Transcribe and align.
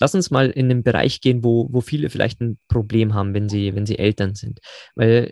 Lass 0.00 0.14
uns 0.14 0.30
mal 0.30 0.50
in 0.50 0.68
den 0.68 0.82
Bereich 0.82 1.20
gehen, 1.20 1.44
wo, 1.44 1.68
wo 1.70 1.80
viele 1.80 2.10
vielleicht 2.10 2.40
ein 2.40 2.58
Problem 2.68 3.14
haben, 3.14 3.34
wenn 3.34 3.48
sie, 3.48 3.74
wenn 3.74 3.86
sie 3.86 3.98
Eltern 3.98 4.34
sind. 4.34 4.60
Weil 4.96 5.30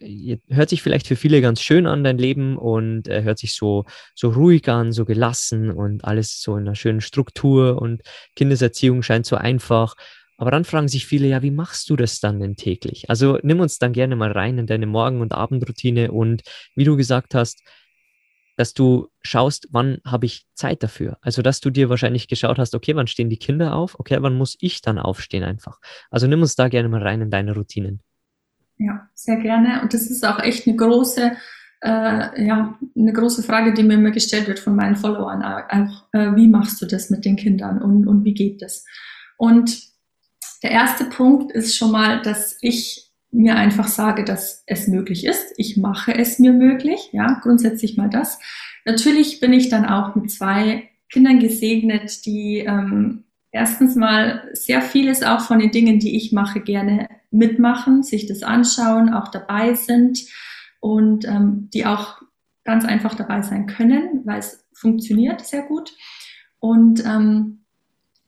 hört 0.48 0.68
sich 0.68 0.82
vielleicht 0.82 1.06
für 1.06 1.16
viele 1.16 1.40
ganz 1.40 1.60
schön 1.62 1.86
an, 1.86 2.04
dein 2.04 2.18
Leben, 2.18 2.56
und 2.58 3.08
äh, 3.08 3.22
hört 3.22 3.38
sich 3.38 3.54
so, 3.54 3.84
so 4.14 4.30
ruhig 4.30 4.68
an, 4.68 4.92
so 4.92 5.04
gelassen 5.04 5.70
und 5.70 6.04
alles 6.04 6.40
so 6.40 6.56
in 6.56 6.66
einer 6.66 6.74
schönen 6.74 7.00
Struktur 7.00 7.80
und 7.80 8.02
Kindeserziehung 8.36 9.02
scheint 9.02 9.26
so 9.26 9.36
einfach. 9.36 9.94
Aber 10.36 10.52
dann 10.52 10.64
fragen 10.64 10.86
sich 10.88 11.06
viele, 11.06 11.26
ja, 11.26 11.42
wie 11.42 11.50
machst 11.50 11.90
du 11.90 11.96
das 11.96 12.20
dann 12.20 12.38
denn 12.38 12.54
täglich? 12.54 13.10
Also 13.10 13.38
nimm 13.42 13.58
uns 13.58 13.78
dann 13.78 13.92
gerne 13.92 14.14
mal 14.14 14.30
rein 14.30 14.58
in 14.58 14.66
deine 14.66 14.86
Morgen- 14.86 15.20
und 15.20 15.32
Abendroutine 15.32 16.12
und 16.12 16.42
wie 16.76 16.84
du 16.84 16.96
gesagt 16.96 17.34
hast, 17.34 17.62
dass 18.58 18.74
du 18.74 19.08
schaust, 19.22 19.68
wann 19.70 19.98
habe 20.04 20.26
ich 20.26 20.46
Zeit 20.54 20.82
dafür. 20.82 21.16
Also, 21.20 21.42
dass 21.42 21.60
du 21.60 21.70
dir 21.70 21.88
wahrscheinlich 21.88 22.26
geschaut 22.26 22.58
hast, 22.58 22.74
okay, 22.74 22.96
wann 22.96 23.06
stehen 23.06 23.30
die 23.30 23.36
Kinder 23.36 23.76
auf? 23.76 23.98
Okay, 24.00 24.18
wann 24.20 24.36
muss 24.36 24.56
ich 24.58 24.82
dann 24.82 24.98
aufstehen 24.98 25.44
einfach? 25.44 25.78
Also, 26.10 26.26
nimm 26.26 26.40
uns 26.40 26.56
da 26.56 26.68
gerne 26.68 26.88
mal 26.88 27.02
rein 27.02 27.20
in 27.20 27.30
deine 27.30 27.54
Routinen. 27.54 28.02
Ja, 28.76 29.08
sehr 29.14 29.36
gerne. 29.36 29.80
Und 29.82 29.94
das 29.94 30.10
ist 30.10 30.26
auch 30.26 30.40
echt 30.40 30.66
eine 30.66 30.76
große, 30.76 31.36
äh, 31.82 32.46
ja, 32.46 32.78
eine 32.96 33.12
große 33.12 33.44
Frage, 33.44 33.74
die 33.74 33.84
mir 33.84 33.94
immer 33.94 34.10
gestellt 34.10 34.48
wird 34.48 34.58
von 34.58 34.74
meinen 34.74 34.96
Followern. 34.96 35.42
Auch, 35.42 36.04
äh, 36.12 36.34
wie 36.34 36.48
machst 36.48 36.82
du 36.82 36.86
das 36.86 37.10
mit 37.10 37.24
den 37.24 37.36
Kindern 37.36 37.80
und, 37.80 38.08
und 38.08 38.24
wie 38.24 38.34
geht 38.34 38.60
das? 38.60 38.84
Und 39.36 39.80
der 40.64 40.72
erste 40.72 41.04
Punkt 41.04 41.52
ist 41.52 41.76
schon 41.76 41.92
mal, 41.92 42.22
dass 42.22 42.58
ich 42.60 43.07
mir 43.30 43.56
einfach 43.56 43.88
sage, 43.88 44.24
dass 44.24 44.62
es 44.66 44.88
möglich 44.88 45.24
ist. 45.24 45.54
Ich 45.56 45.76
mache 45.76 46.14
es 46.14 46.38
mir 46.38 46.52
möglich, 46.52 47.10
ja, 47.12 47.38
grundsätzlich 47.42 47.96
mal 47.96 48.08
das. 48.08 48.38
Natürlich 48.84 49.40
bin 49.40 49.52
ich 49.52 49.68
dann 49.68 49.84
auch 49.84 50.14
mit 50.14 50.30
zwei 50.30 50.88
Kindern 51.10 51.38
gesegnet, 51.38 52.24
die 52.26 52.58
ähm, 52.58 53.24
erstens 53.52 53.96
mal 53.96 54.48
sehr 54.52 54.82
vieles 54.82 55.22
auch 55.22 55.40
von 55.40 55.58
den 55.58 55.70
Dingen, 55.70 55.98
die 55.98 56.16
ich 56.16 56.32
mache, 56.32 56.60
gerne 56.60 57.08
mitmachen, 57.30 58.02
sich 58.02 58.26
das 58.26 58.42
anschauen, 58.42 59.12
auch 59.12 59.28
dabei 59.28 59.74
sind 59.74 60.20
und 60.80 61.26
ähm, 61.26 61.68
die 61.72 61.84
auch 61.84 62.22
ganz 62.64 62.84
einfach 62.84 63.14
dabei 63.14 63.42
sein 63.42 63.66
können, 63.66 64.22
weil 64.24 64.38
es 64.38 64.66
funktioniert 64.74 65.44
sehr 65.44 65.62
gut. 65.62 65.92
Und 66.60 67.04
ähm, 67.04 67.64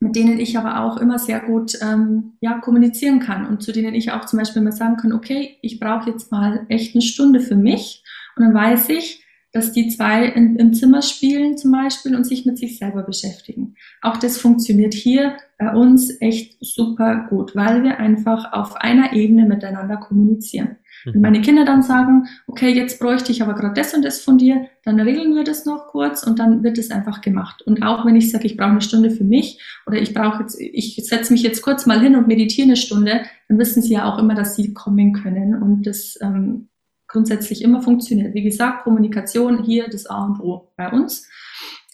mit 0.00 0.16
denen 0.16 0.40
ich 0.40 0.56
aber 0.56 0.80
auch 0.80 0.96
immer 0.96 1.18
sehr 1.18 1.40
gut 1.40 1.78
ähm, 1.82 2.32
ja, 2.40 2.58
kommunizieren 2.58 3.20
kann 3.20 3.46
und 3.46 3.62
zu 3.62 3.70
denen 3.70 3.94
ich 3.94 4.12
auch 4.12 4.24
zum 4.24 4.38
Beispiel 4.38 4.62
mal 4.62 4.72
sagen 4.72 4.96
kann, 4.96 5.12
okay, 5.12 5.58
ich 5.60 5.78
brauche 5.78 6.10
jetzt 6.10 6.32
mal 6.32 6.64
echt 6.68 6.94
eine 6.94 7.02
Stunde 7.02 7.40
für 7.40 7.56
mich 7.56 8.02
und 8.34 8.44
dann 8.44 8.54
weiß 8.54 8.88
ich, 8.88 9.24
dass 9.52 9.72
die 9.72 9.88
zwei 9.88 10.26
in, 10.26 10.56
im 10.56 10.74
Zimmer 10.74 11.02
spielen 11.02 11.58
zum 11.58 11.72
Beispiel 11.72 12.14
und 12.14 12.24
sich 12.24 12.46
mit 12.46 12.58
sich 12.58 12.78
selber 12.78 13.02
beschäftigen. 13.02 13.74
Auch 14.00 14.16
das 14.16 14.38
funktioniert 14.38 14.94
hier 14.94 15.36
bei 15.58 15.74
uns 15.74 16.20
echt 16.20 16.56
super 16.60 17.26
gut, 17.28 17.56
weil 17.56 17.82
wir 17.82 17.98
einfach 17.98 18.52
auf 18.52 18.76
einer 18.76 19.12
Ebene 19.12 19.46
miteinander 19.46 19.96
kommunizieren. 19.96 20.76
Wenn 21.04 21.14
mhm. 21.16 21.20
meine 21.20 21.40
Kinder 21.40 21.64
dann 21.64 21.82
sagen, 21.82 22.26
okay, 22.46 22.72
jetzt 22.72 23.00
bräuchte 23.00 23.32
ich 23.32 23.42
aber 23.42 23.54
gerade 23.54 23.74
das 23.74 23.94
und 23.94 24.04
das 24.04 24.20
von 24.20 24.38
dir, 24.38 24.68
dann 24.84 25.00
regeln 25.00 25.34
wir 25.34 25.44
das 25.44 25.66
noch 25.66 25.88
kurz 25.88 26.22
und 26.22 26.38
dann 26.38 26.62
wird 26.62 26.78
es 26.78 26.90
einfach 26.90 27.20
gemacht. 27.20 27.62
Und 27.62 27.82
auch 27.82 28.06
wenn 28.06 28.16
ich 28.16 28.30
sage, 28.30 28.46
ich 28.46 28.56
brauche 28.56 28.70
eine 28.70 28.80
Stunde 28.80 29.10
für 29.10 29.24
mich 29.24 29.60
oder 29.86 30.00
ich 30.00 30.14
brauche 30.14 30.42
jetzt, 30.42 30.58
ich 30.60 30.96
setze 31.04 31.32
mich 31.32 31.42
jetzt 31.42 31.62
kurz 31.62 31.86
mal 31.86 32.00
hin 32.00 32.16
und 32.16 32.28
meditiere 32.28 32.68
eine 32.68 32.76
Stunde, 32.76 33.22
dann 33.48 33.58
wissen 33.58 33.82
sie 33.82 33.94
ja 33.94 34.10
auch 34.10 34.18
immer, 34.18 34.34
dass 34.34 34.56
sie 34.56 34.74
kommen 34.74 35.12
können 35.12 35.60
und 35.60 35.86
das 35.86 36.18
ähm, 36.22 36.69
grundsätzlich 37.10 37.62
immer 37.62 37.82
funktioniert. 37.82 38.34
Wie 38.34 38.42
gesagt, 38.42 38.84
Kommunikation 38.84 39.62
hier 39.64 39.88
das 39.88 40.06
A 40.06 40.24
und 40.24 40.40
O 40.40 40.72
bei 40.76 40.90
uns. 40.90 41.28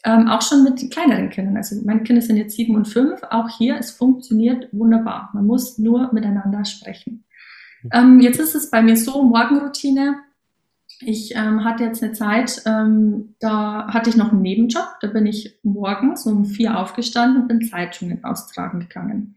Ähm, 0.05 0.29
auch 0.29 0.43
schon 0.43 0.63
mit 0.63 0.91
kleineren 0.91 1.31
Kindern. 1.31 1.57
Also 1.57 1.77
meine 1.85 2.03
Kinder 2.05 2.23
sind 2.23 2.37
jetzt 2.37 2.55
sieben 2.55 2.77
und 2.77 2.87
fünf. 2.87 3.23
Auch 3.31 3.49
hier, 3.49 3.77
es 3.79 3.91
funktioniert 3.91 4.69
wunderbar. 4.73 5.31
Man 5.35 5.47
muss 5.47 5.79
nur 5.79 6.13
miteinander 6.13 6.65
sprechen. 6.65 7.25
Ähm, 7.93 8.21
jetzt 8.21 8.39
ist 8.39 8.55
es 8.55 8.71
bei 8.71 8.83
mir 8.83 8.97
so, 8.97 9.23
Morgenroutine. 9.23 10.17
Ich 11.01 11.35
ähm, 11.35 11.65
hatte 11.65 11.85
jetzt 11.85 12.03
eine 12.03 12.13
Zeit, 12.13 12.63
ähm, 12.65 13.35
da 13.39 13.89
hatte 13.89 14.09
ich 14.09 14.17
noch 14.17 14.33
einen 14.33 14.43
Nebenjob. 14.43 14.89
Da 15.01 15.09
bin 15.09 15.27
ich 15.27 15.59
morgens 15.63 16.25
um 16.27 16.45
vier 16.45 16.79
aufgestanden 16.79 17.43
und 17.43 17.49
bin 17.49 17.63
Zeitungen 17.63 18.25
austragen 18.25 18.81
gegangen. 18.81 19.37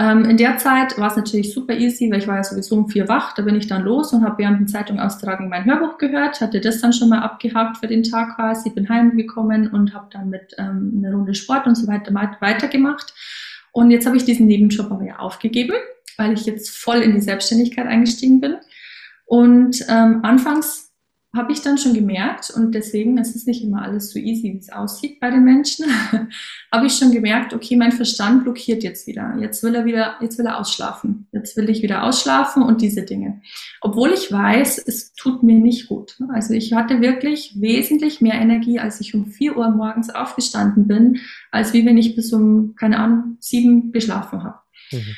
Ähm, 0.00 0.24
in 0.24 0.38
der 0.38 0.56
Zeit 0.56 0.96
war 0.98 1.10
es 1.10 1.16
natürlich 1.16 1.52
super 1.52 1.74
easy, 1.74 2.10
weil 2.10 2.20
ich 2.20 2.26
war 2.26 2.36
ja 2.36 2.44
sowieso 2.44 2.74
um 2.76 2.88
vier 2.88 3.06
wach. 3.08 3.34
Da 3.34 3.42
bin 3.42 3.54
ich 3.54 3.66
dann 3.66 3.84
los 3.84 4.12
und 4.12 4.24
habe 4.24 4.38
während 4.38 4.58
dem 4.58 4.66
Zeitung 4.66 4.98
austragen 4.98 5.50
mein 5.50 5.66
Hörbuch 5.66 5.98
gehört, 5.98 6.40
hatte 6.40 6.60
das 6.60 6.80
dann 6.80 6.94
schon 6.94 7.10
mal 7.10 7.20
abgehakt 7.20 7.76
für 7.76 7.86
den 7.86 8.02
Tag 8.02 8.36
quasi, 8.36 8.70
bin 8.70 8.88
heimgekommen 8.88 9.68
und 9.68 9.92
habe 9.94 10.08
dann 10.10 10.30
mit 10.30 10.54
ähm, 10.58 10.94
einer 10.96 11.14
Runde 11.14 11.34
Sport 11.34 11.66
und 11.66 11.74
so 11.74 11.86
weiter 11.86 12.14
weitergemacht. 12.14 13.12
Und 13.72 13.90
jetzt 13.90 14.06
habe 14.06 14.16
ich 14.16 14.24
diesen 14.24 14.46
Nebenjob 14.46 14.90
aber 14.90 15.04
ja 15.04 15.18
aufgegeben 15.18 15.74
weil 16.20 16.34
ich 16.34 16.44
jetzt 16.44 16.70
voll 16.70 16.98
in 16.98 17.14
die 17.14 17.20
Selbstständigkeit 17.20 17.86
eingestiegen 17.86 18.40
bin. 18.40 18.58
Und 19.24 19.84
ähm, 19.88 20.20
anfangs 20.22 20.89
habe 21.34 21.52
ich 21.52 21.62
dann 21.62 21.78
schon 21.78 21.94
gemerkt, 21.94 22.50
und 22.50 22.74
deswegen 22.74 23.16
es 23.18 23.36
ist 23.36 23.46
nicht 23.46 23.62
immer 23.62 23.82
alles 23.82 24.10
so 24.10 24.18
easy, 24.18 24.52
wie 24.52 24.58
es 24.58 24.72
aussieht 24.72 25.20
bei 25.20 25.30
den 25.30 25.44
Menschen, 25.44 25.86
habe 26.72 26.86
ich 26.86 26.94
schon 26.94 27.12
gemerkt, 27.12 27.54
okay, 27.54 27.76
mein 27.76 27.92
Verstand 27.92 28.42
blockiert 28.42 28.82
jetzt 28.82 29.06
wieder. 29.06 29.36
Jetzt 29.38 29.62
will 29.62 29.74
er 29.74 29.84
wieder, 29.84 30.16
jetzt 30.20 30.38
will 30.38 30.46
er 30.46 30.58
ausschlafen. 30.58 31.28
Jetzt 31.30 31.56
will 31.56 31.70
ich 31.70 31.82
wieder 31.82 32.02
ausschlafen 32.02 32.64
und 32.64 32.80
diese 32.80 33.02
Dinge. 33.02 33.42
Obwohl 33.80 34.10
ich 34.10 34.32
weiß, 34.32 34.78
es 34.78 35.12
tut 35.14 35.44
mir 35.44 35.56
nicht 35.56 35.88
gut. 35.88 36.18
Also 36.32 36.52
ich 36.52 36.72
hatte 36.72 37.00
wirklich 37.00 37.54
wesentlich 37.60 38.20
mehr 38.20 38.34
Energie, 38.34 38.80
als 38.80 39.00
ich 39.00 39.14
um 39.14 39.26
vier 39.26 39.56
Uhr 39.56 39.70
morgens 39.70 40.10
aufgestanden 40.10 40.88
bin, 40.88 41.20
als 41.52 41.72
wie 41.72 41.86
wenn 41.86 41.96
ich 41.98 42.16
bis 42.16 42.32
um, 42.32 42.74
keine 42.74 42.98
Ahnung, 42.98 43.36
sieben 43.38 43.92
geschlafen 43.92 44.42
habe. 44.42 44.58
Mhm. 44.90 45.16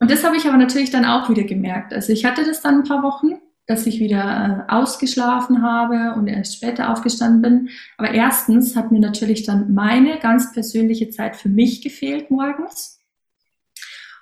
Und 0.00 0.10
das 0.10 0.24
habe 0.24 0.36
ich 0.36 0.46
aber 0.46 0.58
natürlich 0.58 0.90
dann 0.90 1.06
auch 1.06 1.30
wieder 1.30 1.44
gemerkt. 1.44 1.94
Also 1.94 2.12
ich 2.12 2.26
hatte 2.26 2.44
das 2.44 2.60
dann 2.60 2.80
ein 2.80 2.84
paar 2.84 3.02
Wochen, 3.02 3.40
dass 3.66 3.86
ich 3.86 4.00
wieder 4.00 4.66
äh, 4.68 4.72
ausgeschlafen 4.72 5.62
habe 5.62 6.18
und 6.18 6.26
erst 6.26 6.56
später 6.56 6.90
aufgestanden 6.90 7.42
bin. 7.42 7.68
Aber 7.96 8.10
erstens 8.12 8.76
hat 8.76 8.92
mir 8.92 9.00
natürlich 9.00 9.44
dann 9.44 9.72
meine 9.74 10.18
ganz 10.18 10.52
persönliche 10.52 11.10
Zeit 11.10 11.36
für 11.36 11.48
mich 11.48 11.82
gefehlt 11.82 12.30
morgens. 12.30 13.00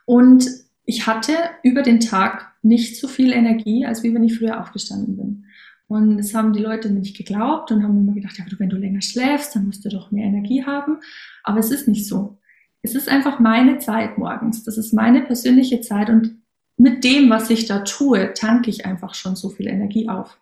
Und 0.05 0.49
ich 0.85 1.07
hatte 1.07 1.33
über 1.63 1.83
den 1.83 2.01
Tag 2.01 2.53
nicht 2.63 2.99
so 2.99 3.09
viel 3.09 3.33
Energie, 3.33 3.87
als 3.87 4.03
wie 4.03 4.15
wenn 4.15 4.25
ich 4.25 4.39
früher 4.39 4.61
aufgestanden 4.61 5.17
bin. 5.17 5.45
Und 5.89 6.19
das 6.19 6.35
haben 6.35 6.53
die 6.53 6.63
Leute 6.63 6.91
nicht 6.91 7.17
geglaubt 7.17 7.71
und 7.71 7.83
haben 7.83 7.99
immer 7.99 8.15
gedacht, 8.15 8.39
ja, 8.39 8.45
wenn 8.59 8.71
du 8.71 8.77
länger 8.77 9.03
schläfst, 9.03 9.55
dann 9.55 9.67
musst 9.67 9.85
du 9.85 9.89
doch 9.89 10.11
mehr 10.11 10.25
Energie 10.25 10.65
haben. 10.65 10.99
Aber 11.43 11.59
es 11.59 11.71
ist 11.71 11.89
nicht 11.89 12.07
so 12.07 12.39
es 12.83 12.95
ist 12.95 13.09
einfach 13.09 13.39
meine 13.39 13.79
Zeit 13.79 14.19
morgens. 14.19 14.65
Das 14.65 14.77
ist 14.77 14.93
meine 14.93 15.23
persönliche 15.23 15.81
Zeit 15.81 16.11
und 16.11 16.42
mit 16.77 17.05
dem, 17.05 17.31
was 17.31 17.51
ich 17.51 17.67
da 17.67 17.81
tue, 17.81 18.33
tanke 18.35 18.71
ich 18.71 18.87
einfach 18.87 19.15
schon 19.15 19.37
so 19.37 19.51
viel 19.51 19.69
Energie 19.69 20.09
auf. 20.09 20.39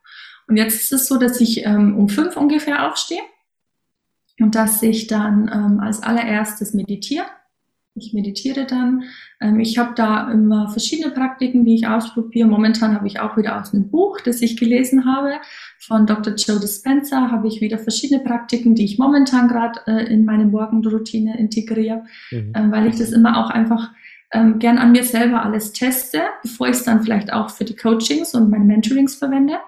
Und 0.47 0.57
jetzt 0.57 0.81
ist 0.81 0.93
es 0.93 1.07
so, 1.07 1.17
dass 1.17 1.41
ich 1.41 1.65
ähm, 1.65 1.97
um 1.97 2.09
fünf 2.09 2.37
ungefähr 2.37 2.89
aufstehe 2.91 3.21
und 4.41 4.55
dass 4.55 4.83
ich 4.83 5.07
dann 5.07 5.51
ähm, 5.53 5.81
als 5.81 6.03
allererstes 6.03 6.75
meditiere. 6.75 7.27
Ich 7.95 8.13
meditiere 8.15 8.67
dann. 8.67 9.05
Ähm, 9.41 9.61
ich 9.61 9.79
habe 9.79 9.95
da 9.95 10.31
immer 10.31 10.69
verschiedene 10.69 11.13
Praktiken, 11.13 11.65
die 11.65 11.75
ich 11.75 11.87
ausprobiere. 11.87 12.49
Momentan 12.49 12.95
habe 12.95 13.07
ich 13.07 13.21
auch 13.21 13.37
wieder 13.37 13.61
aus 13.61 13.75
einem 13.75 13.91
Buch, 13.91 14.21
das 14.21 14.43
ich 14.43 14.57
gelesen 14.57 15.05
habe, 15.05 15.35
von 15.79 16.07
Dr. 16.07 16.35
Joe 16.35 16.59
Dispenza, 16.61 17.31
habe 17.31 17.49
ich 17.49 17.61
wieder 17.61 17.79
verschiedene 17.79 18.23
Praktiken, 18.23 18.75
die 18.75 18.85
ich 18.85 18.99
momentan 18.99 19.49
gerade 19.49 19.81
äh, 19.87 20.13
in 20.13 20.25
meine 20.25 20.47
Morgenroutine 20.47 21.39
integriere, 21.39 22.05
mhm. 22.31 22.53
ähm, 22.55 22.73
weil 22.73 22.87
ich 22.87 22.97
das 22.97 23.11
immer 23.11 23.45
auch 23.45 23.51
einfach 23.51 23.91
ähm, 24.33 24.59
gern 24.59 24.79
an 24.79 24.93
mir 24.93 25.05
selber 25.05 25.43
alles 25.43 25.73
teste, 25.73 26.23
bevor 26.43 26.69
ich 26.69 26.77
es 26.77 26.85
dann 26.85 27.03
vielleicht 27.03 27.33
auch 27.33 27.51
für 27.51 27.65
die 27.65 27.77
Coachings 27.77 28.35
und 28.35 28.51
meine 28.51 28.65
Mentorings 28.65 29.17
verwende. 29.17 29.59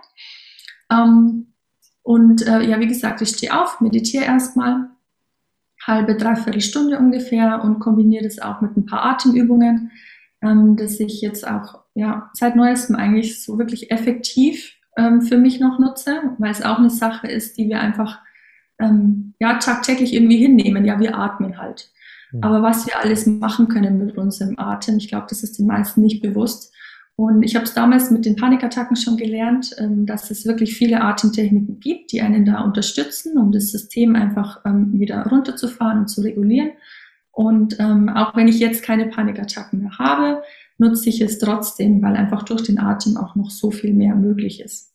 Ähm, 0.91 1.53
und 2.03 2.47
äh, 2.47 2.63
ja, 2.63 2.81
wie 2.81 2.87
gesagt, 2.87 3.21
ich 3.23 3.31
stehe 3.31 3.59
auf, 3.61 3.81
meditiere 3.81 4.25
erstmal, 4.25 4.89
halbe, 5.85 6.17
dreiviertel 6.17 6.61
Stunde 6.61 6.99
ungefähr 6.99 7.63
und 7.65 7.81
kombiniere 7.81 8.25
das 8.25 8.39
auch 8.39 8.61
mit 8.61 8.77
ein 8.77 8.87
paar 8.87 9.05
Atemübungen, 9.05 9.91
ähm, 10.43 10.77
dass 10.77 11.01
ich 11.01 11.21
jetzt 11.21 11.47
auch 11.47 11.81
ja, 11.95 12.31
seit 12.35 12.57
neuestem 12.57 12.97
eigentlich 12.97 13.43
so 13.43 13.59
wirklich 13.59 13.91
effektiv 13.91 14.75
ähm, 14.97 15.23
für 15.23 15.39
mich 15.39 15.61
noch 15.61 15.79
nutze, 15.79 16.35
weil 16.39 16.51
es 16.51 16.63
auch 16.63 16.79
eine 16.79 16.91
Sache 16.91 17.27
ist, 17.27 17.59
die 17.59 17.69
wir 17.69 17.81
einfach 17.81 18.21
ähm, 18.83 19.35
ja, 19.39 19.59
tagtäglich 19.59 20.13
irgendwie 20.13 20.39
hinnehmen. 20.39 20.85
Ja, 20.85 20.99
wir 20.99 21.17
atmen 21.17 21.59
halt. 21.59 21.91
Mhm. 22.33 22.43
Aber 22.43 22.63
was 22.63 22.87
wir 22.87 22.99
alles 22.99 23.27
machen 23.27 23.69
können 23.69 23.99
mit 23.99 24.17
unserem 24.17 24.59
Atem, 24.59 24.97
ich 24.97 25.09
glaube, 25.09 25.27
das 25.29 25.43
ist 25.43 25.59
den 25.59 25.67
meisten 25.67 26.03
nicht 26.03 26.23
bewusst. 26.23 26.73
Und 27.15 27.43
ich 27.43 27.55
habe 27.55 27.65
es 27.65 27.75
damals 27.75 28.11
mit 28.11 28.25
den 28.25 28.37
Panikattacken 28.37 28.97
schon 28.97 29.17
gelernt, 29.17 29.75
ähm, 29.79 30.07
dass 30.07 30.31
es 30.31 30.47
wirklich 30.47 30.77
viele 30.77 31.03
Atemtechniken 31.03 31.79
gibt, 31.79 32.13
die 32.13 32.23
einen 32.23 32.45
da 32.45 32.63
unterstützen, 32.63 33.39
um 33.39 33.53
das 33.53 33.71
System 33.71 34.17
einfach 34.17 34.61
ähm, 34.65 34.99
wieder 34.99 35.27
runterzufahren 35.27 36.01
und 36.01 36.09
zu 36.09 36.23
regulieren. 36.23 36.71
Und 37.31 37.77
ähm, 37.79 38.09
auch 38.09 38.35
wenn 38.35 38.49
ich 38.49 38.59
jetzt 38.59 38.83
keine 38.83 39.07
Panikattacken 39.07 39.81
mehr 39.81 39.99
habe, 39.99 40.43
nutze 40.79 41.09
ich 41.09 41.21
es 41.21 41.39
trotzdem, 41.39 42.03
weil 42.03 42.17
einfach 42.17 42.43
durch 42.43 42.63
den 42.63 42.79
Atem 42.79 43.17
auch 43.17 43.37
noch 43.37 43.51
so 43.51 43.71
viel 43.71 43.93
mehr 43.95 44.15
möglich 44.15 44.61
ist. 44.61 44.92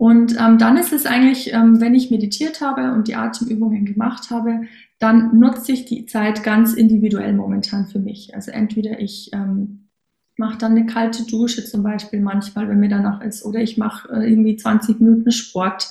Und 0.00 0.34
ähm, 0.40 0.56
dann 0.56 0.78
ist 0.78 0.94
es 0.94 1.04
eigentlich, 1.04 1.52
ähm, 1.52 1.78
wenn 1.78 1.94
ich 1.94 2.10
meditiert 2.10 2.62
habe 2.62 2.94
und 2.94 3.06
die 3.06 3.16
Atemübungen 3.16 3.84
gemacht 3.84 4.30
habe, 4.30 4.62
dann 4.98 5.38
nutze 5.38 5.72
ich 5.72 5.84
die 5.84 6.06
Zeit 6.06 6.42
ganz 6.42 6.72
individuell 6.72 7.34
momentan 7.34 7.86
für 7.86 7.98
mich. 7.98 8.34
Also 8.34 8.50
entweder 8.50 8.98
ich 8.98 9.28
ähm, 9.34 9.90
mache 10.38 10.56
dann 10.56 10.72
eine 10.72 10.86
kalte 10.86 11.26
Dusche 11.26 11.66
zum 11.66 11.82
Beispiel 11.82 12.20
manchmal, 12.20 12.66
wenn 12.70 12.80
mir 12.80 12.88
danach 12.88 13.20
ist, 13.20 13.44
oder 13.44 13.60
ich 13.60 13.76
mache 13.76 14.08
äh, 14.10 14.26
irgendwie 14.26 14.56
20 14.56 15.00
Minuten 15.00 15.32
Sport. 15.32 15.90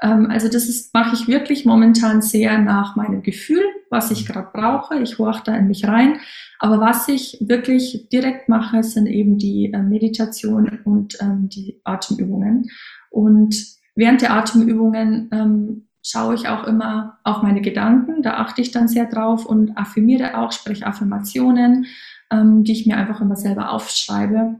Ähm, 0.00 0.30
also 0.30 0.48
das 0.48 0.66
ist 0.66 0.94
mache 0.94 1.14
ich 1.14 1.28
wirklich 1.28 1.66
momentan 1.66 2.22
sehr 2.22 2.56
nach 2.62 2.96
meinem 2.96 3.22
Gefühl, 3.22 3.62
was 3.90 4.10
ich 4.10 4.24
gerade 4.24 4.48
brauche. 4.54 5.02
Ich 5.02 5.18
horche 5.18 5.42
da 5.44 5.54
in 5.54 5.66
mich 5.66 5.86
rein 5.86 6.18
aber 6.62 6.78
was 6.78 7.08
ich 7.08 7.38
wirklich 7.40 8.08
direkt 8.12 8.50
mache, 8.50 8.82
sind 8.82 9.06
eben 9.06 9.38
die 9.38 9.72
äh, 9.72 9.82
Meditation 9.82 10.80
und 10.84 11.16
ähm, 11.20 11.48
die 11.48 11.80
Atemübungen. 11.84 12.70
Und 13.10 13.54
während 13.94 14.22
der 14.22 14.32
Atemübungen 14.32 15.28
ähm, 15.32 15.88
schaue 16.02 16.34
ich 16.34 16.48
auch 16.48 16.64
immer 16.64 17.18
auf 17.24 17.42
meine 17.42 17.60
Gedanken. 17.60 18.22
Da 18.22 18.34
achte 18.34 18.62
ich 18.62 18.70
dann 18.70 18.88
sehr 18.88 19.06
drauf 19.06 19.44
und 19.44 19.76
affirmiere 19.76 20.38
auch, 20.38 20.52
spreche 20.52 20.86
Affirmationen, 20.86 21.86
ähm, 22.30 22.64
die 22.64 22.72
ich 22.72 22.86
mir 22.86 22.96
einfach 22.96 23.20
immer 23.20 23.36
selber 23.36 23.72
aufschreibe. 23.72 24.56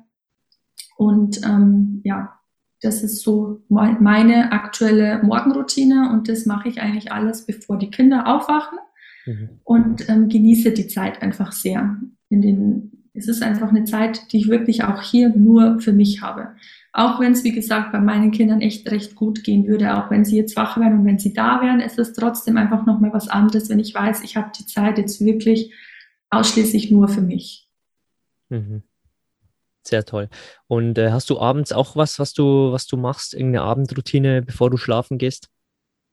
Und 0.97 1.41
ähm, 1.44 2.02
ja, 2.05 2.41
das 2.82 3.02
ist 3.02 3.23
so 3.23 3.62
meine 3.69 4.52
aktuelle 4.52 5.23
Morgenroutine 5.23 6.11
und 6.12 6.29
das 6.29 6.47
mache 6.47 6.69
ich 6.69 6.81
eigentlich 6.81 7.12
alles, 7.12 7.47
bevor 7.47 7.79
die 7.79 7.91
Kinder 7.91 8.26
aufwachen 8.26 8.79
mhm. 9.26 9.49
und 9.64 10.08
ähm, 10.08 10.29
genieße 10.29 10.73
die 10.73 10.88
Zeit 10.88 11.23
einfach 11.23 11.52
sehr. 11.52 11.97
In 12.31 12.43
den, 12.43 13.08
es 13.12 13.29
ist 13.29 13.43
einfach 13.43 13.69
eine 13.69 13.85
Zeit, 13.85 14.32
die 14.32 14.38
ich 14.38 14.49
wirklich 14.49 14.85
auch 14.85 15.02
hier 15.02 15.31
nur 15.31 15.81
für 15.81 15.93
mich 15.93 16.23
habe. 16.23 16.55
Auch 16.92 17.20
wenn 17.20 17.32
es, 17.32 17.44
wie 17.44 17.52
gesagt, 17.52 17.92
bei 17.92 18.00
meinen 18.00 18.32
Kindern 18.32 18.60
echt 18.60 18.90
recht 18.90 19.14
gut 19.14 19.44
gehen 19.44 19.66
würde, 19.66 19.96
auch 19.96 20.10
wenn 20.10 20.25
sie 20.25 20.37
jetzt 20.37 20.56
wach 20.56 20.76
wären 20.76 20.98
und 20.98 21.04
wenn 21.04 21.19
sie 21.20 21.32
da 21.32 21.60
wären, 21.60 21.81
ist 21.81 21.98
es 21.98 22.12
trotzdem 22.12 22.56
einfach 22.56 22.84
nochmal 22.84 23.12
was 23.12 23.28
anderes, 23.28 23.69
wenn 23.69 23.78
ich 23.78 23.94
weiß, 23.94 24.22
ich 24.22 24.37
habe 24.37 24.50
die 24.58 24.66
Zeit 24.66 24.98
jetzt 24.98 25.25
wirklich 25.25 25.72
ausschließlich 26.31 26.90
nur 26.90 27.08
für 27.08 27.20
mich. 27.20 27.69
Mhm. 28.48 28.82
Sehr 29.82 30.04
toll. 30.04 30.28
Und 30.66 30.98
äh, 30.98 31.10
hast 31.10 31.31
du 31.31 31.38
abends 31.38 31.72
auch 31.72 31.96
was, 31.96 32.19
was 32.19 32.34
du, 32.34 32.72
was 32.72 32.87
du 32.87 32.96
machst, 32.96 33.34
irgendeine 33.34 33.64
Abendroutine, 33.64 34.42
bevor 34.42 34.69
du 34.69 34.76
schlafen 34.76 35.16
gehst? 35.16 35.48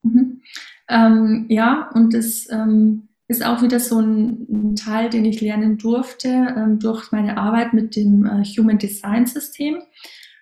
Mhm. 0.04 0.42
Ähm, 0.90 1.46
ja, 1.50 1.90
und 1.94 2.14
das 2.14 2.50
ähm, 2.50 3.10
ist 3.28 3.46
auch 3.46 3.62
wieder 3.62 3.80
so 3.80 4.00
ein, 4.00 4.48
ein, 4.50 4.76
Teil, 4.76 5.10
den 5.10 5.26
ich 5.26 5.42
lernen 5.42 5.78
durfte 5.78 6.30
ähm, 6.30 6.80
durch 6.80 7.12
meine 7.12 7.38
Arbeit 7.38 7.74
mit 7.74 7.96
dem 7.96 8.26
äh, 8.26 8.44
Human 8.46 8.78
Design 8.78 9.26
System. 9.26 9.82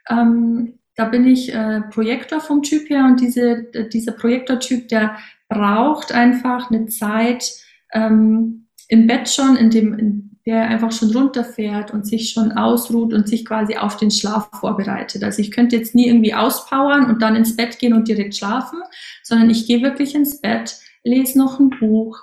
Ähm, 0.09 0.79
da 0.95 1.05
bin 1.05 1.27
ich 1.27 1.53
äh, 1.53 1.81
Projektor 1.91 2.39
vom 2.39 2.63
Typ 2.63 2.89
her 2.89 3.05
und 3.05 3.19
diese, 3.19 3.63
dieser 3.91 4.13
Projektortyp, 4.13 4.87
der 4.87 5.17
braucht 5.49 6.11
einfach 6.11 6.71
eine 6.71 6.85
Zeit 6.87 7.51
ähm, 7.93 8.67
im 8.87 9.07
Bett 9.07 9.29
schon, 9.29 9.57
in 9.57 9.69
dem, 9.69 9.97
in 9.97 10.39
der 10.45 10.67
einfach 10.67 10.91
schon 10.91 11.11
runterfährt 11.11 11.91
und 11.91 12.05
sich 12.05 12.29
schon 12.29 12.51
ausruht 12.51 13.13
und 13.13 13.27
sich 13.27 13.45
quasi 13.45 13.77
auf 13.77 13.97
den 13.97 14.11
Schlaf 14.11 14.49
vorbereitet. 14.59 15.23
Also 15.23 15.41
ich 15.41 15.51
könnte 15.51 15.75
jetzt 15.75 15.95
nie 15.95 16.07
irgendwie 16.07 16.35
auspowern 16.35 17.09
und 17.09 17.21
dann 17.21 17.35
ins 17.35 17.55
Bett 17.55 17.79
gehen 17.79 17.93
und 17.93 18.07
direkt 18.07 18.35
schlafen, 18.35 18.79
sondern 19.23 19.49
ich 19.49 19.65
gehe 19.65 19.81
wirklich 19.81 20.13
ins 20.13 20.39
Bett, 20.41 20.77
lese 21.03 21.37
noch 21.37 21.59
ein 21.59 21.71
Buch, 21.71 22.19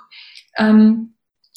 ähm, 0.57 1.12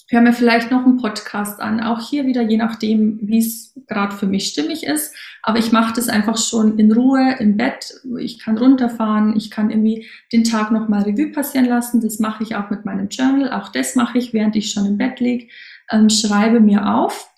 höre 0.08 0.20
mir 0.20 0.32
vielleicht 0.32 0.70
noch 0.70 0.84
einen 0.84 0.98
Podcast 0.98 1.60
an. 1.60 1.80
Auch 1.80 2.08
hier 2.08 2.26
wieder, 2.26 2.42
je 2.42 2.56
nachdem, 2.56 3.18
wie 3.22 3.38
es 3.38 3.74
gerade 3.86 4.14
für 4.14 4.26
mich 4.26 4.48
stimmig 4.48 4.84
ist. 4.84 5.14
Aber 5.42 5.58
ich 5.58 5.72
mache 5.72 5.94
das 5.94 6.08
einfach 6.08 6.38
schon 6.38 6.78
in 6.78 6.92
Ruhe 6.92 7.36
im 7.38 7.56
Bett. 7.56 7.94
Ich 8.18 8.38
kann 8.38 8.58
runterfahren, 8.58 9.36
ich 9.36 9.50
kann 9.50 9.70
irgendwie 9.70 10.06
den 10.32 10.44
Tag 10.44 10.70
nochmal 10.70 11.02
Revue 11.02 11.32
passieren 11.32 11.66
lassen. 11.66 12.00
Das 12.00 12.18
mache 12.18 12.42
ich 12.42 12.56
auch 12.56 12.70
mit 12.70 12.84
meinem 12.84 13.08
Journal. 13.08 13.52
Auch 13.52 13.68
das 13.68 13.94
mache 13.96 14.18
ich, 14.18 14.32
während 14.32 14.56
ich 14.56 14.70
schon 14.70 14.86
im 14.86 14.98
Bett 14.98 15.20
liege 15.20 15.48
ähm, 15.90 16.10
schreibe 16.10 16.60
mir 16.60 16.94
auf, 16.94 17.30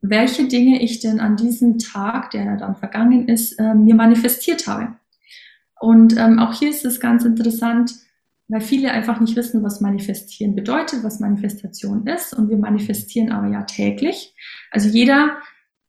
welche 0.00 0.48
Dinge 0.48 0.82
ich 0.82 1.00
denn 1.00 1.20
an 1.20 1.36
diesem 1.36 1.78
Tag, 1.78 2.30
der 2.30 2.56
dann 2.56 2.76
vergangen 2.76 3.28
ist, 3.28 3.52
äh, 3.58 3.74
mir 3.74 3.94
manifestiert 3.94 4.66
habe. 4.66 4.96
Und 5.80 6.16
ähm, 6.16 6.38
auch 6.38 6.52
hier 6.52 6.70
ist 6.70 6.84
es 6.84 7.00
ganz 7.00 7.24
interessant, 7.24 7.92
weil 8.52 8.60
viele 8.60 8.90
einfach 8.90 9.20
nicht 9.20 9.34
wissen, 9.36 9.62
was 9.62 9.80
manifestieren 9.80 10.54
bedeutet, 10.54 11.02
was 11.02 11.20
Manifestation 11.20 12.06
ist. 12.06 12.34
Und 12.34 12.48
wir 12.48 12.56
manifestieren 12.56 13.32
aber 13.32 13.48
ja 13.48 13.62
täglich. 13.62 14.34
Also 14.70 14.88
jeder 14.88 15.38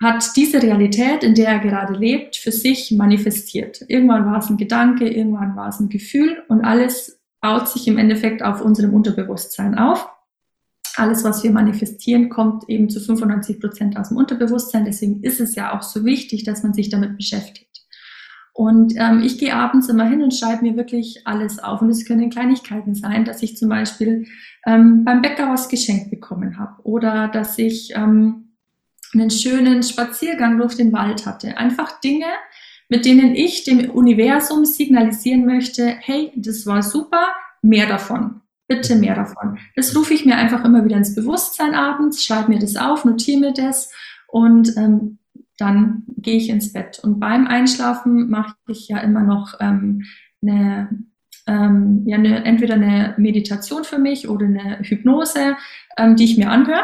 hat 0.01 0.35
diese 0.35 0.61
Realität, 0.61 1.23
in 1.23 1.35
der 1.35 1.49
er 1.49 1.59
gerade 1.59 1.93
lebt, 1.93 2.35
für 2.35 2.51
sich 2.51 2.91
manifestiert. 2.91 3.83
Irgendwann 3.87 4.25
war 4.25 4.39
es 4.39 4.49
ein 4.49 4.57
Gedanke, 4.57 5.07
irgendwann 5.07 5.55
war 5.55 5.69
es 5.69 5.79
ein 5.79 5.89
Gefühl 5.89 6.43
und 6.47 6.61
alles 6.61 7.21
baut 7.41 7.69
sich 7.69 7.87
im 7.87 7.97
Endeffekt 7.97 8.41
auf 8.41 8.61
unserem 8.61 8.93
Unterbewusstsein 8.93 9.77
auf 9.77 10.09
alles, 10.95 11.23
was 11.23 11.43
wir 11.43 11.51
manifestieren, 11.51 12.29
kommt 12.29 12.69
eben 12.69 12.89
zu 12.89 12.99
95 12.99 13.59
Prozent 13.59 13.97
aus 13.97 14.09
dem 14.09 14.17
Unterbewusstsein. 14.17 14.85
Deswegen 14.85 15.23
ist 15.23 15.39
es 15.39 15.55
ja 15.55 15.77
auch 15.77 15.81
so 15.81 16.05
wichtig, 16.05 16.43
dass 16.43 16.63
man 16.63 16.73
sich 16.73 16.89
damit 16.89 17.17
beschäftigt. 17.17 17.72
Und 18.53 18.93
ähm, 18.97 19.21
ich 19.23 19.39
gehe 19.39 19.55
abends 19.55 19.89
immer 19.89 20.07
hin 20.07 20.21
und 20.21 20.33
schreibe 20.33 20.61
mir 20.61 20.77
wirklich 20.77 21.25
alles 21.25 21.57
auf. 21.57 21.81
Und 21.81 21.89
es 21.89 22.05
können 22.05 22.29
Kleinigkeiten 22.29 22.93
sein, 22.93 23.25
dass 23.25 23.41
ich 23.41 23.57
zum 23.57 23.67
Beispiel 23.67 24.27
ähm, 24.65 25.03
beim 25.03 25.23
Bäcker 25.23 25.49
was 25.49 25.69
geschenkt 25.69 26.11
bekommen 26.11 26.59
habe 26.59 26.75
oder 26.83 27.27
dass 27.29 27.57
ich 27.57 27.93
ähm, 27.95 28.53
einen 29.13 29.31
schönen 29.31 29.81
Spaziergang 29.81 30.57
durch 30.57 30.75
den 30.75 30.93
Wald 30.93 31.25
hatte. 31.25 31.57
Einfach 31.57 31.99
Dinge, 31.99 32.27
mit 32.89 33.05
denen 33.05 33.35
ich 33.35 33.63
dem 33.63 33.89
Universum 33.89 34.65
signalisieren 34.65 35.45
möchte, 35.45 35.87
hey, 35.87 36.31
das 36.35 36.67
war 36.67 36.83
super, 36.83 37.27
mehr 37.63 37.87
davon. 37.87 38.41
Bitte 38.67 38.95
mehr 38.95 39.15
davon. 39.15 39.57
Das 39.75 39.95
rufe 39.95 40.13
ich 40.13 40.25
mir 40.25 40.35
einfach 40.35 40.63
immer 40.63 40.85
wieder 40.85 40.97
ins 40.97 41.15
Bewusstsein 41.15 41.73
abends, 41.73 42.23
schreibe 42.23 42.51
mir 42.51 42.59
das 42.59 42.75
auf, 42.75 43.03
notiere 43.03 43.39
mir 43.39 43.53
das 43.53 43.91
und 44.27 44.77
ähm, 44.77 45.17
dann 45.63 46.03
gehe 46.17 46.37
ich 46.37 46.49
ins 46.49 46.73
Bett. 46.73 46.99
Und 46.99 47.19
beim 47.19 47.47
Einschlafen 47.47 48.29
mache 48.29 48.55
ich 48.67 48.89
ja 48.89 48.99
immer 48.99 49.23
noch 49.23 49.55
ähm, 49.59 50.03
eine, 50.41 50.89
ähm, 51.47 52.03
ja, 52.05 52.17
eine, 52.17 52.43
entweder 52.43 52.75
eine 52.75 53.15
Meditation 53.17 53.83
für 53.83 53.97
mich 53.97 54.27
oder 54.27 54.45
eine 54.45 54.79
Hypnose, 54.81 55.55
ähm, 55.97 56.15
die 56.15 56.25
ich 56.25 56.37
mir 56.37 56.49
anhöre. 56.49 56.83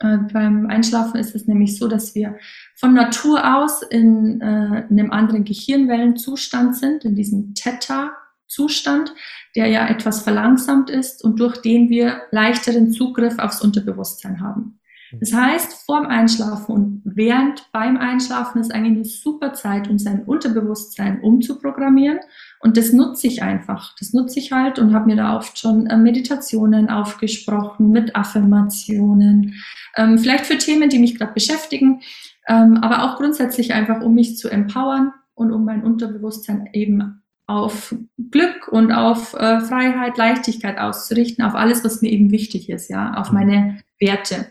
Äh, 0.00 0.18
beim 0.32 0.66
Einschlafen 0.66 1.20
ist 1.20 1.34
es 1.34 1.46
nämlich 1.46 1.78
so, 1.78 1.86
dass 1.86 2.14
wir 2.14 2.36
von 2.76 2.94
Natur 2.94 3.58
aus 3.58 3.82
in, 3.82 4.40
äh, 4.40 4.86
in 4.88 4.98
einem 4.98 5.10
anderen 5.10 5.44
Gehirnwellenzustand 5.44 6.76
sind, 6.76 7.04
in 7.04 7.14
diesem 7.14 7.54
Theta 7.54 8.12
Zustand, 8.46 9.12
der 9.56 9.66
ja 9.66 9.86
etwas 9.88 10.22
verlangsamt 10.22 10.88
ist 10.88 11.24
und 11.24 11.40
durch 11.40 11.58
den 11.58 11.88
wir 11.90 12.22
leichteren 12.30 12.92
Zugriff 12.92 13.38
aufs 13.38 13.60
Unterbewusstsein 13.60 14.40
haben. 14.40 14.78
Das 15.20 15.32
heißt, 15.32 15.84
vorm 15.86 16.06
Einschlafen 16.06 16.74
und 16.74 17.02
während 17.04 17.70
beim 17.72 17.96
Einschlafen 17.96 18.60
ist 18.60 18.74
eigentlich 18.74 18.96
eine 18.96 19.04
super 19.04 19.52
Zeit, 19.52 19.88
um 19.88 19.98
sein 19.98 20.22
Unterbewusstsein 20.24 21.20
umzuprogrammieren. 21.20 22.20
Und 22.60 22.76
das 22.76 22.92
nutze 22.92 23.26
ich 23.26 23.42
einfach. 23.42 23.94
Das 23.98 24.12
nutze 24.12 24.38
ich 24.38 24.52
halt 24.52 24.78
und 24.78 24.94
habe 24.94 25.06
mir 25.06 25.16
da 25.16 25.36
oft 25.36 25.58
schon 25.58 25.86
äh, 25.86 25.96
Meditationen 25.96 26.88
aufgesprochen 26.88 27.90
mit 27.90 28.16
Affirmationen. 28.16 29.54
Ähm, 29.96 30.18
vielleicht 30.18 30.46
für 30.46 30.58
Themen, 30.58 30.88
die 30.88 30.98
mich 30.98 31.18
gerade 31.18 31.32
beschäftigen, 31.32 32.00
ähm, 32.48 32.78
aber 32.78 33.04
auch 33.04 33.16
grundsätzlich 33.16 33.72
einfach, 33.72 34.00
um 34.00 34.14
mich 34.14 34.36
zu 34.36 34.48
empowern 34.48 35.12
und 35.34 35.52
um 35.52 35.64
mein 35.64 35.82
Unterbewusstsein 35.82 36.68
eben 36.72 37.22
auf 37.46 37.94
Glück 38.30 38.68
und 38.68 38.92
auf 38.92 39.34
äh, 39.34 39.60
Freiheit, 39.60 40.16
Leichtigkeit 40.16 40.78
auszurichten, 40.78 41.44
auf 41.44 41.54
alles, 41.54 41.84
was 41.84 42.00
mir 42.00 42.10
eben 42.10 42.30
wichtig 42.30 42.70
ist, 42.70 42.88
ja, 42.88 43.14
auf 43.14 43.30
mhm. 43.30 43.38
meine 43.38 43.78
Werte. 44.00 44.46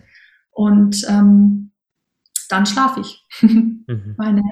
Und 0.54 1.06
ähm, 1.10 1.72
dann 2.50 2.66
schlafe 2.66 3.02
ich 3.02 3.26
mhm. 3.42 4.16
meine, 4.18 4.44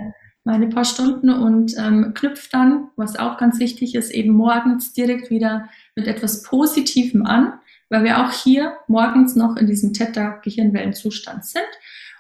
meine 0.44 0.68
paar 0.68 0.86
Stunden 0.86 1.30
und 1.30 1.76
ähm, 1.78 2.14
knüpfe 2.14 2.50
dann, 2.52 2.90
was 2.96 3.18
auch 3.18 3.38
ganz 3.38 3.60
wichtig 3.60 3.96
ist, 3.96 4.12
eben 4.12 4.34
morgens 4.34 4.94
direkt 4.94 5.30
wieder 5.30 5.70
mit 5.96 6.08
etwas 6.08 6.44
Positivem 6.44 7.26
an, 7.26 7.54
weil 7.90 8.04
wir 8.04 8.26
auch 8.26 8.32
hier 8.32 8.74
morgens 8.88 9.36
noch 9.36 9.56
in 9.58 9.68
diesem 9.68 9.94
Theta-Gehirnwellenzustand 9.94 11.46
sind. 11.46 11.68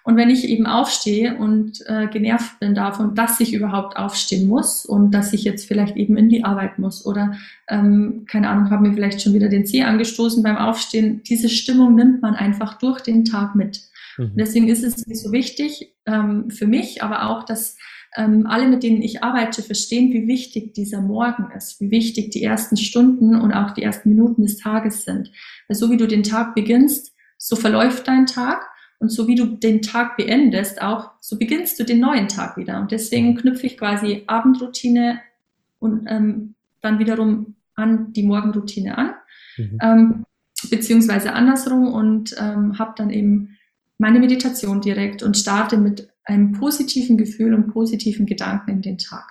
Und 0.03 0.17
wenn 0.17 0.29
ich 0.29 0.47
eben 0.49 0.65
aufstehe 0.65 1.37
und 1.37 1.85
äh, 1.85 2.07
genervt 2.07 2.59
bin 2.59 2.73
davon, 2.73 3.13
dass 3.13 3.39
ich 3.39 3.53
überhaupt 3.53 3.97
aufstehen 3.97 4.47
muss 4.47 4.85
und 4.85 5.11
dass 5.11 5.31
ich 5.31 5.43
jetzt 5.43 5.67
vielleicht 5.67 5.95
eben 5.95 6.17
in 6.17 6.29
die 6.29 6.43
Arbeit 6.43 6.79
muss 6.79 7.05
oder 7.05 7.35
ähm, 7.69 8.25
keine 8.27 8.49
Ahnung, 8.49 8.71
habe 8.71 8.87
mir 8.87 8.93
vielleicht 8.93 9.21
schon 9.21 9.33
wieder 9.33 9.49
den 9.49 9.65
Zeh 9.65 9.83
angestoßen 9.83 10.41
beim 10.41 10.57
Aufstehen, 10.57 11.21
diese 11.23 11.49
Stimmung 11.49 11.95
nimmt 11.95 12.21
man 12.21 12.33
einfach 12.33 12.79
durch 12.79 13.01
den 13.01 13.25
Tag 13.25 13.55
mit. 13.55 13.81
Mhm. 14.17 14.31
Deswegen 14.35 14.67
ist 14.67 14.83
es 14.83 14.95
so 15.21 15.31
wichtig 15.31 15.93
ähm, 16.05 16.49
für 16.49 16.67
mich, 16.67 17.03
aber 17.03 17.29
auch, 17.29 17.43
dass 17.43 17.77
ähm, 18.17 18.45
alle, 18.47 18.67
mit 18.67 18.83
denen 18.83 19.01
ich 19.01 19.23
arbeite, 19.23 19.61
verstehen, 19.61 20.11
wie 20.11 20.27
wichtig 20.27 20.73
dieser 20.73 21.01
Morgen 21.01 21.49
ist, 21.55 21.79
wie 21.79 21.91
wichtig 21.91 22.31
die 22.31 22.43
ersten 22.43 22.75
Stunden 22.75 23.39
und 23.39 23.53
auch 23.53 23.71
die 23.71 23.83
ersten 23.83 24.09
Minuten 24.09 24.43
des 24.43 24.57
Tages 24.57 25.05
sind. 25.05 25.31
Weil 25.67 25.77
so 25.77 25.89
wie 25.91 25.97
du 25.97 26.07
den 26.07 26.23
Tag 26.23 26.55
beginnst, 26.55 27.13
so 27.37 27.55
verläuft 27.55 28.07
dein 28.07 28.25
Tag 28.25 28.70
und 29.01 29.09
so 29.09 29.27
wie 29.27 29.33
du 29.33 29.47
den 29.47 29.81
Tag 29.81 30.15
beendest, 30.15 30.79
auch 30.79 31.09
so 31.19 31.39
beginnst 31.39 31.79
du 31.79 31.83
den 31.83 31.99
neuen 31.99 32.27
Tag 32.27 32.55
wieder. 32.55 32.79
Und 32.79 32.91
deswegen 32.91 33.35
knüpfe 33.35 33.65
ich 33.65 33.75
quasi 33.75 34.23
Abendroutine 34.27 35.19
und 35.79 36.05
ähm, 36.07 36.53
dann 36.81 36.99
wiederum 36.99 37.55
an 37.73 38.13
die 38.13 38.21
Morgenroutine 38.21 38.95
an, 38.95 39.13
mhm. 39.57 39.79
ähm, 39.81 40.25
beziehungsweise 40.69 41.33
andersrum 41.33 41.91
und 41.91 42.35
ähm, 42.39 42.77
habe 42.77 42.93
dann 42.95 43.09
eben 43.09 43.57
meine 43.97 44.19
Meditation 44.19 44.81
direkt 44.81 45.23
und 45.23 45.35
starte 45.35 45.77
mit 45.77 46.07
einem 46.23 46.51
positiven 46.51 47.17
Gefühl 47.17 47.55
und 47.55 47.73
positiven 47.73 48.27
Gedanken 48.27 48.69
in 48.69 48.81
den 48.83 48.97
Tag. 48.99 49.27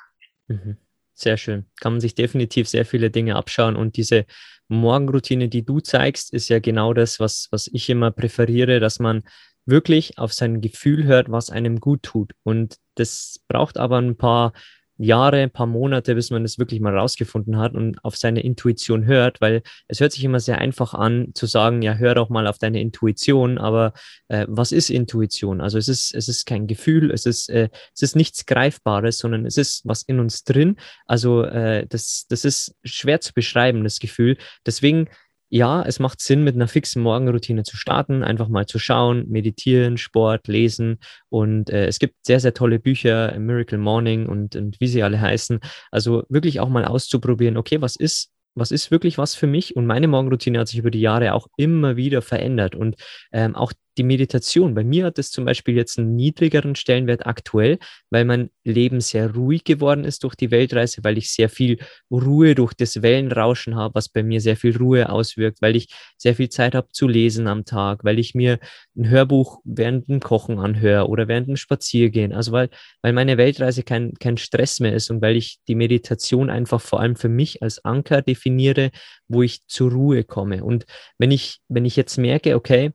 Mhm. 0.48 0.78
Sehr 1.14 1.36
schön. 1.36 1.66
Kann 1.80 1.92
man 1.92 2.00
sich 2.00 2.16
definitiv 2.16 2.68
sehr 2.68 2.84
viele 2.84 3.10
Dinge 3.10 3.36
abschauen 3.36 3.76
und 3.76 3.96
diese 3.96 4.26
Morgenroutine, 4.66 5.48
die 5.48 5.64
du 5.64 5.80
zeigst, 5.80 6.32
ist 6.32 6.48
ja 6.48 6.60
genau 6.60 6.94
das, 6.94 7.20
was, 7.20 7.48
was 7.50 7.68
ich 7.72 7.90
immer 7.90 8.10
präferiere, 8.10 8.80
dass 8.80 8.98
man 9.00 9.22
wirklich 9.70 10.18
auf 10.18 10.32
sein 10.32 10.60
Gefühl 10.60 11.04
hört, 11.04 11.30
was 11.30 11.50
einem 11.50 11.80
gut 11.80 12.02
tut. 12.02 12.32
Und 12.42 12.76
das 12.96 13.40
braucht 13.48 13.78
aber 13.78 13.98
ein 13.98 14.16
paar 14.16 14.52
Jahre, 15.00 15.38
ein 15.38 15.50
paar 15.50 15.66
Monate, 15.66 16.14
bis 16.14 16.30
man 16.30 16.42
das 16.42 16.58
wirklich 16.58 16.80
mal 16.80 16.96
rausgefunden 16.96 17.56
hat 17.56 17.74
und 17.74 18.04
auf 18.04 18.16
seine 18.16 18.42
Intuition 18.42 19.06
hört, 19.06 19.40
weil 19.40 19.62
es 19.88 19.98
hört 19.98 20.12
sich 20.12 20.22
immer 20.24 20.40
sehr 20.40 20.58
einfach 20.58 20.92
an 20.92 21.30
zu 21.34 21.46
sagen, 21.46 21.80
ja, 21.80 21.94
hör 21.94 22.14
doch 22.14 22.28
mal 22.28 22.46
auf 22.46 22.58
deine 22.58 22.82
Intuition, 22.82 23.56
aber 23.56 23.94
äh, 24.28 24.44
was 24.46 24.72
ist 24.72 24.90
Intuition? 24.90 25.62
Also 25.62 25.78
es 25.78 25.88
ist, 25.88 26.14
es 26.14 26.28
ist 26.28 26.44
kein 26.44 26.66
Gefühl, 26.66 27.10
es 27.10 27.24
ist, 27.24 27.48
äh, 27.48 27.70
es 27.94 28.02
ist 28.02 28.14
nichts 28.14 28.44
Greifbares, 28.44 29.16
sondern 29.16 29.46
es 29.46 29.56
ist 29.56 29.80
was 29.86 30.02
in 30.02 30.20
uns 30.20 30.44
drin. 30.44 30.76
Also 31.06 31.44
äh, 31.44 31.86
das, 31.88 32.26
das 32.28 32.44
ist 32.44 32.74
schwer 32.84 33.22
zu 33.22 33.32
beschreiben, 33.32 33.82
das 33.84 34.00
Gefühl. 34.00 34.36
Deswegen 34.66 35.08
ja, 35.50 35.82
es 35.82 35.98
macht 35.98 36.20
Sinn, 36.20 36.44
mit 36.44 36.54
einer 36.54 36.68
fixen 36.68 37.02
Morgenroutine 37.02 37.64
zu 37.64 37.76
starten, 37.76 38.22
einfach 38.22 38.48
mal 38.48 38.66
zu 38.66 38.78
schauen, 38.78 39.28
meditieren, 39.28 39.98
Sport, 39.98 40.46
lesen. 40.46 41.00
Und 41.28 41.70
äh, 41.70 41.86
es 41.86 41.98
gibt 41.98 42.14
sehr, 42.24 42.38
sehr 42.38 42.54
tolle 42.54 42.78
Bücher, 42.78 43.36
Miracle 43.38 43.78
Morning 43.78 44.26
und, 44.26 44.54
und 44.54 44.80
wie 44.80 44.86
sie 44.86 45.02
alle 45.02 45.20
heißen. 45.20 45.58
Also 45.90 46.22
wirklich 46.28 46.60
auch 46.60 46.68
mal 46.68 46.84
auszuprobieren, 46.84 47.56
okay, 47.56 47.82
was 47.82 47.96
ist 47.96 48.30
was 48.56 48.72
ist 48.72 48.90
wirklich 48.90 49.16
was 49.16 49.36
für 49.36 49.46
mich? 49.46 49.76
Und 49.76 49.86
meine 49.86 50.08
Morgenroutine 50.08 50.58
hat 50.58 50.68
sich 50.68 50.78
über 50.78 50.90
die 50.90 51.00
Jahre 51.00 51.34
auch 51.34 51.46
immer 51.56 51.96
wieder 51.96 52.20
verändert. 52.20 52.74
Und 52.74 52.96
ähm, 53.32 53.54
auch 53.54 53.72
die 53.98 54.02
Meditation. 54.02 54.74
Bei 54.74 54.84
mir 54.84 55.06
hat 55.06 55.18
es 55.18 55.30
zum 55.30 55.44
Beispiel 55.44 55.74
jetzt 55.76 55.98
einen 55.98 56.14
niedrigeren 56.16 56.74
Stellenwert 56.74 57.26
aktuell, 57.26 57.78
weil 58.10 58.24
mein 58.24 58.50
Leben 58.64 59.00
sehr 59.00 59.34
ruhig 59.34 59.64
geworden 59.64 60.04
ist 60.04 60.24
durch 60.24 60.34
die 60.34 60.50
Weltreise, 60.50 61.02
weil 61.02 61.18
ich 61.18 61.30
sehr 61.30 61.48
viel 61.48 61.78
Ruhe 62.10 62.54
durch 62.54 62.74
das 62.74 63.02
Wellenrauschen 63.02 63.76
habe, 63.76 63.94
was 63.94 64.08
bei 64.08 64.22
mir 64.22 64.40
sehr 64.40 64.56
viel 64.56 64.76
Ruhe 64.76 65.08
auswirkt, 65.08 65.60
weil 65.60 65.76
ich 65.76 65.88
sehr 66.16 66.34
viel 66.34 66.48
Zeit 66.48 66.74
habe 66.74 66.88
zu 66.92 67.08
lesen 67.08 67.46
am 67.46 67.64
Tag, 67.64 68.04
weil 68.04 68.18
ich 68.18 68.34
mir 68.34 68.58
ein 68.96 69.08
Hörbuch 69.08 69.60
während 69.64 70.08
dem 70.08 70.20
Kochen 70.20 70.58
anhöre 70.58 71.08
oder 71.08 71.28
während 71.28 71.48
dem 71.48 71.56
Spaziergehen. 71.56 72.32
Also 72.32 72.52
weil, 72.52 72.70
weil 73.02 73.12
meine 73.12 73.38
Weltreise 73.38 73.82
kein, 73.82 74.14
kein 74.14 74.36
Stress 74.36 74.80
mehr 74.80 74.94
ist 74.94 75.10
und 75.10 75.20
weil 75.22 75.36
ich 75.36 75.58
die 75.68 75.74
Meditation 75.74 76.50
einfach 76.50 76.80
vor 76.80 77.00
allem 77.00 77.16
für 77.16 77.28
mich 77.28 77.62
als 77.62 77.84
Anker 77.84 78.22
definiere, 78.22 78.90
wo 79.28 79.42
ich 79.42 79.66
zur 79.66 79.90
Ruhe 79.92 80.24
komme. 80.24 80.64
Und 80.64 80.86
wenn 81.18 81.30
ich, 81.30 81.60
wenn 81.68 81.84
ich 81.84 81.96
jetzt 81.96 82.16
merke, 82.16 82.56
okay, 82.56 82.92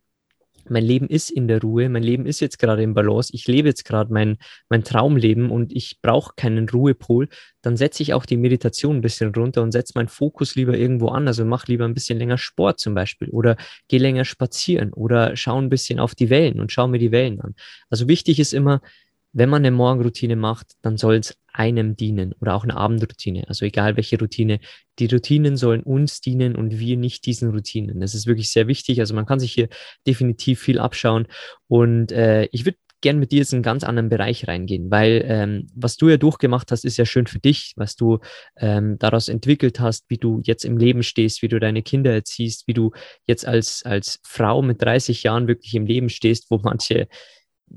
mein 0.70 0.84
Leben 0.84 1.08
ist 1.08 1.30
in 1.30 1.48
der 1.48 1.62
Ruhe, 1.62 1.90
mein 1.90 2.04
Leben 2.04 2.26
ist 2.26 2.40
jetzt 2.40 2.60
gerade 2.60 2.84
im 2.84 2.94
Balance, 2.94 3.32
ich 3.34 3.48
lebe 3.48 3.68
jetzt 3.68 3.86
gerade 3.86 4.12
mein, 4.12 4.38
mein 4.70 4.84
Traumleben 4.84 5.50
und 5.50 5.76
ich 5.76 6.00
brauche 6.02 6.34
keinen 6.36 6.68
Ruhepol, 6.70 7.30
dann 7.62 7.78
setze 7.78 8.04
ich 8.04 8.14
auch 8.14 8.26
die 8.26 8.38
Meditation 8.38 8.98
ein 8.98 9.02
bisschen 9.02 9.34
runter 9.34 9.64
und 9.64 9.72
setze 9.72 9.94
meinen 9.96 10.08
Fokus 10.08 10.56
lieber 10.56 10.78
irgendwo 10.78 11.08
an. 11.10 11.28
Also 11.28 11.46
mach 11.46 11.68
lieber 11.68 11.86
ein 11.86 11.94
bisschen 11.94 12.20
länger 12.20 12.38
Sport 12.38 12.80
zum 12.80 12.94
Beispiel 12.94 13.30
oder 13.30 13.58
geh 13.88 13.98
länger 13.98 14.26
spazieren 14.26 14.94
oder 14.94 15.36
schau 15.36 15.60
ein 15.60 15.70
bisschen 15.70 16.00
auf 16.00 16.16
die 16.16 16.30
Wellen 16.30 16.60
und 16.60 16.72
schau 16.72 16.88
mir 16.88 17.00
die 17.00 17.12
Wellen 17.12 17.42
an. 17.42 17.56
Also 17.90 18.08
wichtig 18.08 18.40
ist 18.40 18.54
immer, 18.54 18.82
wenn 19.34 19.50
man 19.50 19.66
eine 19.66 19.72
Morgenroutine 19.72 20.36
macht, 20.36 20.74
dann 20.82 20.98
soll 20.98 21.16
es 21.16 21.38
einem 21.56 21.96
dienen 21.96 22.34
oder 22.40 22.56
auch 22.56 22.64
eine 22.64 22.76
Abendroutine. 22.76 23.48
Also 23.48 23.66
egal 23.66 23.98
welche 23.98 24.20
Routine. 24.20 24.60
Die 25.00 25.08
Routinen 25.08 25.58
sollen 25.58 25.84
uns 25.84 26.22
dienen 26.22 26.56
und 26.56 26.80
wir 26.80 26.98
nicht 26.98 27.26
diesen 27.26 27.52
Routinen. 27.52 28.00
Das 28.00 28.16
ist 28.16 28.28
wirklich 28.28 28.52
sehr 28.52 28.68
wichtig. 28.68 29.00
Also 29.00 29.14
man 29.14 29.26
kann 29.26 29.40
sich 29.40 29.54
hier 29.54 29.70
definitiv 30.08 30.62
viel 30.62 30.80
abschauen. 30.80 31.28
Und 31.68 32.12
äh, 32.12 32.48
ich 32.52 32.66
würde 32.66 32.78
gern 33.06 33.20
mit 33.20 33.32
dir 33.32 33.38
jetzt 33.38 33.54
in 33.54 33.58
einen 33.58 33.64
ganz 33.64 33.84
anderen 33.84 34.10
Bereich 34.10 34.48
reingehen, 34.48 34.90
weil 34.90 35.24
ähm, 35.28 35.68
was 35.76 35.96
du 35.96 36.10
ja 36.10 36.18
durchgemacht 36.18 36.72
hast, 36.72 36.86
ist 36.86 36.98
ja 36.98 37.06
schön 37.06 37.28
für 37.28 37.38
dich, 37.38 37.74
was 37.76 37.96
du 37.96 38.18
ähm, 38.58 38.98
daraus 38.98 39.28
entwickelt 39.28 39.80
hast, 39.80 40.06
wie 40.10 40.18
du 40.18 40.42
jetzt 40.44 40.66
im 40.66 40.78
Leben 40.78 41.04
stehst, 41.04 41.44
wie 41.44 41.48
du 41.48 41.60
deine 41.60 41.84
Kinder 41.84 42.12
erziehst, 42.12 42.68
wie 42.68 42.74
du 42.74 42.92
jetzt 43.28 43.46
als, 43.46 43.84
als 43.86 44.20
Frau 44.24 44.64
mit 44.64 44.82
30 44.82 45.22
Jahren 45.22 45.48
wirklich 45.48 45.76
im 45.76 45.86
Leben 45.86 46.10
stehst, 46.10 46.50
wo 46.50 46.58
manche 46.64 47.08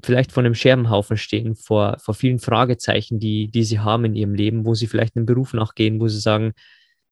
vielleicht 0.03 0.33
vor 0.33 0.43
einem 0.43 0.55
Scherbenhaufen 0.55 1.17
stehen, 1.17 1.55
vor, 1.57 1.99
vor 1.99 2.15
vielen 2.15 2.39
Fragezeichen, 2.39 3.19
die, 3.19 3.51
die 3.51 3.65
sie 3.65 3.81
haben 3.81 4.05
in 4.05 4.15
ihrem 4.15 4.35
Leben, 4.35 4.65
wo 4.65 4.75
sie 4.75 4.87
vielleicht 4.87 5.17
einem 5.17 5.27
Beruf 5.27 5.55
nachgehen, 5.55 6.01
wo 6.01 6.09
sie 6.09 6.21
sagen, 6.21 6.53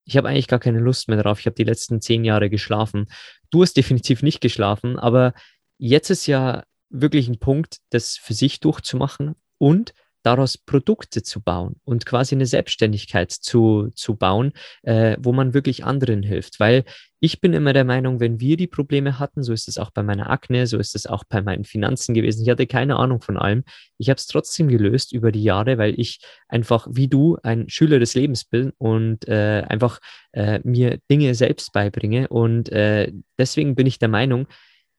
ich 0.05 0.17
habe 0.17 0.29
eigentlich 0.29 0.49
gar 0.49 0.61
keine 0.61 0.79
Lust 0.79 1.09
mehr 1.09 1.21
drauf, 1.21 1.41
ich 1.41 1.47
habe 1.47 1.57
die 1.57 1.65
letzten 1.65 2.01
zehn 2.01 2.25
Jahre 2.25 2.49
geschlafen. 2.49 3.07
Du 3.51 3.63
hast 3.63 3.77
definitiv 3.77 4.23
nicht 4.23 4.41
geschlafen, 4.41 4.99
aber 4.99 5.35
jetzt 5.79 6.11
ist 6.11 6.27
ja 6.27 6.65
wirklich 6.89 7.29
ein 7.29 7.39
Punkt, 7.39 7.79
das 7.91 8.17
für 8.17 8.35
sich 8.35 8.61
durchzumachen 8.61 9.35
und 9.59 9.93
daraus 10.27 10.59
Produkte 10.59 11.23
zu 11.23 11.41
bauen 11.41 11.77
und 11.85 12.05
quasi 12.05 12.35
eine 12.35 12.47
Selbstständigkeit 12.47 13.31
zu, 13.31 13.91
zu 13.95 14.17
bauen, 14.17 14.53
äh, 14.83 15.17
wo 15.21 15.33
man 15.33 15.55
wirklich 15.55 15.85
anderen 15.85 16.25
hilft. 16.25 16.59
Weil 16.59 16.85
ich 17.21 17.41
bin 17.41 17.53
immer 17.53 17.73
der 17.73 17.85
Meinung, 17.85 18.19
wenn 18.19 18.41
wir 18.41 18.57
die 18.57 18.67
Probleme 18.67 19.21
hatten, 19.21 19.45
so 19.45 19.53
ist 19.53 19.69
es 19.69 19.79
auch 19.79 19.93
bei 19.93 20.03
meiner 20.03 20.29
Akne, 20.29 20.67
so 20.67 20.79
ist 20.79 20.97
es 20.97 21.07
auch 21.07 21.23
bei 21.29 21.43
meinen 21.43 21.65
Finanzen 21.65 22.13
gewesen. 22.13 22.43
Ich 22.43 22.51
hatte 22.51 22.67
keine 22.67 22.97
Ahnung 22.97 23.21
von 23.21 23.37
allem. 23.37 23.63
Ich 23.99 24.11
habe 24.11 24.19
es 24.19 24.27
trotzdem 24.27 24.67
gelöst 24.67 25.13
über 25.13 25.31
die 25.31 25.45
Jahre, 25.45 25.79
weil 25.79 25.99
ich 25.99 26.19
einfach 26.49 26.89
wie 26.91 27.07
du 27.07 27.39
ein 27.45 27.69
Schüler 27.69 28.01
des 28.01 28.15
Lebens 28.15 28.45
bin 28.45 28.73
und 28.79 29.29
äh, 29.29 29.63
einfach 29.69 30.01
äh, 30.33 30.59
mir 30.65 30.99
Dinge 31.09 31.37
selbst 31.37 31.73
beibringe. 31.73 32.27
Und 32.29 32.69
äh, 32.71 33.13
deswegen 33.39 33.77
bin 33.77 33.87
ich 33.87 34.01
der 34.01 34.09
Meinung, 34.09 34.49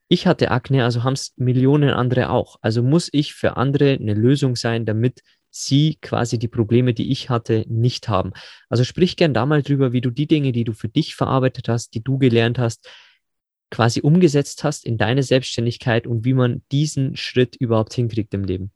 ich 0.07 0.27
hatte 0.27 0.51
Akne, 0.51 0.83
also 0.83 1.03
haben 1.03 1.13
es 1.13 1.33
Millionen 1.37 1.89
andere 1.89 2.29
auch. 2.29 2.57
Also 2.61 2.81
muss 2.81 3.09
ich 3.11 3.33
für 3.33 3.57
andere 3.57 3.93
eine 3.93 4.13
Lösung 4.13 4.55
sein, 4.55 4.85
damit 4.85 5.21
sie 5.49 5.97
quasi 6.01 6.39
die 6.39 6.47
Probleme, 6.47 6.93
die 6.93 7.11
ich 7.11 7.29
hatte, 7.29 7.65
nicht 7.67 8.07
haben. 8.09 8.31
Also 8.69 8.83
sprich 8.83 9.17
gern 9.17 9.33
da 9.33 9.45
mal 9.45 9.63
drüber, 9.63 9.91
wie 9.91 10.01
du 10.01 10.11
die 10.11 10.27
Dinge, 10.27 10.51
die 10.51 10.63
du 10.63 10.73
für 10.73 10.89
dich 10.89 11.15
verarbeitet 11.15 11.67
hast, 11.67 11.93
die 11.93 12.03
du 12.03 12.17
gelernt 12.17 12.59
hast, 12.59 12.89
quasi 13.69 14.01
umgesetzt 14.01 14.63
hast 14.63 14.85
in 14.85 14.97
deine 14.97 15.23
Selbstständigkeit 15.23 16.07
und 16.07 16.23
wie 16.23 16.33
man 16.33 16.61
diesen 16.71 17.15
Schritt 17.15 17.55
überhaupt 17.55 17.93
hinkriegt 17.93 18.33
im 18.33 18.43
Leben. 18.43 18.71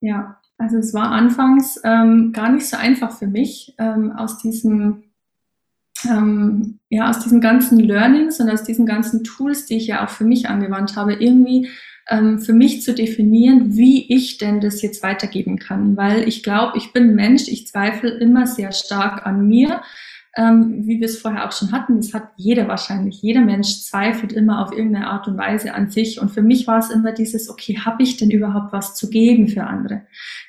Ja, 0.00 0.40
also 0.58 0.76
es 0.76 0.94
war 0.94 1.10
anfangs 1.10 1.80
ähm, 1.82 2.32
gar 2.32 2.52
nicht 2.52 2.68
so 2.68 2.76
einfach 2.76 3.10
für 3.10 3.26
mich, 3.26 3.74
ähm, 3.78 4.12
aus 4.12 4.38
diesem 4.38 5.04
ähm, 6.06 6.78
ja, 6.88 7.10
aus 7.10 7.20
diesen 7.20 7.40
ganzen 7.40 7.78
Learnings 7.78 8.40
und 8.40 8.50
aus 8.50 8.62
diesen 8.62 8.86
ganzen 8.86 9.24
Tools, 9.24 9.66
die 9.66 9.76
ich 9.76 9.86
ja 9.86 10.04
auch 10.04 10.10
für 10.10 10.24
mich 10.24 10.48
angewandt 10.48 10.96
habe, 10.96 11.14
irgendwie 11.14 11.68
ähm, 12.08 12.38
für 12.38 12.52
mich 12.52 12.82
zu 12.82 12.94
definieren, 12.94 13.76
wie 13.76 14.12
ich 14.14 14.38
denn 14.38 14.60
das 14.60 14.82
jetzt 14.82 15.02
weitergeben 15.02 15.58
kann. 15.58 15.96
Weil 15.96 16.28
ich 16.28 16.42
glaube, 16.42 16.76
ich 16.76 16.92
bin 16.92 17.14
Mensch, 17.14 17.48
ich 17.48 17.66
zweifle 17.66 18.10
immer 18.10 18.46
sehr 18.46 18.72
stark 18.72 19.26
an 19.26 19.46
mir 19.46 19.82
ähm, 20.36 20.86
wie 20.86 20.98
wir 21.00 21.06
es 21.06 21.18
vorher 21.18 21.46
auch 21.46 21.52
schon 21.52 21.70
hatten, 21.70 21.96
das 21.96 22.12
hat 22.12 22.28
jeder 22.36 22.66
wahrscheinlich. 22.66 23.22
Jeder 23.22 23.40
Mensch 23.40 23.82
zweifelt 23.82 24.32
immer 24.32 24.62
auf 24.62 24.72
irgendeine 24.72 25.08
Art 25.08 25.28
und 25.28 25.38
Weise 25.38 25.74
an 25.74 25.90
sich. 25.90 26.20
Und 26.20 26.30
für 26.30 26.42
mich 26.42 26.66
war 26.66 26.78
es 26.78 26.90
immer 26.90 27.12
dieses, 27.12 27.48
okay, 27.48 27.78
habe 27.84 28.02
ich 28.02 28.16
denn 28.16 28.30
überhaupt 28.30 28.72
was 28.72 28.94
zu 28.94 29.10
geben 29.10 29.48
für 29.48 29.64
andere? 29.64 30.02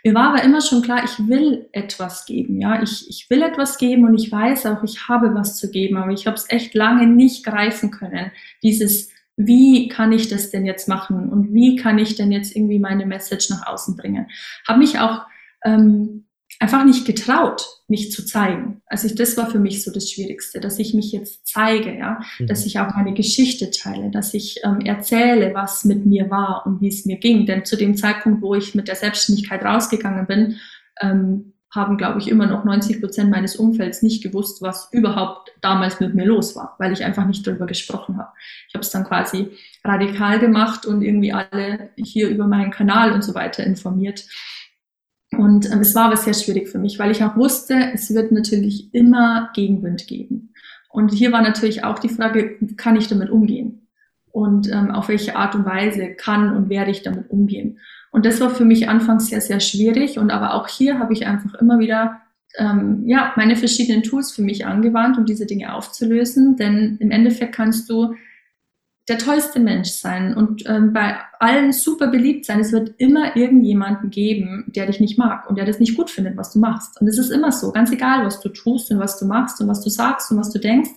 Mir 0.03 0.15
war 0.15 0.29
aber 0.29 0.43
immer 0.43 0.61
schon 0.61 0.81
klar, 0.81 1.03
ich 1.03 1.27
will 1.27 1.69
etwas 1.71 2.25
geben. 2.25 2.59
Ja, 2.59 2.81
ich, 2.81 3.07
ich 3.09 3.29
will 3.29 3.43
etwas 3.43 3.77
geben 3.77 4.05
und 4.05 4.15
ich 4.15 4.31
weiß 4.31 4.65
auch, 4.65 4.83
ich 4.83 5.07
habe 5.07 5.35
was 5.35 5.57
zu 5.57 5.69
geben. 5.69 5.97
Aber 5.97 6.11
ich 6.11 6.25
habe 6.25 6.35
es 6.35 6.49
echt 6.49 6.73
lange 6.73 7.05
nicht 7.05 7.45
greifen 7.45 7.91
können. 7.91 8.31
Dieses 8.63 9.13
wie 9.37 9.89
kann 9.89 10.13
ich 10.13 10.29
das 10.29 10.49
denn 10.49 10.65
jetzt 10.65 10.87
machen 10.87 11.29
und 11.29 11.53
wie 11.53 11.75
kann 11.75 11.99
ich 11.99 12.15
denn 12.15 12.31
jetzt 12.31 12.55
irgendwie 12.55 12.79
meine 12.79 13.05
Message 13.05 13.49
nach 13.49 13.67
außen 13.67 13.97
bringen. 13.97 14.27
Habe 14.65 14.79
mich 14.79 14.97
auch 14.99 15.25
ähm, 15.65 16.24
einfach 16.59 16.85
nicht 16.85 17.05
getraut, 17.05 17.65
mich 17.87 18.11
zu 18.11 18.25
zeigen. 18.25 18.81
Also 18.87 19.07
ich, 19.07 19.15
das 19.15 19.37
war 19.37 19.49
für 19.49 19.59
mich 19.59 19.83
so 19.83 19.91
das 19.91 20.09
Schwierigste, 20.09 20.59
dass 20.59 20.79
ich 20.79 20.93
mich 20.93 21.11
jetzt 21.11 21.47
zeige, 21.47 21.95
ja, 21.95 22.19
mhm. 22.39 22.47
dass 22.47 22.65
ich 22.65 22.79
auch 22.79 22.93
meine 22.95 23.13
Geschichte 23.13 23.69
teile, 23.71 24.09
dass 24.09 24.33
ich 24.33 24.61
ähm, 24.63 24.79
erzähle, 24.81 25.53
was 25.53 25.85
mit 25.85 26.05
mir 26.05 26.29
war 26.29 26.65
und 26.65 26.81
wie 26.81 26.87
es 26.87 27.05
mir 27.05 27.17
ging. 27.17 27.45
Denn 27.45 27.65
zu 27.65 27.75
dem 27.75 27.95
Zeitpunkt, 27.97 28.41
wo 28.41 28.55
ich 28.55 28.75
mit 28.75 28.87
der 28.87 28.95
Selbstständigkeit 28.95 29.63
rausgegangen 29.63 30.25
bin, 30.27 30.57
ähm, 31.01 31.53
haben, 31.75 31.97
glaube 31.97 32.19
ich, 32.19 32.29
immer 32.29 32.47
noch 32.47 32.63
90 32.63 33.01
Prozent 33.01 33.29
meines 33.29 33.57
Umfelds 33.57 34.01
nicht 34.01 34.23
gewusst, 34.23 34.61
was 34.61 34.87
überhaupt 34.93 35.51
damals 35.61 35.99
mit 35.99 36.15
mir 36.15 36.25
los 36.25 36.55
war, 36.55 36.75
weil 36.79 36.93
ich 36.93 37.03
einfach 37.03 37.25
nicht 37.27 37.45
darüber 37.45 37.65
gesprochen 37.65 38.17
habe. 38.17 38.29
Ich 38.69 38.73
habe 38.73 38.81
es 38.81 38.91
dann 38.91 39.03
quasi 39.03 39.51
radikal 39.83 40.39
gemacht 40.39 40.85
und 40.85 41.01
irgendwie 41.01 41.33
alle 41.33 41.89
hier 41.97 42.29
über 42.29 42.47
meinen 42.47 42.71
Kanal 42.71 43.11
und 43.11 43.23
so 43.23 43.35
weiter 43.35 43.63
informiert. 43.65 44.25
Und 45.37 45.71
ähm, 45.71 45.79
es 45.79 45.95
war 45.95 46.05
aber 46.05 46.17
sehr 46.17 46.33
schwierig 46.33 46.69
für 46.69 46.79
mich, 46.79 46.99
weil 46.99 47.11
ich 47.11 47.23
auch 47.23 47.35
wusste, 47.35 47.91
es 47.93 48.13
wird 48.13 48.31
natürlich 48.31 48.93
immer 48.93 49.49
Gegenwind 49.53 50.07
geben. 50.07 50.53
Und 50.89 51.11
hier 51.11 51.31
war 51.31 51.41
natürlich 51.41 51.83
auch 51.83 51.99
die 51.99 52.09
Frage, 52.09 52.57
kann 52.77 52.95
ich 52.95 53.07
damit 53.07 53.29
umgehen? 53.29 53.87
Und 54.31 54.71
ähm, 54.71 54.91
auf 54.91 55.07
welche 55.07 55.35
Art 55.35 55.55
und 55.55 55.65
Weise 55.65 56.09
kann 56.13 56.55
und 56.55 56.69
werde 56.69 56.91
ich 56.91 57.03
damit 57.03 57.29
umgehen? 57.29 57.79
Und 58.11 58.25
das 58.25 58.39
war 58.39 58.49
für 58.49 58.65
mich 58.65 58.87
anfangs 58.87 59.27
sehr, 59.27 59.41
sehr 59.41 59.59
schwierig. 59.59 60.17
Und 60.17 60.31
aber 60.31 60.53
auch 60.53 60.67
hier 60.67 60.99
habe 60.99 61.13
ich 61.13 61.25
einfach 61.25 61.53
immer 61.55 61.79
wieder 61.79 62.21
ähm, 62.57 63.03
ja, 63.05 63.33
meine 63.35 63.55
verschiedenen 63.55 64.03
Tools 64.03 64.31
für 64.31 64.41
mich 64.41 64.65
angewandt, 64.65 65.17
um 65.17 65.25
diese 65.25 65.45
Dinge 65.45 65.73
aufzulösen. 65.73 66.55
Denn 66.55 66.97
im 66.99 67.11
Endeffekt 67.11 67.55
kannst 67.55 67.89
du 67.89 68.15
der 69.07 69.19
tollste 69.19 69.59
Mensch 69.59 69.89
sein 69.89 70.35
und 70.35 70.67
ähm, 70.67 70.91
bei 70.91 71.17
allen 71.39 71.73
super 71.73 72.07
beliebt 72.07 72.45
sein. 72.45 72.59
Es 72.59 72.71
wird 72.71 72.95
immer 72.97 73.35
irgendjemanden 73.35 74.09
geben, 74.09 74.65
der 74.67 74.87
dich 74.87 74.99
nicht 74.99 75.17
mag 75.17 75.47
und 75.47 75.57
der 75.57 75.65
das 75.65 75.79
nicht 75.79 75.95
gut 75.95 76.09
findet, 76.09 76.37
was 76.37 76.51
du 76.51 76.59
machst. 76.59 76.99
Und 76.99 77.07
es 77.07 77.19
ist 77.19 77.29
immer 77.29 77.51
so, 77.51 77.71
ganz 77.71 77.91
egal, 77.91 78.25
was 78.25 78.39
du 78.39 78.49
tust 78.49 78.89
und 78.91 78.99
was 78.99 79.19
du 79.19 79.25
machst 79.25 79.61
und 79.61 79.67
was 79.67 79.81
du 79.81 79.89
sagst 79.89 80.31
und 80.31 80.39
was 80.39 80.51
du 80.51 80.59
denkst. 80.59 80.89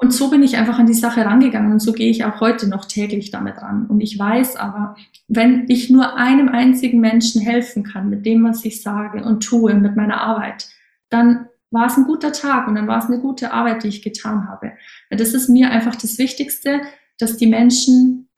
Und 0.00 0.12
so 0.12 0.30
bin 0.30 0.42
ich 0.42 0.56
einfach 0.56 0.78
an 0.78 0.86
die 0.86 0.94
Sache 0.94 1.24
rangegangen 1.24 1.72
und 1.72 1.80
so 1.80 1.92
gehe 1.92 2.10
ich 2.10 2.24
auch 2.24 2.40
heute 2.40 2.68
noch 2.68 2.84
täglich 2.84 3.30
damit 3.30 3.58
ran. 3.58 3.86
Und 3.86 4.00
ich 4.00 4.16
weiß 4.18 4.56
aber, 4.56 4.96
wenn 5.26 5.66
ich 5.68 5.90
nur 5.90 6.16
einem 6.16 6.48
einzigen 6.48 7.00
Menschen 7.00 7.42
helfen 7.42 7.82
kann 7.82 8.08
mit 8.08 8.24
dem, 8.24 8.44
was 8.44 8.64
ich 8.64 8.82
sage 8.82 9.24
und 9.24 9.40
tue, 9.40 9.74
mit 9.74 9.96
meiner 9.96 10.20
Arbeit, 10.20 10.68
dann 11.10 11.48
war 11.70 11.86
es 11.86 11.96
ein 11.96 12.04
guter 12.04 12.32
Tag 12.32 12.66
und 12.68 12.74
dann 12.74 12.86
war 12.86 12.98
es 12.98 13.06
eine 13.06 13.20
gute 13.20 13.52
Arbeit, 13.52 13.84
die 13.84 13.88
ich 13.88 14.02
getan 14.02 14.48
habe. 14.48 14.72
Das 15.10 15.34
ist 15.34 15.48
mir 15.48 15.70
einfach 15.70 15.96
das 15.96 16.18
Wichtigste, 16.18 16.80
dass 17.18 17.36
die 17.36 17.46
Menschen 17.46 18.28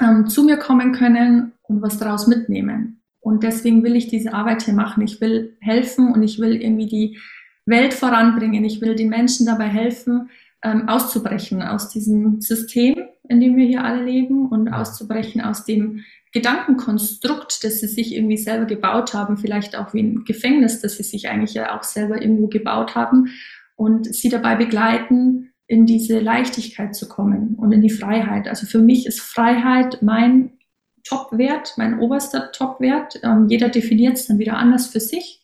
ähm, 0.00 0.28
zu 0.28 0.44
mir 0.44 0.56
kommen 0.56 0.92
können 0.92 1.52
und 1.62 1.82
was 1.82 1.98
daraus 1.98 2.26
mitnehmen. 2.26 3.02
Und 3.20 3.42
deswegen 3.42 3.82
will 3.82 3.96
ich 3.96 4.08
diese 4.08 4.34
Arbeit 4.34 4.62
hier 4.62 4.74
machen. 4.74 5.02
Ich 5.02 5.20
will 5.20 5.56
helfen 5.60 6.12
und 6.12 6.22
ich 6.22 6.38
will 6.38 6.60
irgendwie 6.60 6.86
die 6.86 7.18
Welt 7.64 7.94
voranbringen. 7.94 8.64
Ich 8.64 8.80
will 8.80 8.94
den 8.94 9.08
Menschen 9.08 9.46
dabei 9.46 9.66
helfen, 9.66 10.28
ähm, 10.62 10.88
auszubrechen 10.88 11.62
aus 11.62 11.88
diesem 11.88 12.40
System, 12.40 12.96
in 13.28 13.40
dem 13.40 13.56
wir 13.56 13.66
hier 13.66 13.82
alle 13.82 14.04
leben 14.04 14.48
und 14.48 14.68
auszubrechen 14.68 15.40
aus 15.40 15.64
dem 15.64 16.04
Gedankenkonstrukt, 16.34 17.62
das 17.62 17.78
sie 17.78 17.86
sich 17.86 18.14
irgendwie 18.14 18.36
selber 18.36 18.66
gebaut 18.66 19.14
haben, 19.14 19.36
vielleicht 19.36 19.76
auch 19.76 19.94
wie 19.94 20.02
ein 20.02 20.24
Gefängnis, 20.24 20.80
das 20.80 20.96
sie 20.96 21.04
sich 21.04 21.28
eigentlich 21.28 21.54
ja 21.54 21.78
auch 21.78 21.84
selber 21.84 22.20
irgendwo 22.20 22.48
gebaut 22.48 22.96
haben 22.96 23.28
und 23.76 24.12
sie 24.12 24.28
dabei 24.28 24.56
begleiten, 24.56 25.52
in 25.68 25.86
diese 25.86 26.18
Leichtigkeit 26.18 26.94
zu 26.94 27.08
kommen 27.08 27.54
und 27.54 27.72
in 27.72 27.80
die 27.80 27.90
Freiheit. 27.90 28.48
Also 28.48 28.66
für 28.66 28.80
mich 28.80 29.06
ist 29.06 29.20
Freiheit 29.20 30.02
mein 30.02 30.58
Topwert, 31.04 31.74
mein 31.76 32.00
oberster 32.00 32.50
Topwert. 32.50 33.20
Ähm, 33.22 33.46
jeder 33.48 33.68
definiert 33.68 34.16
es 34.16 34.26
dann 34.26 34.38
wieder 34.38 34.56
anders 34.56 34.88
für 34.88 35.00
sich. 35.00 35.40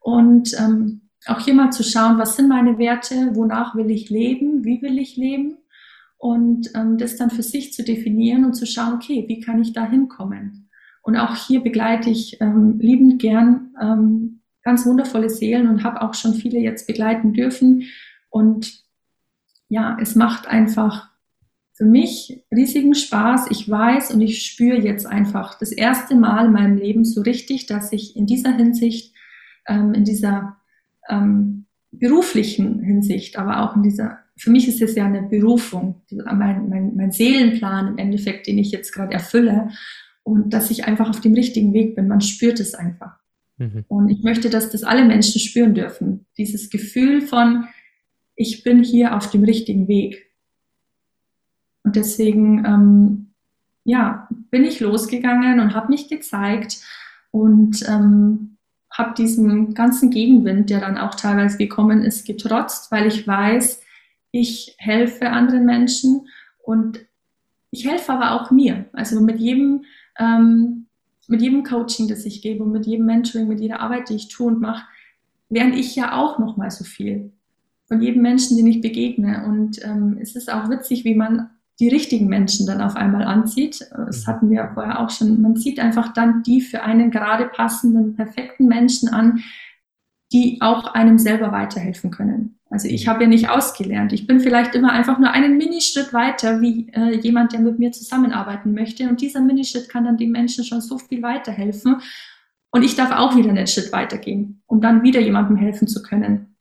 Und 0.00 0.52
ähm, 0.58 1.08
auch 1.26 1.40
hier 1.40 1.54
mal 1.54 1.70
zu 1.70 1.82
schauen, 1.82 2.18
was 2.18 2.36
sind 2.36 2.48
meine 2.48 2.76
Werte, 2.76 3.30
wonach 3.34 3.74
will 3.74 3.90
ich 3.90 4.10
leben, 4.10 4.64
wie 4.64 4.82
will 4.82 4.98
ich 4.98 5.16
leben 5.16 5.58
und 6.24 6.70
ähm, 6.74 6.96
das 6.96 7.16
dann 7.16 7.28
für 7.28 7.42
sich 7.42 7.74
zu 7.74 7.84
definieren 7.84 8.46
und 8.46 8.54
zu 8.54 8.64
schauen, 8.64 8.94
okay, 8.94 9.26
wie 9.28 9.40
kann 9.40 9.60
ich 9.60 9.74
da 9.74 9.86
hinkommen? 9.86 10.70
Und 11.02 11.16
auch 11.18 11.36
hier 11.36 11.62
begleite 11.62 12.08
ich 12.08 12.40
ähm, 12.40 12.78
liebend 12.78 13.20
gern 13.20 13.74
ähm, 13.78 14.40
ganz 14.62 14.86
wundervolle 14.86 15.28
Seelen 15.28 15.68
und 15.68 15.84
habe 15.84 16.00
auch 16.00 16.14
schon 16.14 16.32
viele 16.32 16.60
jetzt 16.60 16.86
begleiten 16.86 17.34
dürfen. 17.34 17.82
Und 18.30 18.84
ja, 19.68 19.98
es 20.00 20.14
macht 20.14 20.48
einfach 20.48 21.10
für 21.74 21.84
mich 21.84 22.42
riesigen 22.50 22.94
Spaß. 22.94 23.50
Ich 23.50 23.68
weiß 23.68 24.14
und 24.14 24.22
ich 24.22 24.46
spüre 24.46 24.78
jetzt 24.78 25.04
einfach 25.04 25.58
das 25.58 25.72
erste 25.72 26.16
Mal 26.16 26.46
in 26.46 26.52
meinem 26.52 26.78
Leben 26.78 27.04
so 27.04 27.20
richtig, 27.20 27.66
dass 27.66 27.92
ich 27.92 28.16
in 28.16 28.24
dieser 28.24 28.56
Hinsicht, 28.56 29.14
ähm, 29.66 29.92
in 29.92 30.04
dieser 30.04 30.56
ähm, 31.06 31.66
beruflichen 31.90 32.80
Hinsicht, 32.80 33.36
aber 33.38 33.60
auch 33.60 33.76
in 33.76 33.82
dieser, 33.82 34.23
für 34.36 34.50
mich 34.50 34.68
ist 34.68 34.82
es 34.82 34.94
ja 34.94 35.06
eine 35.06 35.22
Berufung, 35.22 36.02
mein, 36.10 36.68
mein, 36.68 36.96
mein 36.96 37.12
Seelenplan 37.12 37.88
im 37.88 37.98
Endeffekt, 37.98 38.46
den 38.46 38.58
ich 38.58 38.70
jetzt 38.70 38.92
gerade 38.92 39.12
erfülle 39.12 39.70
und 40.22 40.50
dass 40.50 40.70
ich 40.70 40.84
einfach 40.84 41.08
auf 41.08 41.20
dem 41.20 41.34
richtigen 41.34 41.72
Weg 41.72 41.94
bin. 41.94 42.08
Man 42.08 42.20
spürt 42.20 42.58
es 42.58 42.74
einfach. 42.74 43.18
Mhm. 43.58 43.84
Und 43.88 44.08
ich 44.08 44.22
möchte, 44.22 44.50
dass 44.50 44.70
das 44.70 44.82
alle 44.82 45.04
Menschen 45.04 45.40
spüren 45.40 45.74
dürfen. 45.74 46.26
Dieses 46.36 46.70
Gefühl 46.70 47.20
von, 47.22 47.66
ich 48.34 48.64
bin 48.64 48.82
hier 48.82 49.16
auf 49.16 49.30
dem 49.30 49.44
richtigen 49.44 49.86
Weg. 49.86 50.30
Und 51.84 51.94
deswegen, 51.96 52.64
ähm, 52.64 53.26
ja, 53.84 54.28
bin 54.50 54.64
ich 54.64 54.80
losgegangen 54.80 55.60
und 55.60 55.74
habe 55.74 55.92
mich 55.92 56.08
gezeigt 56.08 56.80
und 57.30 57.86
ähm, 57.88 58.56
habe 58.90 59.14
diesen 59.14 59.74
ganzen 59.74 60.10
Gegenwind, 60.10 60.70
der 60.70 60.80
dann 60.80 60.98
auch 60.98 61.14
teilweise 61.14 61.58
gekommen 61.58 62.02
ist, 62.02 62.26
getrotzt, 62.26 62.90
weil 62.90 63.06
ich 63.06 63.26
weiß, 63.26 63.83
ich 64.34 64.74
helfe 64.78 65.30
anderen 65.30 65.64
Menschen 65.64 66.26
und 66.64 67.06
ich 67.70 67.86
helfe 67.86 68.12
aber 68.12 68.32
auch 68.32 68.50
mir. 68.50 68.86
Also 68.92 69.20
mit 69.20 69.38
jedem, 69.38 69.84
ähm, 70.18 70.86
mit 71.28 71.40
jedem 71.40 71.62
Coaching, 71.62 72.08
das 72.08 72.24
ich 72.24 72.42
gebe 72.42 72.64
und 72.64 72.72
mit 72.72 72.84
jedem 72.84 73.06
Mentoring, 73.06 73.46
mit 73.46 73.60
jeder 73.60 73.78
Arbeit, 73.78 74.08
die 74.08 74.16
ich 74.16 74.28
tue 74.28 74.48
und 74.48 74.60
mache, 74.60 74.86
lerne 75.50 75.78
ich 75.78 75.94
ja 75.94 76.16
auch 76.16 76.40
noch 76.40 76.56
mal 76.56 76.70
so 76.72 76.82
viel 76.82 77.32
von 77.86 78.02
jedem 78.02 78.22
Menschen, 78.22 78.56
den 78.56 78.66
ich 78.66 78.80
begegne. 78.80 79.44
Und 79.46 79.80
ähm, 79.84 80.18
es 80.20 80.34
ist 80.34 80.52
auch 80.52 80.68
witzig, 80.68 81.04
wie 81.04 81.14
man 81.14 81.50
die 81.78 81.88
richtigen 81.88 82.26
Menschen 82.26 82.66
dann 82.66 82.80
auf 82.80 82.96
einmal 82.96 83.22
anzieht. 83.22 83.86
Das 83.96 84.22
mhm. 84.22 84.26
hatten 84.26 84.50
wir 84.50 84.70
vorher 84.74 85.00
auch 85.00 85.10
schon. 85.10 85.40
Man 85.40 85.56
zieht 85.56 85.78
einfach 85.78 86.12
dann 86.12 86.42
die 86.42 86.60
für 86.60 86.82
einen 86.82 87.12
gerade 87.12 87.46
passenden, 87.46 88.16
perfekten 88.16 88.66
Menschen 88.66 89.10
an, 89.10 89.44
die 90.34 90.58
auch 90.60 90.92
einem 90.92 91.16
selber 91.16 91.52
weiterhelfen 91.52 92.10
können. 92.10 92.58
Also 92.68 92.88
ich 92.88 93.06
mhm. 93.06 93.10
habe 93.10 93.22
ja 93.22 93.28
nicht 93.28 93.48
ausgelernt. 93.48 94.12
Ich 94.12 94.26
bin 94.26 94.40
vielleicht 94.40 94.74
immer 94.74 94.92
einfach 94.92 95.18
nur 95.18 95.30
einen 95.30 95.56
Minischritt 95.56 96.12
weiter 96.12 96.60
wie 96.60 96.90
äh, 96.92 97.16
jemand, 97.16 97.52
der 97.52 97.60
mit 97.60 97.78
mir 97.78 97.92
zusammenarbeiten 97.92 98.74
möchte. 98.74 99.08
Und 99.08 99.20
dieser 99.20 99.40
Minischritt 99.40 99.88
kann 99.88 100.04
dann 100.04 100.16
dem 100.16 100.32
Menschen 100.32 100.64
schon 100.64 100.80
so 100.80 100.98
viel 100.98 101.22
weiterhelfen. 101.22 102.02
Und 102.70 102.82
ich 102.82 102.96
darf 102.96 103.12
auch 103.12 103.36
wieder 103.36 103.50
einen 103.50 103.68
Schritt 103.68 103.92
weitergehen, 103.92 104.60
um 104.66 104.80
dann 104.80 105.04
wieder 105.04 105.20
jemandem 105.20 105.56
helfen 105.56 105.86
zu 105.86 106.02
können 106.02 106.54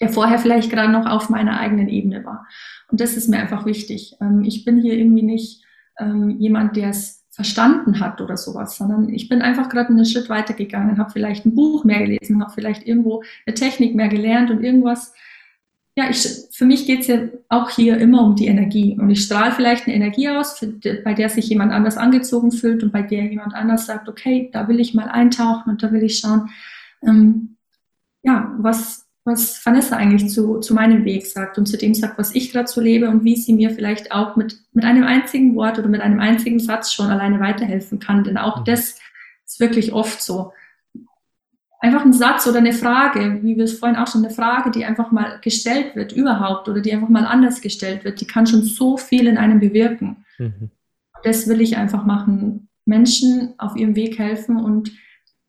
der 0.00 0.08
vorher 0.08 0.38
vielleicht 0.38 0.70
gerade 0.70 0.92
noch 0.92 1.06
auf 1.06 1.28
meiner 1.28 1.58
eigenen 1.58 1.88
Ebene 1.88 2.24
war. 2.24 2.46
Und 2.88 3.00
das 3.00 3.16
ist 3.16 3.28
mir 3.28 3.38
einfach 3.38 3.66
wichtig. 3.66 4.14
Ähm, 4.20 4.42
ich 4.44 4.64
bin 4.64 4.80
hier 4.80 4.94
irgendwie 4.94 5.22
nicht 5.22 5.64
ähm, 5.98 6.36
jemand, 6.38 6.76
der 6.76 6.90
es 6.90 7.17
verstanden 7.38 8.00
hat 8.00 8.20
oder 8.20 8.36
sowas, 8.36 8.76
sondern 8.76 9.08
ich 9.10 9.28
bin 9.28 9.42
einfach 9.42 9.68
gerade 9.68 9.90
einen 9.90 10.04
Schritt 10.04 10.28
weitergegangen, 10.28 10.98
habe 10.98 11.12
vielleicht 11.12 11.46
ein 11.46 11.54
Buch 11.54 11.84
mehr 11.84 12.00
gelesen, 12.00 12.42
habe 12.42 12.50
vielleicht 12.52 12.84
irgendwo 12.84 13.22
eine 13.46 13.54
Technik 13.54 13.94
mehr 13.94 14.08
gelernt 14.08 14.50
und 14.50 14.60
irgendwas. 14.64 15.14
Ja, 15.94 16.10
ich, 16.10 16.26
für 16.50 16.66
mich 16.66 16.84
geht 16.84 17.02
es 17.02 17.06
ja 17.06 17.28
auch 17.48 17.70
hier 17.70 17.96
immer 17.98 18.24
um 18.24 18.34
die 18.34 18.48
Energie. 18.48 18.98
Und 18.98 19.08
ich 19.10 19.22
strahle 19.22 19.52
vielleicht 19.52 19.86
eine 19.86 19.94
Energie 19.94 20.28
aus, 20.28 20.58
für, 20.58 20.66
bei 21.04 21.14
der 21.14 21.28
sich 21.28 21.48
jemand 21.48 21.70
anders 21.70 21.96
angezogen 21.96 22.50
fühlt 22.50 22.82
und 22.82 22.90
bei 22.90 23.02
der 23.02 23.26
jemand 23.26 23.54
anders 23.54 23.86
sagt, 23.86 24.08
okay, 24.08 24.50
da 24.52 24.66
will 24.66 24.80
ich 24.80 24.94
mal 24.94 25.06
eintauchen 25.06 25.70
und 25.70 25.80
da 25.80 25.92
will 25.92 26.02
ich 26.02 26.18
schauen, 26.18 26.50
ähm, 27.06 27.56
ja, 28.24 28.52
was, 28.58 29.06
was 29.28 29.64
Vanessa 29.64 29.96
eigentlich 29.96 30.30
zu, 30.30 30.58
zu 30.58 30.74
meinem 30.74 31.04
Weg 31.04 31.26
sagt 31.26 31.58
und 31.58 31.66
zu 31.66 31.76
dem 31.76 31.94
sagt, 31.94 32.18
was 32.18 32.34
ich 32.34 32.50
gerade 32.50 32.68
so 32.68 32.80
lebe 32.80 33.08
und 33.08 33.22
wie 33.24 33.36
sie 33.36 33.52
mir 33.52 33.70
vielleicht 33.70 34.10
auch 34.10 34.34
mit, 34.36 34.58
mit 34.72 34.84
einem 34.84 35.04
einzigen 35.04 35.54
Wort 35.54 35.78
oder 35.78 35.88
mit 35.88 36.00
einem 36.00 36.18
einzigen 36.18 36.58
Satz 36.58 36.92
schon 36.92 37.10
alleine 37.10 37.38
weiterhelfen 37.38 38.00
kann. 38.00 38.24
Denn 38.24 38.38
auch 38.38 38.60
mhm. 38.60 38.64
das 38.64 38.98
ist 39.46 39.60
wirklich 39.60 39.92
oft 39.92 40.20
so. 40.20 40.52
Einfach 41.80 42.04
ein 42.04 42.12
Satz 42.12 42.46
oder 42.48 42.58
eine 42.58 42.72
Frage, 42.72 43.38
wie 43.42 43.56
wir 43.56 43.64
es 43.64 43.78
vorhin 43.78 43.96
auch 43.96 44.08
schon, 44.08 44.24
eine 44.24 44.34
Frage, 44.34 44.72
die 44.72 44.84
einfach 44.84 45.12
mal 45.12 45.38
gestellt 45.42 45.94
wird 45.94 46.12
überhaupt 46.12 46.68
oder 46.68 46.80
die 46.80 46.92
einfach 46.92 47.08
mal 47.08 47.24
anders 47.24 47.60
gestellt 47.60 48.04
wird, 48.04 48.20
die 48.20 48.26
kann 48.26 48.48
schon 48.48 48.64
so 48.64 48.96
viel 48.96 49.28
in 49.28 49.38
einem 49.38 49.60
bewirken. 49.60 50.24
Mhm. 50.38 50.70
Das 51.22 51.46
will 51.46 51.60
ich 51.60 51.76
einfach 51.76 52.04
machen. 52.04 52.68
Menschen 52.84 53.54
auf 53.58 53.76
ihrem 53.76 53.94
Weg 53.94 54.18
helfen 54.18 54.56
und 54.56 54.90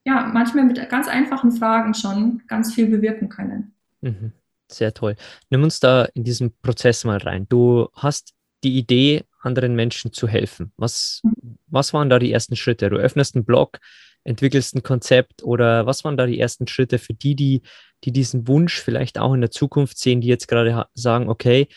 ja, 0.10 0.30
manchmal 0.34 0.66
mit 0.66 0.90
ganz 0.90 1.08
einfachen 1.08 1.52
Fragen 1.52 1.94
schon 1.94 2.42
ganz 2.48 2.74
viel 2.74 2.88
bewirken 2.88 3.30
können. 3.30 3.74
Mhm. 4.02 4.34
Sehr 4.72 4.94
toll. 4.94 5.16
Nimm 5.50 5.64
uns 5.64 5.80
da 5.80 6.06
in 6.14 6.24
diesen 6.24 6.54
Prozess 6.62 7.04
mal 7.04 7.18
rein. 7.18 7.48
Du 7.50 7.90
hast 7.94 8.34
die 8.64 8.78
Idee 8.78 9.24
anderen 9.42 9.76
Menschen 9.76 10.12
zu 10.12 10.28
helfen? 10.28 10.72
Was, 10.78 11.22
was 11.68 11.94
waren 11.94 12.10
da 12.10 12.20
die 12.20 12.32
ersten 12.32 12.56
Schritte? 12.56 12.90
Du 12.90 12.98
öffnest 12.98 13.36
einen 13.36 13.46
Blog, 13.46 13.80
entwickelst 14.24 14.76
ein 14.76 14.84
Konzept 14.84 15.44
oder 15.44 15.86
was 15.86 16.04
waren 16.04 16.18
da 16.18 16.26
die 16.26 16.40
ersten 16.40 16.68
Schritte 16.68 17.00
für 17.00 17.14
die, 17.14 17.36
die, 17.36 17.62
die 18.04 18.12
diesen 18.12 18.48
Wunsch 18.48 18.80
vielleicht 18.80 19.18
auch 19.18 19.34
in 19.34 19.42
der 19.42 19.52
Zukunft 19.52 19.98
sehen, 19.98 20.22
die 20.22 20.28
jetzt 20.28 20.48
gerade 20.48 20.88
sagen, 20.94 21.30
okay, 21.30 21.68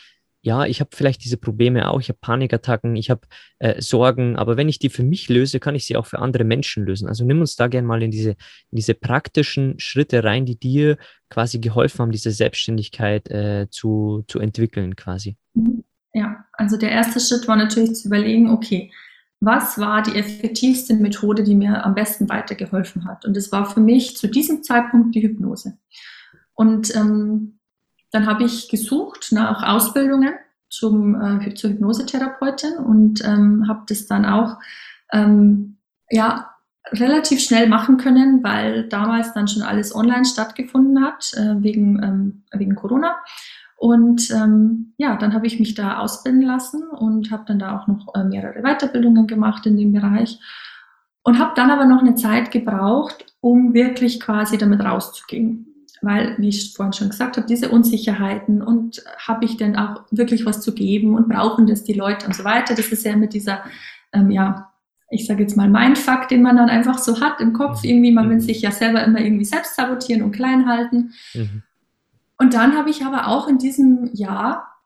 ja, 0.42 0.66
ich 0.66 0.81
habe 0.81 0.90
vielleicht 0.92 1.24
diese 1.24 1.37
Probleme 1.37 1.88
auch, 1.88 2.00
ich 2.00 2.09
habe 2.09 2.18
Panikattacken, 2.20 2.96
ich 2.96 3.11
habe 3.11 3.20
äh, 3.61 3.81
Sorgen, 3.81 4.37
aber 4.37 4.57
wenn 4.57 4.68
ich 4.68 4.81
die 4.81 4.88
für 4.88 5.05
mich 5.05 5.28
löse, 5.28 5.61
kann 5.61 5.76
ich 5.76 5.87
sie 5.87 5.96
auch 5.96 6.07
für 6.07 6.18
andere 6.18 6.42
Menschen 6.42 6.85
lösen. 6.85 7.09
Also 7.09 7.24
nimm 7.24 7.40
uns 7.40 7.55
da 7.55 7.68
gerne 7.68 7.87
mal 7.87 8.02
in 8.02 8.11
diese, 8.11 8.31
in 8.31 8.76
diese 8.76 8.94
praktischen 8.94 9.78
Schritte 9.78 10.24
rein, 10.24 10.44
die 10.44 10.59
dir 10.59 10.98
quasi 11.31 11.61
geholfen 11.61 12.00
haben, 12.00 12.11
diese 12.11 12.33
Selbstständigkeit 12.33 13.31
äh, 13.31 13.68
zu, 13.70 14.24
zu 14.26 14.40
entwickeln 14.40 14.96
quasi. 14.96 15.37
Ja, 16.12 16.44
also 16.52 16.76
der 16.76 16.90
erste 16.90 17.20
Schritt 17.20 17.46
war 17.46 17.57
natürlich 17.57 17.94
zu 17.94 18.09
überlegen, 18.09 18.50
okay, 18.50 18.90
was 19.38 19.78
war 19.78 20.02
die 20.02 20.16
effektivste 20.16 20.94
Methode, 20.94 21.44
die 21.44 21.55
mir 21.55 21.85
am 21.85 21.94
besten 21.94 22.28
weitergeholfen 22.28 23.05
hat? 23.07 23.24
Und 23.24 23.37
es 23.37 23.52
war 23.52 23.70
für 23.70 23.81
mich 23.81 24.16
zu 24.16 24.28
diesem 24.28 24.62
Zeitpunkt 24.64 25.14
die 25.14 25.22
Hypnose. 25.22 25.78
Und 26.55 26.94
ähm, 26.94 27.59
dann 28.12 28.27
habe 28.27 28.44
ich 28.44 28.68
gesucht 28.68 29.33
nach 29.33 29.62
Ausbildungen 29.62 30.35
zum, 30.68 31.20
äh, 31.20 31.55
zur 31.55 31.70
Hypnosetherapeutin 31.70 32.75
und 32.75 33.25
ähm, 33.25 33.66
habe 33.68 33.83
das 33.88 34.07
dann 34.07 34.25
auch 34.25 34.59
ähm, 35.12 35.79
ja, 36.11 36.51
relativ 36.90 37.40
schnell 37.40 37.68
machen 37.68 37.96
können, 37.96 38.44
weil 38.44 38.88
damals 38.88 39.33
dann 39.33 39.48
schon 39.48 39.62
alles 39.62 39.94
online 39.94 40.25
stattgefunden 40.25 41.05
hat, 41.05 41.33
äh, 41.35 41.62
wegen, 41.62 42.03
ähm, 42.03 42.42
wegen 42.53 42.75
Corona. 42.75 43.16
Und 43.77 44.31
ähm, 44.31 44.94
ja, 44.96 45.16
dann 45.16 45.35
habe 45.35 45.46
ich 45.46 45.59
mich 45.59 45.75
da 45.75 45.98
ausbilden 45.98 46.42
lassen 46.42 46.85
und 46.85 47.31
habe 47.31 47.44
dann 47.46 47.59
da 47.59 47.79
auch 47.79 47.87
noch 47.88 48.14
äh, 48.14 48.25
mehrere 48.25 48.62
Weiterbildungen 48.62 49.27
gemacht 49.27 49.66
in 49.66 49.77
dem 49.77 49.92
Bereich 49.92 50.38
und 51.25 51.38
habe 51.38 51.53
dann 51.57 51.70
aber 51.70 51.87
noch 51.87 52.01
eine 52.01 52.14
Zeit 52.14 52.51
gebraucht, 52.51 53.35
um 53.40 53.75
wirklich 53.75 54.20
quasi 54.20 54.59
damit 54.59 54.85
rauszugehen 54.85 55.71
weil, 56.02 56.34
wie 56.38 56.48
ich 56.48 56.74
vorhin 56.74 56.92
schon 56.92 57.10
gesagt 57.10 57.36
habe, 57.36 57.46
diese 57.46 57.70
Unsicherheiten 57.70 58.60
und 58.60 59.02
habe 59.18 59.44
ich 59.44 59.56
denn 59.56 59.76
auch 59.76 60.02
wirklich 60.10 60.44
was 60.44 60.60
zu 60.60 60.74
geben 60.74 61.14
und 61.14 61.28
brauchen 61.28 61.66
das 61.66 61.84
die 61.84 61.92
Leute 61.92 62.26
und 62.26 62.34
so 62.34 62.42
weiter. 62.44 62.74
Das 62.74 62.88
ist 62.88 63.04
ja 63.04 63.16
mit 63.16 63.32
dieser, 63.32 63.62
ähm, 64.12 64.30
ja, 64.30 64.72
ich 65.10 65.26
sage 65.26 65.42
jetzt 65.42 65.56
mal 65.56 65.68
Mindfuck, 65.68 66.26
den 66.28 66.42
man 66.42 66.56
dann 66.56 66.68
einfach 66.68 66.98
so 66.98 67.20
hat 67.20 67.40
im 67.40 67.52
Kopf. 67.52 67.84
Mhm. 67.84 67.88
Irgendwie, 67.88 68.12
man 68.12 68.28
will 68.28 68.36
mhm. 68.36 68.40
sich 68.40 68.62
ja 68.62 68.72
selber 68.72 69.04
immer 69.04 69.20
irgendwie 69.20 69.44
selbst 69.44 69.76
sabotieren 69.76 70.22
und 70.22 70.32
klein 70.32 70.66
halten. 70.66 71.12
Mhm. 71.34 71.62
Und 72.36 72.54
dann 72.54 72.76
habe 72.76 72.90
ich 72.90 73.04
aber 73.04 73.28
auch 73.28 73.46
in 73.46 73.58
diesem 73.58 74.10
Jahr 74.12 74.80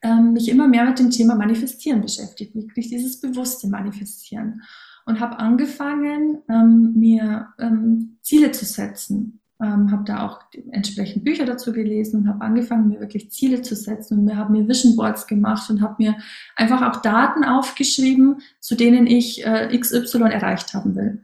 ähm, 0.00 0.32
mich 0.32 0.48
immer 0.48 0.66
mehr 0.66 0.86
mit 0.86 0.98
dem 0.98 1.10
Thema 1.10 1.34
Manifestieren 1.34 2.00
beschäftigt, 2.00 2.54
wirklich 2.54 2.88
dieses 2.88 3.20
bewusste 3.20 3.68
Manifestieren. 3.68 4.62
Und 5.04 5.20
habe 5.20 5.38
angefangen, 5.40 6.38
ähm, 6.48 6.92
mir 6.94 7.48
ähm, 7.58 8.16
Ziele 8.22 8.52
zu 8.52 8.64
setzen 8.64 9.41
ähm, 9.62 9.90
habe 9.92 10.04
da 10.04 10.26
auch 10.26 10.40
entsprechend 10.70 11.24
Bücher 11.24 11.44
dazu 11.44 11.72
gelesen 11.72 12.20
und 12.20 12.28
habe 12.28 12.44
angefangen, 12.44 12.88
mir 12.88 13.00
wirklich 13.00 13.30
Ziele 13.30 13.62
zu 13.62 13.76
setzen 13.76 14.18
und 14.18 14.24
mir 14.24 14.36
habe 14.36 14.52
mir 14.52 14.66
Vision 14.66 14.96
Boards 14.96 15.26
gemacht 15.26 15.70
und 15.70 15.80
habe 15.80 15.94
mir 15.98 16.16
einfach 16.56 16.82
auch 16.82 17.00
Daten 17.00 17.44
aufgeschrieben, 17.44 18.42
zu 18.60 18.74
denen 18.74 19.06
ich 19.06 19.46
äh, 19.46 19.76
XY 19.78 20.22
erreicht 20.30 20.74
haben 20.74 20.96
will. 20.96 21.22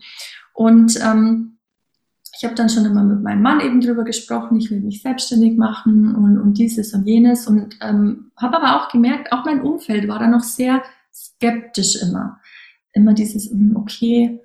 Und 0.54 0.98
ähm, 1.04 1.58
ich 2.36 2.44
habe 2.44 2.54
dann 2.54 2.68
schon 2.68 2.84
immer 2.84 3.02
mit 3.02 3.20
meinem 3.22 3.42
Mann 3.42 3.60
eben 3.60 3.80
drüber 3.80 4.04
gesprochen, 4.04 4.58
ich 4.58 4.70
will 4.70 4.80
mich 4.80 5.02
selbstständig 5.02 5.56
machen 5.56 6.14
und, 6.14 6.38
und 6.38 6.54
dieses 6.54 6.94
und 6.94 7.04
jenes 7.04 7.48
und 7.48 7.76
ähm, 7.80 8.30
habe 8.36 8.62
aber 8.62 8.76
auch 8.76 8.88
gemerkt, 8.90 9.32
auch 9.32 9.44
mein 9.44 9.60
Umfeld 9.60 10.06
war 10.06 10.20
da 10.20 10.28
noch 10.28 10.44
sehr 10.44 10.82
skeptisch 11.12 12.00
immer. 12.00 12.40
Immer 12.92 13.14
dieses, 13.14 13.50
hm, 13.50 13.74
okay, 13.74 14.40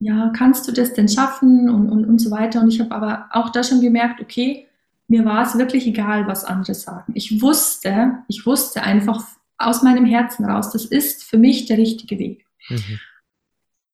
ja, 0.00 0.32
kannst 0.36 0.68
du 0.68 0.72
das 0.72 0.92
denn 0.92 1.08
schaffen 1.08 1.70
und, 1.70 1.88
und, 1.88 2.04
und 2.04 2.18
so 2.18 2.30
weiter. 2.30 2.60
Und 2.60 2.68
ich 2.68 2.80
habe 2.80 2.94
aber 2.94 3.28
auch 3.30 3.50
da 3.50 3.62
schon 3.62 3.80
gemerkt, 3.80 4.20
okay, 4.20 4.66
mir 5.08 5.24
war 5.24 5.42
es 5.42 5.58
wirklich 5.58 5.86
egal, 5.86 6.26
was 6.26 6.44
andere 6.44 6.74
sagen. 6.74 7.12
Ich 7.14 7.40
wusste, 7.42 8.18
ich 8.28 8.46
wusste 8.46 8.82
einfach 8.82 9.24
aus 9.58 9.82
meinem 9.82 10.04
Herzen 10.04 10.44
raus, 10.44 10.70
das 10.70 10.84
ist 10.84 11.24
für 11.24 11.38
mich 11.38 11.66
der 11.66 11.78
richtige 11.78 12.18
Weg. 12.18 12.46
Mhm. 12.68 12.98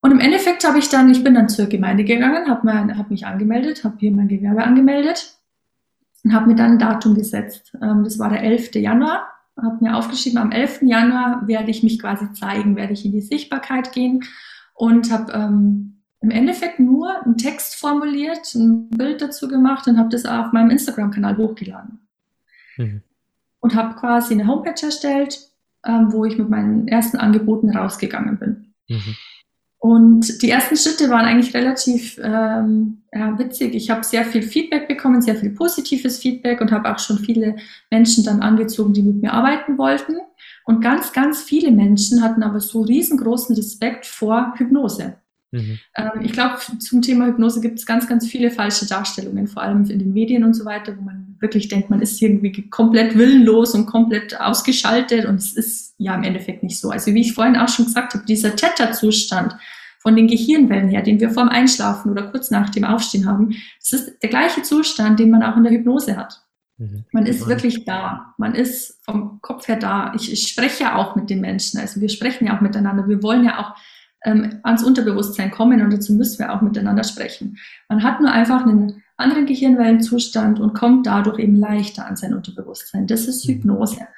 Und 0.03 0.13
im 0.13 0.21
Endeffekt 0.21 0.67
habe 0.67 0.79
ich 0.79 0.89
dann, 0.89 1.11
ich 1.11 1.23
bin 1.23 1.35
dann 1.35 1.49
zur 1.49 1.67
Gemeinde 1.67 2.05
gegangen, 2.05 2.49
habe 2.49 2.97
hab 2.97 3.11
mich 3.11 3.27
angemeldet, 3.27 3.85
habe 3.85 3.97
hier 3.99 4.13
mein 4.13 4.29
Gewerbe 4.29 4.65
angemeldet 4.65 5.37
und 6.25 6.33
habe 6.33 6.47
mir 6.47 6.55
dann 6.55 6.73
ein 6.73 6.79
Datum 6.79 7.15
gesetzt. 7.15 7.77
Ähm, 7.83 8.05
das 8.05 8.19
war 8.19 8.31
der 8.31 8.43
11. 8.43 8.75
Januar, 8.77 9.29
habe 9.61 9.85
mir 9.85 9.97
aufgeschrieben, 9.97 10.39
am 10.39 10.53
11. 10.53 10.83
Januar 10.83 11.47
werde 11.47 11.71
ich 11.71 11.83
mich 11.83 11.99
quasi 12.01 12.33
zeigen, 12.33 12.77
werde 12.77 12.95
ich 12.95 13.05
in 13.05 13.13
die 13.13 13.21
Sichtbarkeit 13.21 13.93
gehen 13.93 14.25
und 14.75 15.11
habe 15.11 15.33
ähm, 15.33 16.03
im 16.21 16.31
Endeffekt 16.31 16.79
nur 16.79 17.23
einen 17.25 17.37
Text 17.37 17.77
formuliert, 17.77 18.55
ein 18.55 18.91
Bild 18.91 19.23
dazu 19.23 19.49
gemacht 19.49 19.87
und 19.87 19.99
habe 19.99 20.11
das 20.11 20.27
auf 20.27 20.53
meinem 20.53 20.71
Instagram-Kanal 20.71 21.37
hochgeladen. 21.37 22.01
Mhm. 22.77 23.03
Und 23.61 23.75
habe 23.75 23.95
quasi 23.95 24.35
eine 24.35 24.47
Homepage 24.47 24.87
erstellt, 24.87 25.39
ähm, 25.85 26.13
wo 26.13 26.25
ich 26.25 26.37
mit 26.37 26.49
meinen 26.49 26.89
ersten 26.89 27.17
Angeboten 27.17 27.71
rausgegangen 27.71 28.39
bin. 28.39 28.75
Mhm. 28.89 29.17
Und 29.79 30.43
die 30.43 30.51
ersten 30.51 30.77
Schritte 30.77 31.09
waren 31.09 31.25
eigentlich 31.25 31.55
relativ 31.55 32.21
ähm, 32.23 33.03
ja, 33.15 33.39
witzig. 33.39 33.75
Ich 33.75 33.89
habe 33.89 34.05
sehr 34.05 34.27
viel 34.27 34.43
Feedback 34.43 34.89
bekommen, 34.89 35.23
sehr 35.23 35.37
viel 35.37 35.51
positives 35.51 36.19
Feedback 36.19 36.61
und 36.61 36.71
habe 36.71 36.93
auch 36.93 36.99
schon 36.99 37.19
viele 37.19 37.57
Menschen 37.91 38.23
dann 38.25 38.43
angezogen, 38.43 38.93
die 38.93 39.03
mit 39.03 39.23
mir 39.23 39.33
arbeiten 39.33 39.79
wollten. 39.79 40.19
Und 40.71 40.83
ganz, 40.83 41.13
ganz 41.13 41.43
viele 41.43 41.73
Menschen 41.73 42.23
hatten 42.23 42.45
aber 42.45 42.61
so 42.61 42.83
riesengroßen 42.83 43.57
Respekt 43.57 44.07
vor 44.07 44.55
Hypnose. 44.57 45.17
Mhm. 45.51 45.81
Ähm, 45.97 46.21
ich 46.23 46.31
glaube, 46.31 46.59
zum 46.79 47.03
Thema 47.03 47.27
Hypnose 47.27 47.61
gibt 47.61 47.81
es 47.81 47.87
ganz, 47.87 48.07
ganz 48.07 48.29
viele 48.29 48.53
falsche 48.53 48.87
Darstellungen, 48.87 49.49
vor 49.49 49.65
allem 49.65 49.85
in 49.91 49.99
den 49.99 50.13
Medien 50.13 50.45
und 50.45 50.55
so 50.55 50.65
weiter, 50.65 50.97
wo 50.97 51.03
man 51.03 51.35
wirklich 51.41 51.67
denkt, 51.67 51.91
man 51.91 52.01
ist 52.01 52.23
irgendwie 52.23 52.71
komplett 52.71 53.19
willenlos 53.19 53.75
und 53.75 53.87
komplett 53.87 54.41
ausgeschaltet 54.41 55.25
und 55.25 55.41
es 55.41 55.55
ist 55.55 55.97
ja 55.99 56.15
im 56.15 56.23
Endeffekt 56.23 56.63
nicht 56.63 56.79
so. 56.79 56.91
Also 56.91 57.13
wie 57.15 57.23
ich 57.23 57.35
vorhin 57.35 57.57
auch 57.57 57.69
schon 57.69 57.87
gesagt 57.87 58.15
habe, 58.15 58.25
dieser 58.25 58.55
Theta-Zustand 58.55 59.57
von 59.99 60.15
den 60.15 60.29
Gehirnwellen 60.29 60.89
her, 60.89 61.03
den 61.03 61.19
wir 61.19 61.31
vorm 61.31 61.49
Einschlafen 61.49 62.13
oder 62.13 62.31
kurz 62.31 62.53
nach 62.53 62.71
dem 62.71 62.85
Aufstehen 62.85 63.27
haben, 63.27 63.57
das 63.81 63.93
ist 63.93 64.23
der 64.23 64.31
gleiche 64.31 64.63
Zustand, 64.63 65.19
den 65.19 65.31
man 65.31 65.43
auch 65.43 65.57
in 65.57 65.65
der 65.65 65.73
Hypnose 65.73 66.17
hat. 66.17 66.41
Mhm. 66.81 67.05
Man 67.13 67.27
ist 67.27 67.47
wirklich 67.47 67.85
da. 67.85 68.35
Man 68.39 68.55
ist 68.55 69.05
vom 69.05 69.41
Kopf 69.43 69.69
her 69.69 69.77
da. 69.77 70.13
Ich, 70.17 70.33
ich 70.33 70.49
spreche 70.49 70.85
ja 70.85 70.97
auch 70.97 71.15
mit 71.15 71.29
den 71.29 71.41
Menschen. 71.43 71.79
Also 71.79 72.01
wir 72.01 72.09
sprechen 72.09 72.47
ja 72.47 72.57
auch 72.57 72.63
miteinander. 72.63 73.07
Wir 73.07 73.23
wollen 73.23 73.45
ja 73.45 73.61
auch 73.61 73.75
ähm, 74.25 74.61
ans 74.63 74.83
Unterbewusstsein 74.83 75.51
kommen 75.51 75.83
und 75.83 75.93
dazu 75.93 76.15
müssen 76.15 76.39
wir 76.39 76.53
auch 76.53 76.63
miteinander 76.63 77.05
sprechen. 77.05 77.59
Man 77.89 78.03
hat 78.03 78.21
nur 78.21 78.33
einfach 78.33 78.63
einen 78.63 79.03
anderen 79.19 79.45
Gehirnwellenzustand 79.45 80.59
und 80.59 80.73
kommt 80.73 81.07
dadurch 81.07 81.39
eben 81.39 81.57
leichter 81.57 82.07
an 82.07 82.17
sein 82.17 82.35
Unterbewusstsein. 82.35 83.07
Das 83.07 83.29
ist 83.29 83.47
mhm. 83.47 83.55
Hypnose. 83.55 84.09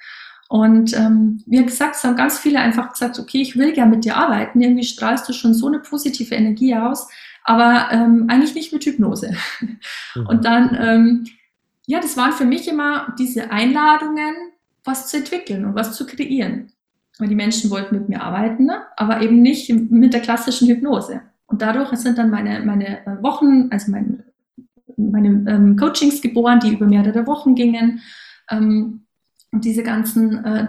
Und 0.49 0.97
ähm, 0.97 1.43
wie 1.47 1.65
gesagt, 1.65 1.97
es 1.97 2.05
haben 2.05 2.15
ganz 2.15 2.39
viele 2.39 2.61
einfach 2.61 2.93
gesagt, 2.93 3.19
okay, 3.19 3.41
ich 3.41 3.57
will 3.57 3.73
gern 3.73 3.91
mit 3.91 4.05
dir 4.05 4.17
arbeiten. 4.17 4.61
Irgendwie 4.61 4.85
strahlst 4.85 5.29
du 5.29 5.33
schon 5.33 5.55
so 5.55 5.67
eine 5.67 5.81
positive 5.81 6.35
Energie 6.35 6.77
aus, 6.77 7.09
aber 7.43 7.89
ähm, 7.91 8.27
eigentlich 8.29 8.55
nicht 8.55 8.73
mit 8.73 8.85
Hypnose. 8.85 9.35
Mhm. 10.15 10.27
Und 10.27 10.45
dann, 10.45 10.77
ähm, 10.79 11.27
ja, 11.93 12.01
das 12.01 12.17
waren 12.17 12.33
für 12.33 12.45
mich 12.45 12.69
immer 12.69 13.15
diese 13.19 13.51
Einladungen, 13.51 14.35
was 14.85 15.09
zu 15.09 15.19
entwickeln 15.19 15.65
und 15.65 15.75
was 15.75 15.95
zu 15.97 16.07
kreieren 16.07 16.73
weil 17.19 17.29
die 17.29 17.35
Menschen 17.35 17.71
wollten 17.71 17.95
mit 17.95 18.09
mir 18.09 18.23
arbeiten, 18.23 18.67
ne? 18.67 18.83
aber 18.97 19.23
eben 19.23 19.43
nicht 19.43 19.71
mit 19.71 20.13
der 20.13 20.21
klassischen 20.21 20.69
Hypnose. 20.69 21.21
Und 21.47 21.63
dadurch 21.63 21.95
sind 21.97 22.19
dann 22.19 22.31
meine, 22.31 22.61
meine 22.65 23.07
äh, 23.07 23.23
Wochen, 23.23 23.69
also 23.71 23.91
mein, 23.91 24.25
meine 24.97 25.29
ähm, 25.49 25.77
Coachings 25.77 26.23
geboren, 26.23 26.61
die 26.61 26.73
über 26.73 26.87
mehrere 26.87 27.27
Wochen 27.27 27.55
gingen. 27.55 28.01
Ähm, 28.51 29.03
und 29.53 29.65
diese 29.65 29.83
ganzen 29.83 30.45
äh, 30.45 30.69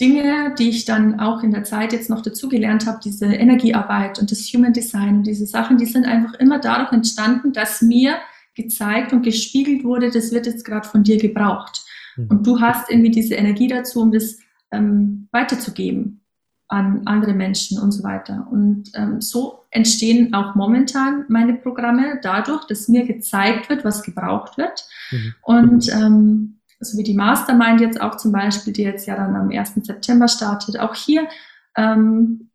Dinge, 0.00 0.54
die 0.56 0.68
ich 0.68 0.84
dann 0.84 1.18
auch 1.18 1.42
in 1.42 1.50
der 1.50 1.64
Zeit 1.64 1.92
jetzt 1.92 2.08
noch 2.08 2.22
dazugelernt 2.22 2.86
habe, 2.86 3.00
diese 3.04 3.26
Energiearbeit 3.26 4.20
und 4.20 4.30
das 4.30 4.40
Human 4.54 4.72
Design 4.72 5.18
und 5.18 5.26
diese 5.26 5.46
Sachen, 5.46 5.76
die 5.76 5.86
sind 5.86 6.06
einfach 6.06 6.34
immer 6.34 6.60
dadurch 6.60 6.92
entstanden, 6.92 7.52
dass 7.52 7.82
mir 7.82 8.16
gezeigt 8.54 9.12
und 9.12 9.22
gespiegelt 9.22 9.84
wurde, 9.84 10.10
das 10.10 10.32
wird 10.32 10.46
jetzt 10.46 10.64
gerade 10.64 10.88
von 10.88 11.02
dir 11.02 11.16
gebraucht. 11.16 11.84
Mhm. 12.16 12.26
Und 12.28 12.46
du 12.46 12.60
hast 12.60 12.90
irgendwie 12.90 13.10
diese 13.10 13.34
Energie 13.34 13.68
dazu, 13.68 14.00
um 14.00 14.12
das 14.12 14.38
ähm, 14.70 15.28
weiterzugeben 15.32 16.22
an 16.68 17.02
andere 17.04 17.34
Menschen 17.34 17.78
und 17.78 17.92
so 17.92 18.02
weiter. 18.02 18.48
Und 18.50 18.90
ähm, 18.94 19.20
so 19.20 19.64
entstehen 19.70 20.32
auch 20.32 20.54
momentan 20.54 21.26
meine 21.28 21.52
Programme 21.54 22.18
dadurch, 22.22 22.64
dass 22.66 22.88
mir 22.88 23.04
gezeigt 23.06 23.68
wird, 23.68 23.84
was 23.84 24.02
gebraucht 24.02 24.56
wird. 24.56 24.86
Mhm. 25.10 25.34
Und 25.42 25.92
ähm, 25.92 26.60
so 26.80 26.98
wie 26.98 27.02
die 27.02 27.14
Mastermind 27.14 27.80
jetzt 27.80 28.00
auch 28.00 28.16
zum 28.16 28.32
Beispiel, 28.32 28.72
die 28.72 28.82
jetzt 28.82 29.06
ja 29.06 29.16
dann 29.16 29.36
am 29.36 29.50
1. 29.50 29.74
September 29.82 30.28
startet, 30.28 30.80
auch 30.80 30.94
hier 30.94 31.28
ähm, 31.76 32.50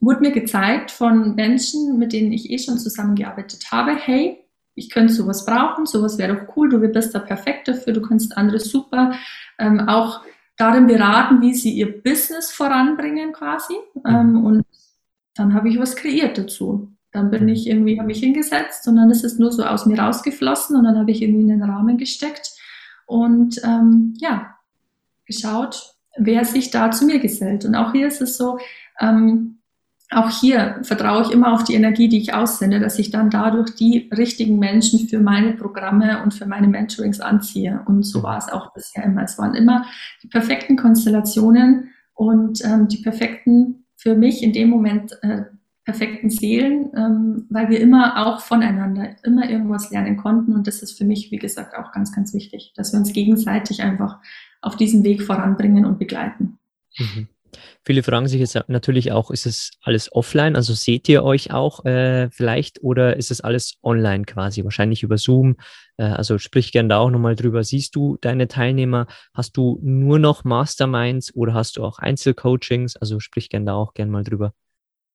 wurde 0.00 0.20
mir 0.20 0.32
gezeigt 0.32 0.90
von 0.90 1.34
Menschen, 1.34 1.98
mit 1.98 2.12
denen 2.12 2.32
ich 2.32 2.50
eh 2.50 2.58
schon 2.58 2.78
zusammengearbeitet 2.78 3.70
habe, 3.70 3.94
hey, 3.94 4.39
ich 4.74 4.90
könnte 4.90 5.12
sowas 5.12 5.44
brauchen, 5.44 5.86
sowas 5.86 6.18
wäre 6.18 6.34
doch 6.34 6.56
cool, 6.56 6.68
du 6.68 6.78
bist 6.78 7.14
da 7.14 7.18
perfekt 7.18 7.68
dafür, 7.68 7.92
du 7.92 8.02
kannst 8.02 8.36
andere 8.36 8.60
super 8.60 9.12
ähm, 9.58 9.88
auch 9.88 10.22
darin 10.56 10.86
beraten, 10.86 11.40
wie 11.40 11.54
sie 11.54 11.72
ihr 11.72 12.02
Business 12.02 12.50
voranbringen 12.50 13.32
quasi. 13.32 13.74
Ähm, 14.06 14.44
und 14.44 14.64
dann 15.34 15.54
habe 15.54 15.68
ich 15.68 15.78
was 15.78 15.96
kreiert 15.96 16.36
dazu. 16.36 16.92
Dann 17.12 17.30
bin 17.30 17.48
ich 17.48 17.66
irgendwie, 17.66 17.98
habe 17.98 18.06
mich 18.06 18.20
hingesetzt 18.20 18.86
und 18.86 18.96
dann 18.96 19.10
ist 19.10 19.24
es 19.24 19.38
nur 19.38 19.50
so 19.50 19.64
aus 19.64 19.86
mir 19.86 19.98
rausgeflossen 19.98 20.76
und 20.76 20.84
dann 20.84 20.98
habe 20.98 21.10
ich 21.10 21.22
irgendwie 21.22 21.42
in 21.42 21.48
den 21.48 21.62
Rahmen 21.62 21.96
gesteckt 21.98 22.52
und 23.06 23.60
ähm, 23.64 24.14
ja, 24.18 24.54
geschaut, 25.26 25.94
wer 26.16 26.44
sich 26.44 26.70
da 26.70 26.90
zu 26.90 27.06
mir 27.06 27.18
gesellt. 27.18 27.64
Und 27.64 27.74
auch 27.74 27.92
hier 27.92 28.06
ist 28.06 28.20
es 28.20 28.36
so, 28.36 28.58
ähm, 29.00 29.59
auch 30.12 30.28
hier 30.28 30.80
vertraue 30.82 31.22
ich 31.22 31.30
immer 31.30 31.52
auf 31.52 31.62
die 31.62 31.74
Energie, 31.74 32.08
die 32.08 32.18
ich 32.18 32.34
aussende, 32.34 32.80
dass 32.80 32.98
ich 32.98 33.10
dann 33.10 33.30
dadurch 33.30 33.76
die 33.76 34.10
richtigen 34.16 34.58
Menschen 34.58 35.08
für 35.08 35.20
meine 35.20 35.52
Programme 35.52 36.22
und 36.22 36.34
für 36.34 36.46
meine 36.46 36.66
Mentorings 36.66 37.20
anziehe. 37.20 37.82
Und 37.86 38.02
so 38.02 38.22
war 38.22 38.38
es 38.38 38.48
auch 38.48 38.72
bisher 38.72 39.04
immer. 39.04 39.22
Es 39.22 39.38
waren 39.38 39.54
immer 39.54 39.86
die 40.22 40.28
perfekten 40.28 40.76
Konstellationen 40.76 41.90
und 42.14 42.64
ähm, 42.64 42.88
die 42.88 42.98
perfekten, 42.98 43.84
für 43.96 44.16
mich 44.16 44.42
in 44.42 44.52
dem 44.52 44.70
Moment 44.70 45.16
äh, 45.22 45.42
perfekten 45.84 46.28
Seelen, 46.28 46.90
ähm, 46.96 47.46
weil 47.48 47.68
wir 47.68 47.80
immer 47.80 48.26
auch 48.26 48.40
voneinander 48.40 49.16
immer 49.22 49.48
irgendwas 49.48 49.90
lernen 49.90 50.16
konnten. 50.16 50.54
Und 50.54 50.66
das 50.66 50.82
ist 50.82 50.98
für 50.98 51.04
mich, 51.04 51.30
wie 51.30 51.38
gesagt, 51.38 51.76
auch 51.76 51.92
ganz, 51.92 52.12
ganz 52.12 52.34
wichtig, 52.34 52.72
dass 52.76 52.92
wir 52.92 52.98
uns 52.98 53.12
gegenseitig 53.12 53.82
einfach 53.82 54.18
auf 54.60 54.76
diesem 54.76 55.04
Weg 55.04 55.22
voranbringen 55.22 55.84
und 55.84 55.98
begleiten. 55.98 56.58
Mhm. 56.98 57.28
Viele 57.84 58.02
fragen 58.02 58.28
sich 58.28 58.40
jetzt 58.40 58.58
natürlich 58.68 59.12
auch, 59.12 59.30
ist 59.30 59.46
es 59.46 59.70
alles 59.82 60.12
offline? 60.12 60.56
Also 60.56 60.74
seht 60.74 61.08
ihr 61.08 61.22
euch 61.24 61.52
auch 61.52 61.84
äh, 61.84 62.30
vielleicht 62.30 62.82
oder 62.82 63.16
ist 63.16 63.30
es 63.30 63.40
alles 63.40 63.74
online 63.82 64.24
quasi? 64.24 64.64
Wahrscheinlich 64.64 65.02
über 65.02 65.18
Zoom. 65.18 65.56
Äh, 65.96 66.04
also 66.04 66.38
sprich 66.38 66.72
gern 66.72 66.88
da 66.88 66.98
auch 66.98 67.10
nochmal 67.10 67.36
drüber. 67.36 67.64
Siehst 67.64 67.94
du 67.96 68.18
deine 68.20 68.48
Teilnehmer? 68.48 69.06
Hast 69.34 69.56
du 69.56 69.78
nur 69.82 70.18
noch 70.18 70.44
Masterminds 70.44 71.34
oder 71.34 71.54
hast 71.54 71.76
du 71.76 71.84
auch 71.84 71.98
Einzelcoachings? 71.98 72.96
Also 72.96 73.20
sprich 73.20 73.48
gern 73.48 73.66
da 73.66 73.74
auch 73.74 73.94
gern 73.94 74.10
mal 74.10 74.24
drüber. 74.24 74.52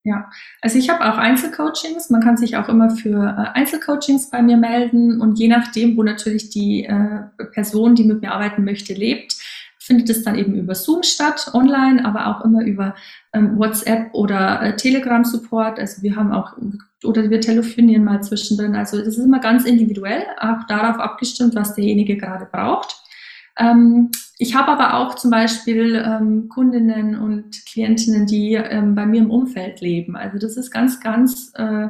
Ja, 0.07 0.29
also 0.61 0.77
ich 0.77 0.87
habe 0.89 1.03
auch 1.03 1.17
Einzelcoachings. 1.17 2.11
Man 2.11 2.21
kann 2.21 2.37
sich 2.37 2.55
auch 2.57 2.69
immer 2.69 2.91
für 2.91 3.23
äh, 3.23 3.57
Einzelcoachings 3.57 4.29
bei 4.29 4.43
mir 4.43 4.55
melden 4.55 5.19
und 5.19 5.39
je 5.39 5.47
nachdem, 5.47 5.97
wo 5.97 6.03
natürlich 6.03 6.51
die 6.51 6.85
äh, 6.85 7.23
Person, 7.53 7.95
die 7.95 8.03
mit 8.03 8.21
mir 8.21 8.31
arbeiten 8.31 8.63
möchte, 8.63 8.93
lebt, 8.93 9.34
findet 9.85 10.09
es 10.09 10.23
dann 10.23 10.35
eben 10.35 10.55
über 10.55 10.73
Zoom 10.73 11.03
statt, 11.03 11.51
online, 11.53 12.03
aber 12.03 12.25
auch 12.27 12.43
immer 12.43 12.63
über 12.65 12.95
ähm, 13.33 13.55
WhatsApp 13.57 14.09
oder 14.13 14.61
äh, 14.63 14.75
Telegram-Support. 14.75 15.79
Also 15.79 16.01
wir 16.01 16.15
haben 16.15 16.31
auch, 16.31 16.53
oder 17.03 17.29
wir 17.29 17.39
telefonieren 17.39 18.03
mal 18.03 18.23
zwischendrin. 18.23 18.75
Also 18.75 18.97
das 18.97 19.09
ist 19.09 19.23
immer 19.23 19.39
ganz 19.39 19.63
individuell, 19.63 20.23
auch 20.39 20.65
darauf 20.67 20.99
abgestimmt, 20.99 21.53
was 21.53 21.75
derjenige 21.75 22.17
gerade 22.17 22.47
braucht. 22.51 22.95
Ähm, 23.59 24.09
ich 24.39 24.55
habe 24.55 24.71
aber 24.71 24.95
auch 24.95 25.15
zum 25.15 25.29
Beispiel 25.29 26.03
ähm, 26.03 26.49
Kundinnen 26.49 27.19
und 27.19 27.63
Klientinnen, 27.67 28.25
die 28.25 28.55
ähm, 28.55 28.95
bei 28.95 29.05
mir 29.05 29.21
im 29.21 29.29
Umfeld 29.29 29.81
leben. 29.81 30.15
Also 30.15 30.39
das 30.39 30.57
ist 30.57 30.71
ganz, 30.71 30.99
ganz 30.99 31.53
äh, 31.55 31.89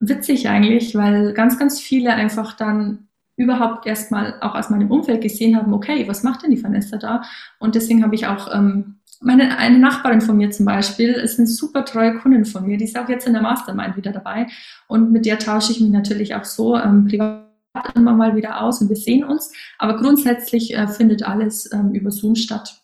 witzig 0.00 0.48
eigentlich, 0.48 0.96
weil 0.96 1.32
ganz, 1.32 1.60
ganz 1.60 1.80
viele 1.80 2.12
einfach 2.12 2.56
dann 2.56 3.06
überhaupt 3.36 3.86
erstmal 3.86 4.34
auch 4.40 4.54
aus 4.54 4.70
meinem 4.70 4.90
Umfeld 4.90 5.22
gesehen 5.22 5.56
haben, 5.56 5.72
okay, 5.74 6.06
was 6.06 6.22
macht 6.22 6.42
denn 6.42 6.50
die 6.50 6.62
Vanessa 6.62 6.96
da? 6.96 7.22
Und 7.58 7.74
deswegen 7.74 8.02
habe 8.02 8.14
ich 8.14 8.26
auch 8.26 8.52
ähm, 8.54 9.00
meine 9.20 9.58
eine 9.58 9.78
Nachbarin 9.78 10.20
von 10.20 10.36
mir 10.36 10.50
zum 10.50 10.66
Beispiel 10.66 11.12
ist 11.12 11.38
eine 11.38 11.48
super 11.48 11.84
treue 11.84 12.18
Kundin 12.18 12.44
von 12.44 12.66
mir, 12.66 12.76
die 12.76 12.84
ist 12.84 12.98
auch 12.98 13.08
jetzt 13.08 13.26
in 13.26 13.32
der 13.32 13.42
Mastermind 13.42 13.96
wieder 13.96 14.12
dabei 14.12 14.46
und 14.86 15.12
mit 15.12 15.24
der 15.24 15.38
tausche 15.38 15.72
ich 15.72 15.80
mich 15.80 15.90
natürlich 15.90 16.34
auch 16.34 16.44
so 16.44 16.76
ähm, 16.76 17.06
privat 17.06 17.44
immer 17.94 18.12
mal 18.12 18.36
wieder 18.36 18.60
aus 18.60 18.80
und 18.80 18.88
wir 18.88 18.96
sehen 18.96 19.24
uns, 19.24 19.52
aber 19.78 19.96
grundsätzlich 19.96 20.74
äh, 20.74 20.86
findet 20.86 21.22
alles 21.24 21.72
ähm, 21.72 21.92
über 21.92 22.10
Zoom 22.10 22.36
statt, 22.36 22.82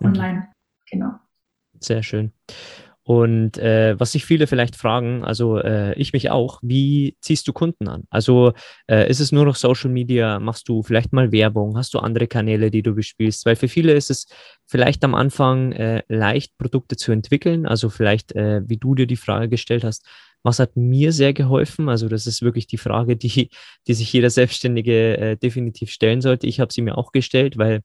mhm. 0.00 0.08
online, 0.08 0.34
mhm. 0.34 0.44
genau. 0.90 1.12
Sehr 1.80 2.02
schön. 2.02 2.32
Und 3.08 3.56
äh, 3.56 3.98
was 3.98 4.12
sich 4.12 4.26
viele 4.26 4.46
vielleicht 4.46 4.76
fragen, 4.76 5.24
also 5.24 5.56
äh, 5.56 5.94
ich 5.94 6.12
mich 6.12 6.30
auch, 6.30 6.60
wie 6.60 7.16
ziehst 7.22 7.48
du 7.48 7.54
Kunden 7.54 7.88
an? 7.88 8.04
Also 8.10 8.52
äh, 8.86 9.08
ist 9.08 9.20
es 9.20 9.32
nur 9.32 9.46
noch 9.46 9.56
Social 9.56 9.88
Media? 9.88 10.38
Machst 10.38 10.68
du 10.68 10.82
vielleicht 10.82 11.14
mal 11.14 11.32
Werbung? 11.32 11.78
Hast 11.78 11.94
du 11.94 12.00
andere 12.00 12.26
Kanäle, 12.26 12.70
die 12.70 12.82
du 12.82 12.94
bespielst? 12.94 13.46
Weil 13.46 13.56
für 13.56 13.68
viele 13.68 13.94
ist 13.94 14.10
es 14.10 14.26
vielleicht 14.66 15.02
am 15.04 15.14
Anfang 15.14 15.72
äh, 15.72 16.02
leicht, 16.08 16.58
Produkte 16.58 16.96
zu 16.96 17.10
entwickeln. 17.10 17.64
Also 17.64 17.88
vielleicht, 17.88 18.32
äh, 18.32 18.60
wie 18.68 18.76
du 18.76 18.94
dir 18.94 19.06
die 19.06 19.16
Frage 19.16 19.48
gestellt 19.48 19.84
hast, 19.84 20.04
was 20.42 20.58
hat 20.58 20.76
mir 20.76 21.10
sehr 21.12 21.32
geholfen? 21.32 21.88
Also 21.88 22.08
das 22.08 22.26
ist 22.26 22.42
wirklich 22.42 22.66
die 22.66 22.76
Frage, 22.76 23.16
die, 23.16 23.48
die 23.86 23.94
sich 23.94 24.12
jeder 24.12 24.28
Selbstständige 24.28 25.16
äh, 25.16 25.36
definitiv 25.38 25.90
stellen 25.92 26.20
sollte. 26.20 26.46
Ich 26.46 26.60
habe 26.60 26.74
sie 26.74 26.82
mir 26.82 26.98
auch 26.98 27.12
gestellt, 27.12 27.56
weil 27.56 27.80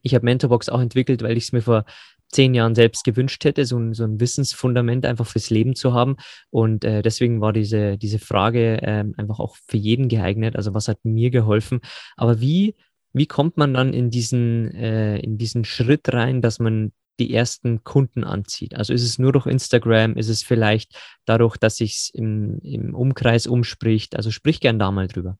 ich 0.00 0.14
habe 0.14 0.24
Mentorbox 0.24 0.70
auch 0.70 0.80
entwickelt, 0.80 1.22
weil 1.22 1.36
ich 1.36 1.44
es 1.44 1.52
mir 1.52 1.62
vor 1.62 1.84
zehn 2.30 2.54
Jahren 2.54 2.74
selbst 2.74 3.04
gewünscht 3.04 3.44
hätte, 3.44 3.64
so 3.64 3.78
ein, 3.78 3.94
so 3.94 4.04
ein 4.04 4.20
Wissensfundament 4.20 5.06
einfach 5.06 5.26
fürs 5.26 5.50
Leben 5.50 5.74
zu 5.74 5.94
haben. 5.94 6.16
Und 6.50 6.84
äh, 6.84 7.02
deswegen 7.02 7.40
war 7.40 7.52
diese, 7.52 7.98
diese 7.98 8.18
Frage 8.18 8.82
äh, 8.82 9.04
einfach 9.16 9.38
auch 9.38 9.56
für 9.66 9.76
jeden 9.76 10.08
geeignet. 10.08 10.56
Also 10.56 10.74
was 10.74 10.88
hat 10.88 11.04
mir 11.04 11.30
geholfen? 11.30 11.80
Aber 12.16 12.40
wie, 12.40 12.74
wie 13.12 13.26
kommt 13.26 13.56
man 13.56 13.72
dann 13.74 13.92
in 13.92 14.10
diesen, 14.10 14.70
äh, 14.74 15.18
in 15.18 15.38
diesen 15.38 15.64
Schritt 15.64 16.12
rein, 16.12 16.42
dass 16.42 16.58
man 16.58 16.92
die 17.18 17.32
ersten 17.32 17.84
Kunden 17.84 18.24
anzieht? 18.24 18.74
Also 18.74 18.92
ist 18.92 19.02
es 19.04 19.18
nur 19.18 19.32
durch 19.32 19.46
Instagram? 19.46 20.16
Ist 20.16 20.28
es 20.28 20.42
vielleicht 20.42 20.98
dadurch, 21.24 21.56
dass 21.56 21.76
sich 21.76 22.10
im, 22.14 22.58
im 22.62 22.94
Umkreis 22.94 23.46
umspricht? 23.46 24.16
Also 24.16 24.30
sprich 24.30 24.60
gern 24.60 24.78
da 24.78 24.90
mal 24.90 25.08
drüber. 25.08 25.38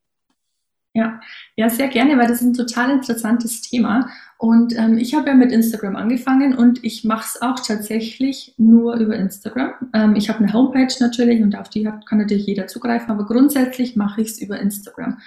Ja, 0.94 1.20
ja, 1.56 1.68
sehr 1.68 1.88
gerne, 1.88 2.16
weil 2.16 2.26
das 2.26 2.40
ist 2.40 2.46
ein 2.46 2.54
total 2.54 2.90
interessantes 2.90 3.60
Thema. 3.60 4.08
Und 4.38 4.76
ähm, 4.76 4.98
ich 4.98 5.14
habe 5.14 5.28
ja 5.28 5.34
mit 5.34 5.50
Instagram 5.50 5.96
angefangen 5.96 6.54
und 6.54 6.84
ich 6.84 7.04
mache 7.04 7.26
es 7.26 7.40
auch 7.40 7.58
tatsächlich 7.60 8.54
nur 8.58 8.96
über 8.96 9.16
Instagram. 9.16 9.72
Ähm, 9.94 10.14
ich 10.14 10.28
habe 10.28 10.40
eine 10.40 10.52
Homepage 10.52 10.92
natürlich 11.00 11.40
und 11.40 11.56
auf 11.56 11.70
die 11.70 11.88
hat, 11.88 12.06
kann 12.06 12.18
natürlich 12.18 12.46
jeder 12.46 12.66
zugreifen, 12.66 13.10
aber 13.10 13.24
grundsätzlich 13.24 13.96
mache 13.96 14.20
ich 14.20 14.28
es 14.28 14.40
über 14.40 14.60
Instagram. 14.60 15.18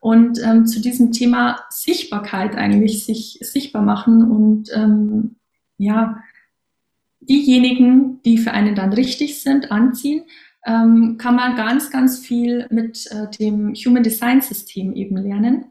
Und 0.00 0.38
ähm, 0.42 0.66
zu 0.66 0.80
diesem 0.80 1.12
Thema 1.12 1.60
Sichtbarkeit 1.68 2.56
eigentlich, 2.56 3.04
sich 3.04 3.38
sichtbar 3.42 3.82
machen 3.82 4.22
und 4.22 4.70
ähm, 4.74 5.36
ja, 5.76 6.22
diejenigen, 7.20 8.22
die 8.22 8.38
für 8.38 8.52
einen 8.52 8.74
dann 8.74 8.92
richtig 8.92 9.42
sind, 9.42 9.70
anziehen 9.70 10.24
ähm, 10.66 11.16
kann 11.18 11.36
man 11.36 11.56
ganz, 11.56 11.90
ganz 11.90 12.18
viel 12.18 12.66
mit 12.70 13.06
äh, 13.10 13.28
dem 13.38 13.74
Human 13.74 14.02
Design 14.02 14.40
System 14.40 14.94
eben 14.94 15.16
lernen, 15.16 15.66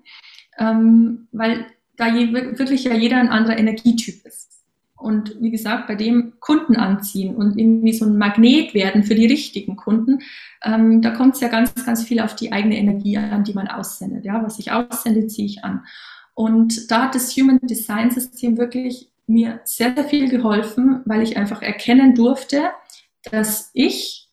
ähm, 0.57 1.27
weil 1.31 1.65
da 1.97 2.07
je, 2.07 2.33
wirklich 2.33 2.83
ja 2.83 2.93
jeder 2.93 3.17
ein 3.17 3.29
anderer 3.29 3.57
Energietyp 3.57 4.25
ist. 4.25 4.53
Und 4.95 5.35
wie 5.41 5.51
gesagt, 5.51 5.87
bei 5.87 5.95
dem 5.95 6.39
Kunden 6.39 6.77
anziehen 6.77 7.35
und 7.35 7.59
irgendwie 7.59 7.91
so 7.91 8.05
ein 8.05 8.17
Magnet 8.17 8.73
werden 8.73 9.03
für 9.03 9.15
die 9.15 9.25
richtigen 9.25 9.75
Kunden, 9.75 10.19
ähm, 10.63 11.01
da 11.01 11.11
kommt 11.11 11.35
es 11.35 11.41
ja 11.41 11.49
ganz, 11.49 11.85
ganz 11.85 12.03
viel 12.03 12.21
auf 12.21 12.35
die 12.35 12.53
eigene 12.53 12.77
Energie 12.77 13.17
an, 13.17 13.43
die 13.43 13.53
man 13.53 13.67
aussendet. 13.67 14.23
Ja, 14.23 14.41
was 14.41 14.59
ich 14.59 14.71
aussende, 14.71 15.27
ziehe 15.27 15.45
ich 15.45 15.63
an. 15.65 15.83
Und 16.35 16.89
da 16.89 17.03
hat 17.03 17.15
das 17.15 17.35
Human 17.35 17.59
Design 17.61 18.11
System 18.11 18.57
wirklich 18.57 19.11
mir 19.27 19.59
sehr, 19.65 19.93
sehr 19.93 20.05
viel 20.05 20.29
geholfen, 20.29 21.01
weil 21.05 21.21
ich 21.21 21.35
einfach 21.35 21.61
erkennen 21.61 22.15
durfte, 22.15 22.69
dass 23.29 23.71
ich 23.73 24.29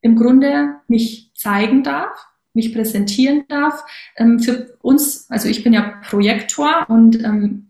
im 0.00 0.16
Grunde 0.16 0.76
mich 0.88 1.30
zeigen 1.34 1.82
darf, 1.82 2.29
mich 2.54 2.74
präsentieren 2.74 3.44
darf. 3.48 3.82
Ähm, 4.16 4.40
für 4.40 4.76
uns, 4.82 5.30
also 5.30 5.48
ich 5.48 5.62
bin 5.62 5.72
ja 5.72 6.00
Projektor 6.08 6.86
und 6.88 7.22
ähm, 7.22 7.66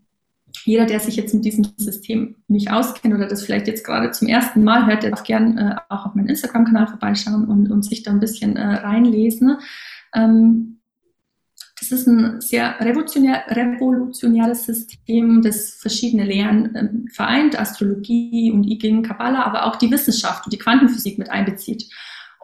jeder, 0.63 0.85
der 0.85 0.99
sich 0.99 1.15
jetzt 1.15 1.33
mit 1.33 1.45
diesem 1.45 1.65
System 1.77 2.35
nicht 2.47 2.71
auskennt 2.71 3.13
oder 3.13 3.27
das 3.27 3.43
vielleicht 3.43 3.67
jetzt 3.67 3.85
gerade 3.85 4.11
zum 4.11 4.27
ersten 4.27 4.63
Mal 4.63 4.85
hört, 4.85 5.03
der 5.03 5.11
darf 5.11 5.23
gern 5.23 5.57
äh, 5.57 5.75
auch 5.89 6.05
auf 6.05 6.15
meinen 6.15 6.29
Instagram-Kanal 6.29 6.87
vorbeischauen 6.87 7.45
und, 7.45 7.71
und 7.71 7.83
sich 7.83 8.03
da 8.03 8.11
ein 8.11 8.19
bisschen 8.19 8.57
äh, 8.57 8.75
reinlesen. 8.75 9.57
Ähm, 10.13 10.77
das 11.79 11.91
ist 11.91 12.07
ein 12.07 12.41
sehr 12.41 12.79
revolutionär, 12.79 13.43
revolutionäres 13.47 14.65
System, 14.67 15.41
das 15.41 15.71
verschiedene 15.71 16.25
Lehren 16.25 16.75
ähm, 16.75 17.07
vereint, 17.11 17.59
Astrologie 17.59 18.51
und 18.51 18.65
I 18.65 18.77
Ching, 18.77 19.01
Kabbalah, 19.01 19.43
aber 19.43 19.65
auch 19.65 19.77
die 19.77 19.89
Wissenschaft 19.89 20.45
und 20.45 20.53
die 20.53 20.59
Quantenphysik 20.59 21.17
mit 21.17 21.31
einbezieht. 21.31 21.89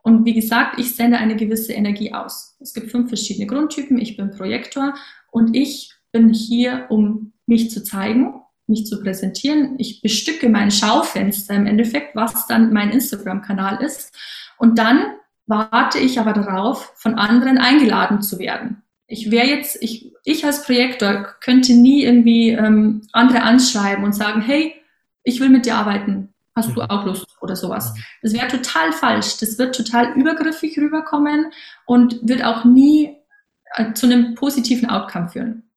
Und 0.07 0.23
wie 0.23 0.33
gesagt, 0.33 0.79
ich 0.79 0.95
sende 0.95 1.17
eine 1.17 1.35
gewisse 1.35 1.73
Energie 1.73 2.13
aus. 2.13 2.55
Es 2.61 2.73
gibt 2.73 2.91
fünf 2.91 3.09
verschiedene 3.09 3.45
Grundtypen. 3.45 3.97
Ich 3.97 4.15
bin 4.15 4.31
Projektor 4.31 4.93
und 5.31 5.53
ich 5.53 5.91
bin 6.13 6.29
hier, 6.33 6.85
um 6.87 7.33
mich 7.45 7.71
zu 7.71 7.83
zeigen, 7.83 8.35
mich 8.67 8.85
zu 8.85 9.01
präsentieren. 9.01 9.75
Ich 9.79 10.01
bestücke 10.01 10.47
mein 10.47 10.71
Schaufenster 10.71 11.55
im 11.55 11.65
Endeffekt, 11.65 12.15
was 12.15 12.47
dann 12.47 12.71
mein 12.71 12.91
Instagram-Kanal 12.91 13.83
ist. 13.83 14.15
Und 14.57 14.79
dann 14.79 15.07
warte 15.45 15.99
ich 15.99 16.21
aber 16.21 16.31
darauf, 16.31 16.93
von 16.95 17.15
anderen 17.15 17.57
eingeladen 17.57 18.21
zu 18.21 18.39
werden. 18.39 18.83
Ich 19.07 19.29
wäre 19.29 19.47
jetzt, 19.47 19.83
ich, 19.83 20.13
ich 20.23 20.45
als 20.45 20.63
Projektor 20.63 21.35
könnte 21.41 21.73
nie 21.73 22.05
irgendwie 22.05 22.51
ähm, 22.51 23.01
andere 23.11 23.41
anschreiben 23.41 24.05
und 24.05 24.13
sagen, 24.13 24.39
hey, 24.39 24.73
ich 25.23 25.41
will 25.41 25.49
mit 25.49 25.65
dir 25.65 25.75
arbeiten. 25.75 26.33
Hast 26.57 26.69
du 26.75 26.81
mhm. 26.81 26.89
auch 26.89 27.05
Lust 27.05 27.27
oder 27.39 27.55
sowas? 27.55 27.93
Mhm. 27.93 28.03
Das 28.23 28.33
wäre 28.33 28.47
total 28.47 28.91
falsch. 28.91 29.37
Das 29.37 29.57
wird 29.59 29.75
total 29.75 30.13
übergriffig 30.13 30.77
rüberkommen 30.77 31.51
und 31.85 32.19
wird 32.27 32.43
auch 32.43 32.65
nie 32.65 33.15
äh, 33.75 33.93
zu 33.93 34.07
einem 34.07 34.33
positiven 34.33 34.89
Outcome 34.89 35.29
führen. 35.29 35.69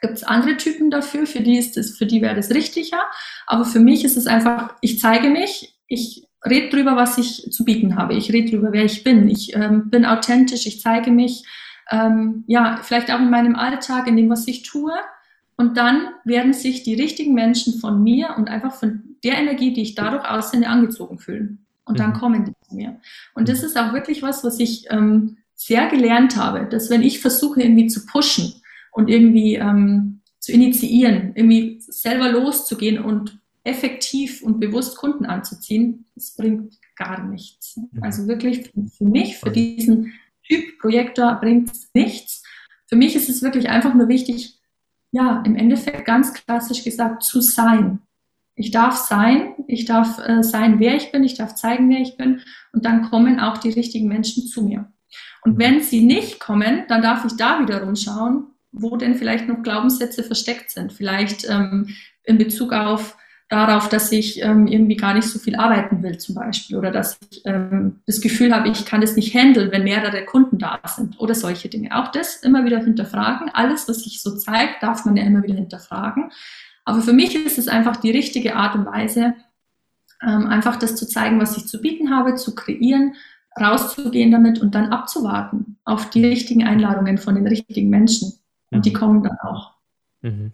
Gibt 0.00 0.14
es 0.14 0.24
andere 0.24 0.56
Typen 0.56 0.90
dafür, 0.90 1.26
für 1.26 1.40
die 1.40 1.56
ist 1.56 1.76
es, 1.76 1.96
für 1.96 2.06
die 2.06 2.20
wäre 2.20 2.34
das 2.34 2.50
richtiger. 2.50 3.00
Aber 3.46 3.64
für 3.64 3.80
mich 3.80 4.04
ist 4.04 4.16
es 4.16 4.26
einfach, 4.26 4.74
ich 4.80 5.00
zeige 5.00 5.28
mich, 5.28 5.76
ich 5.86 6.26
rede 6.44 6.68
drüber, 6.68 6.96
was 6.96 7.16
ich 7.16 7.50
zu 7.52 7.64
bieten 7.64 7.96
habe. 7.96 8.14
Ich 8.14 8.32
rede 8.32 8.50
drüber, 8.50 8.72
wer 8.72 8.84
ich 8.84 9.04
bin. 9.04 9.28
Ich 9.28 9.54
ähm, 9.54 9.88
bin 9.88 10.04
authentisch, 10.04 10.66
ich 10.66 10.80
zeige 10.80 11.10
mich, 11.12 11.44
ähm, 11.90 12.44
ja, 12.48 12.80
vielleicht 12.82 13.10
auch 13.12 13.20
in 13.20 13.30
meinem 13.30 13.54
Alltag, 13.54 14.08
in 14.08 14.16
dem, 14.16 14.30
was 14.30 14.48
ich 14.48 14.62
tue. 14.62 14.92
Und 15.56 15.76
dann 15.76 16.08
werden 16.24 16.52
sich 16.52 16.82
die 16.82 16.94
richtigen 16.94 17.34
Menschen 17.34 17.80
von 17.80 18.02
mir 18.02 18.34
und 18.36 18.48
einfach 18.48 18.74
von 18.74 19.07
der 19.24 19.38
Energie, 19.38 19.72
die 19.72 19.82
ich 19.82 19.94
dadurch 19.94 20.24
aussende, 20.28 20.68
angezogen 20.68 21.18
fühlen. 21.18 21.66
Und 21.84 21.98
dann 21.98 22.10
mhm. 22.10 22.14
kommen 22.14 22.44
die 22.44 22.52
zu 22.68 22.74
mir. 22.74 23.00
Und 23.34 23.48
das 23.48 23.62
ist 23.62 23.78
auch 23.78 23.92
wirklich 23.92 24.22
was, 24.22 24.44
was 24.44 24.60
ich 24.60 24.86
ähm, 24.90 25.38
sehr 25.54 25.88
gelernt 25.88 26.36
habe, 26.36 26.66
dass 26.66 26.90
wenn 26.90 27.02
ich 27.02 27.20
versuche, 27.20 27.62
irgendwie 27.62 27.86
zu 27.86 28.04
pushen 28.06 28.52
und 28.92 29.08
irgendwie 29.08 29.54
ähm, 29.54 30.20
zu 30.38 30.52
initiieren, 30.52 31.32
irgendwie 31.34 31.78
selber 31.80 32.30
loszugehen 32.30 33.02
und 33.02 33.40
effektiv 33.64 34.42
und 34.42 34.60
bewusst 34.60 34.96
Kunden 34.96 35.26
anzuziehen, 35.26 36.06
das 36.14 36.36
bringt 36.36 36.74
gar 36.96 37.24
nichts. 37.24 37.76
Mhm. 37.76 38.02
Also 38.02 38.28
wirklich 38.28 38.70
für 38.96 39.04
mich, 39.04 39.38
für 39.38 39.50
diesen 39.50 40.12
Typ 40.46 40.78
Projektor 40.78 41.34
bringt 41.40 41.70
es 41.70 41.90
nichts. 41.94 42.42
Für 42.86 42.96
mich 42.96 43.16
ist 43.16 43.28
es 43.28 43.42
wirklich 43.42 43.68
einfach 43.68 43.94
nur 43.94 44.08
wichtig, 44.08 44.58
ja, 45.10 45.42
im 45.44 45.56
Endeffekt 45.56 46.04
ganz 46.04 46.32
klassisch 46.32 46.84
gesagt, 46.84 47.22
zu 47.22 47.40
sein. 47.40 48.00
Ich 48.58 48.70
darf 48.72 48.96
sein, 48.96 49.54
ich 49.66 49.84
darf 49.84 50.18
äh, 50.18 50.42
sein, 50.42 50.80
wer 50.80 50.96
ich 50.96 51.12
bin, 51.12 51.24
ich 51.24 51.34
darf 51.34 51.54
zeigen, 51.54 51.88
wer 51.90 52.00
ich 52.00 52.16
bin 52.16 52.40
und 52.72 52.84
dann 52.84 53.08
kommen 53.08 53.40
auch 53.40 53.58
die 53.58 53.70
richtigen 53.70 54.08
Menschen 54.08 54.46
zu 54.46 54.62
mir. 54.62 54.92
Und 55.42 55.54
mhm. 55.54 55.58
wenn 55.58 55.80
sie 55.80 56.04
nicht 56.04 56.40
kommen, 56.40 56.84
dann 56.88 57.02
darf 57.02 57.24
ich 57.24 57.36
da 57.36 57.60
wiederum 57.60 57.96
schauen, 57.96 58.48
wo 58.72 58.96
denn 58.96 59.14
vielleicht 59.14 59.48
noch 59.48 59.62
Glaubenssätze 59.62 60.22
versteckt 60.22 60.70
sind. 60.70 60.92
Vielleicht 60.92 61.48
ähm, 61.48 61.94
in 62.24 62.36
Bezug 62.36 62.72
auf 62.72 63.16
darauf, 63.48 63.88
dass 63.88 64.12
ich 64.12 64.42
ähm, 64.42 64.66
irgendwie 64.66 64.96
gar 64.96 65.14
nicht 65.14 65.26
so 65.26 65.38
viel 65.38 65.56
arbeiten 65.56 66.02
will 66.02 66.18
zum 66.18 66.34
Beispiel 66.34 66.76
oder 66.76 66.90
dass 66.90 67.18
ich 67.30 67.42
ähm, 67.46 68.00
das 68.06 68.20
Gefühl 68.20 68.54
habe, 68.54 68.68
ich 68.68 68.84
kann 68.84 69.02
es 69.02 69.16
nicht 69.16 69.34
handeln, 69.34 69.72
wenn 69.72 69.84
mehrere 69.84 70.24
Kunden 70.26 70.58
da 70.58 70.80
sind 70.84 71.18
oder 71.18 71.34
solche 71.34 71.68
Dinge. 71.68 71.96
Auch 71.96 72.12
das 72.12 72.36
immer 72.42 72.66
wieder 72.66 72.78
hinterfragen. 72.80 73.48
Alles, 73.48 73.88
was 73.88 74.04
sich 74.04 74.20
so 74.20 74.36
zeigt, 74.36 74.82
darf 74.82 75.04
man 75.06 75.16
ja 75.16 75.24
immer 75.24 75.42
wieder 75.42 75.54
hinterfragen. 75.54 76.30
Aber 76.88 77.02
für 77.02 77.12
mich 77.12 77.34
ist 77.34 77.58
es 77.58 77.68
einfach 77.68 77.96
die 77.96 78.10
richtige 78.10 78.56
Art 78.56 78.74
und 78.74 78.86
Weise, 78.86 79.34
ähm, 80.22 80.46
einfach 80.46 80.76
das 80.76 80.96
zu 80.96 81.06
zeigen, 81.06 81.38
was 81.38 81.54
ich 81.58 81.66
zu 81.66 81.82
bieten 81.82 82.08
habe, 82.08 82.34
zu 82.36 82.54
kreieren, 82.54 83.14
rauszugehen 83.60 84.30
damit 84.30 84.62
und 84.62 84.74
dann 84.74 84.90
abzuwarten 84.90 85.76
auf 85.84 86.08
die 86.08 86.24
richtigen 86.24 86.64
Einladungen 86.64 87.18
von 87.18 87.34
den 87.34 87.46
richtigen 87.46 87.90
Menschen. 87.90 88.32
Und 88.70 88.86
die 88.86 88.90
mhm. 88.90 88.94
kommen 88.94 89.22
dann 89.22 89.36
auch. 89.42 89.74
Mhm. 90.22 90.52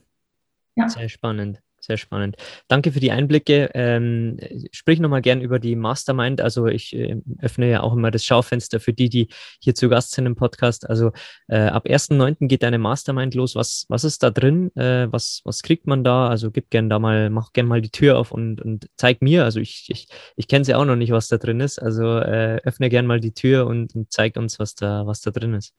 Ja. 0.74 0.88
Sehr 0.88 1.08
spannend. 1.08 1.62
Sehr 1.86 1.98
spannend. 1.98 2.36
Danke 2.66 2.92
für 2.92 3.00
die 3.00 3.10
Einblicke. 3.10 3.70
Ähm, 3.74 4.38
sprich 4.72 5.00
nochmal 5.00 5.20
gern 5.20 5.42
über 5.42 5.58
die 5.58 5.76
Mastermind. 5.76 6.40
Also 6.40 6.66
ich 6.66 6.96
äh, 6.96 7.20
öffne 7.40 7.68
ja 7.68 7.82
auch 7.82 7.92
immer 7.92 8.10
das 8.10 8.24
Schaufenster 8.24 8.80
für 8.80 8.94
die, 8.94 9.10
die 9.10 9.28
hier 9.60 9.74
zu 9.74 9.90
Gast 9.90 10.12
sind 10.12 10.24
im 10.24 10.34
Podcast. 10.34 10.88
Also 10.88 11.12
äh, 11.46 11.58
ab 11.58 11.84
1.9. 11.84 12.48
geht 12.48 12.62
deine 12.62 12.78
Mastermind 12.78 13.34
los. 13.34 13.54
Was, 13.54 13.84
was 13.90 14.04
ist 14.04 14.22
da 14.22 14.30
drin? 14.30 14.74
Äh, 14.76 15.12
was, 15.12 15.42
was 15.44 15.60
kriegt 15.60 15.86
man 15.86 16.04
da? 16.04 16.28
Also 16.28 16.50
gib 16.50 16.70
gern 16.70 16.88
da 16.88 16.98
mal, 16.98 17.28
mach 17.28 17.52
gern 17.52 17.66
mal 17.66 17.82
die 17.82 17.90
Tür 17.90 18.16
auf 18.16 18.32
und, 18.32 18.62
und 18.62 18.88
zeig 18.96 19.20
mir. 19.20 19.44
Also 19.44 19.60
ich, 19.60 19.84
ich, 19.90 20.08
ich 20.36 20.48
kenne 20.48 20.64
sie 20.64 20.74
auch 20.74 20.86
noch 20.86 20.96
nicht, 20.96 21.12
was 21.12 21.28
da 21.28 21.36
drin 21.36 21.60
ist. 21.60 21.78
Also 21.78 22.16
äh, 22.18 22.62
öffne 22.64 22.88
gern 22.88 23.04
mal 23.04 23.20
die 23.20 23.34
Tür 23.34 23.66
und, 23.66 23.94
und 23.94 24.10
zeig 24.10 24.38
uns, 24.38 24.58
was 24.58 24.74
da, 24.74 25.06
was 25.06 25.20
da 25.20 25.32
drin 25.32 25.52
ist. 25.52 25.74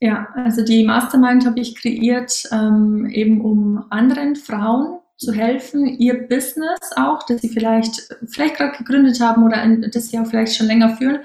Ja, 0.00 0.28
also 0.34 0.64
die 0.64 0.82
Mastermind 0.82 1.44
habe 1.44 1.60
ich 1.60 1.76
kreiert, 1.76 2.48
ähm, 2.52 3.06
eben 3.06 3.42
um 3.42 3.84
anderen 3.90 4.34
Frauen 4.34 4.99
zu 5.20 5.32
helfen, 5.32 5.86
ihr 5.86 6.26
Business 6.28 6.78
auch, 6.96 7.22
das 7.24 7.42
sie 7.42 7.50
vielleicht, 7.50 8.08
vielleicht 8.26 8.56
gerade 8.56 8.76
gegründet 8.76 9.20
haben 9.20 9.44
oder 9.44 9.58
ein, 9.58 9.90
das 9.92 10.08
sie 10.08 10.18
auch 10.18 10.26
vielleicht 10.26 10.56
schon 10.56 10.66
länger 10.66 10.96
führen, 10.96 11.20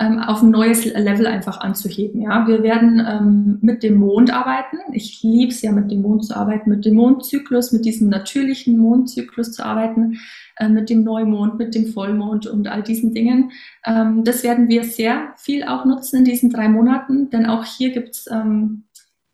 ähm, 0.00 0.18
auf 0.18 0.42
ein 0.42 0.50
neues 0.50 0.84
Level 0.86 1.26
einfach 1.26 1.60
anzuheben. 1.60 2.22
Ja, 2.22 2.48
wir 2.48 2.62
werden 2.62 3.04
ähm, 3.06 3.58
mit 3.60 3.82
dem 3.82 3.96
Mond 3.96 4.32
arbeiten. 4.32 4.78
Ich 4.92 5.22
liebe 5.22 5.52
es 5.52 5.62
ja, 5.62 5.72
mit 5.72 5.90
dem 5.90 6.02
Mond 6.02 6.24
zu 6.24 6.34
arbeiten, 6.34 6.70
mit 6.70 6.84
dem 6.84 6.94
Mondzyklus, 6.94 7.70
mit 7.70 7.84
diesem 7.84 8.08
natürlichen 8.08 8.78
Mondzyklus 8.78 9.52
zu 9.52 9.64
arbeiten, 9.64 10.18
äh, 10.56 10.68
mit 10.68 10.88
dem 10.88 11.04
Neumond, 11.04 11.58
mit 11.58 11.74
dem 11.74 11.86
Vollmond 11.86 12.46
und 12.46 12.66
all 12.66 12.82
diesen 12.82 13.12
Dingen. 13.12 13.52
Ähm, 13.84 14.24
das 14.24 14.42
werden 14.42 14.68
wir 14.68 14.84
sehr 14.84 15.34
viel 15.36 15.64
auch 15.64 15.84
nutzen 15.84 16.20
in 16.20 16.24
diesen 16.24 16.50
drei 16.50 16.68
Monaten, 16.68 17.30
denn 17.30 17.46
auch 17.46 17.64
hier 17.64 17.90
gibt's 17.90 18.26
ähm, 18.32 18.84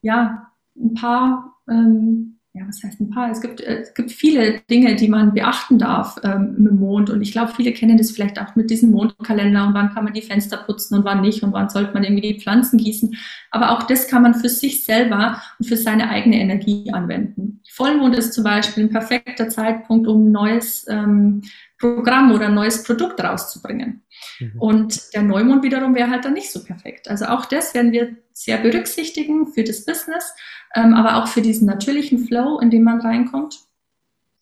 ja 0.03 0.51
ein 0.77 0.95
paar 0.95 1.55
ähm, 1.71 2.40
ja, 2.53 2.63
was 2.67 2.83
heißt 2.83 3.01
ein 3.01 3.11
paar? 3.11 3.31
Es 3.31 3.41
gibt, 3.41 3.61
äh, 3.61 3.79
es 3.79 3.95
gibt 3.95 4.11
viele 4.11 4.61
Dinge, 4.69 4.97
die 4.97 5.07
man 5.07 5.35
beachten 5.35 5.79
darf 5.79 6.17
ähm, 6.25 6.57
dem 6.59 6.81
Mond. 6.81 7.09
Und 7.09 7.23
ich 7.23 7.31
glaube, 7.31 7.53
viele 7.55 7.73
kennen 7.73 7.97
das 7.97 8.11
vielleicht 8.11 8.41
auch 8.41 8.57
mit 8.57 8.71
diesem 8.71 8.91
Mondkalender 8.91 9.69
und 9.69 9.75
wann 9.75 9.95
kann 9.95 10.03
man 10.03 10.15
die 10.15 10.23
Fenster 10.23 10.57
putzen 10.57 10.97
und 10.97 11.05
wann 11.05 11.21
nicht 11.21 11.45
und 11.45 11.53
wann 11.53 11.69
sollte 11.69 11.95
man 11.95 12.03
irgendwie 12.03 12.33
die 12.33 12.41
Pflanzen 12.41 12.79
gießen. 12.79 13.17
Aber 13.53 13.71
auch 13.71 13.85
das 13.85 14.09
kann 14.09 14.23
man 14.23 14.35
für 14.35 14.49
sich 14.49 14.85
selber 14.85 15.41
und 15.61 15.67
für 15.67 15.77
seine 15.77 16.11
eigene 16.11 16.41
Energie 16.41 16.91
anwenden. 16.93 17.61
Vollmond 17.71 18.17
ist 18.17 18.33
zum 18.33 18.43
Beispiel 18.43 18.85
ein 18.85 18.91
perfekter 18.91 19.49
Zeitpunkt, 19.49 20.09
um 20.09 20.27
ein 20.27 20.33
neues 20.33 20.87
ähm, 20.89 21.43
Programm 21.81 22.31
oder 22.31 22.47
ein 22.47 22.55
neues 22.55 22.85
Produkt 22.85 23.21
rauszubringen. 23.23 24.03
Mhm. 24.39 24.53
Und 24.61 25.15
der 25.15 25.23
Neumond 25.23 25.65
wiederum 25.65 25.95
wäre 25.95 26.11
halt 26.11 26.25
dann 26.25 26.35
nicht 26.35 26.53
so 26.53 26.63
perfekt. 26.63 27.09
Also 27.09 27.25
auch 27.27 27.47
das 27.47 27.75
werden 27.75 27.91
wir 27.91 28.17
sehr 28.33 28.59
berücksichtigen 28.59 29.49
für 29.49 29.65
das 29.65 29.85
Business 29.85 30.35
ähm, 30.75 30.95
aber 30.95 31.17
auch 31.17 31.29
für 31.29 31.43
diesen 31.43 31.67
natürlichen 31.67 32.19
Flow, 32.19 32.59
in 32.61 32.71
den 32.71 32.85
man 32.85 33.01
reinkommt. 33.01 33.59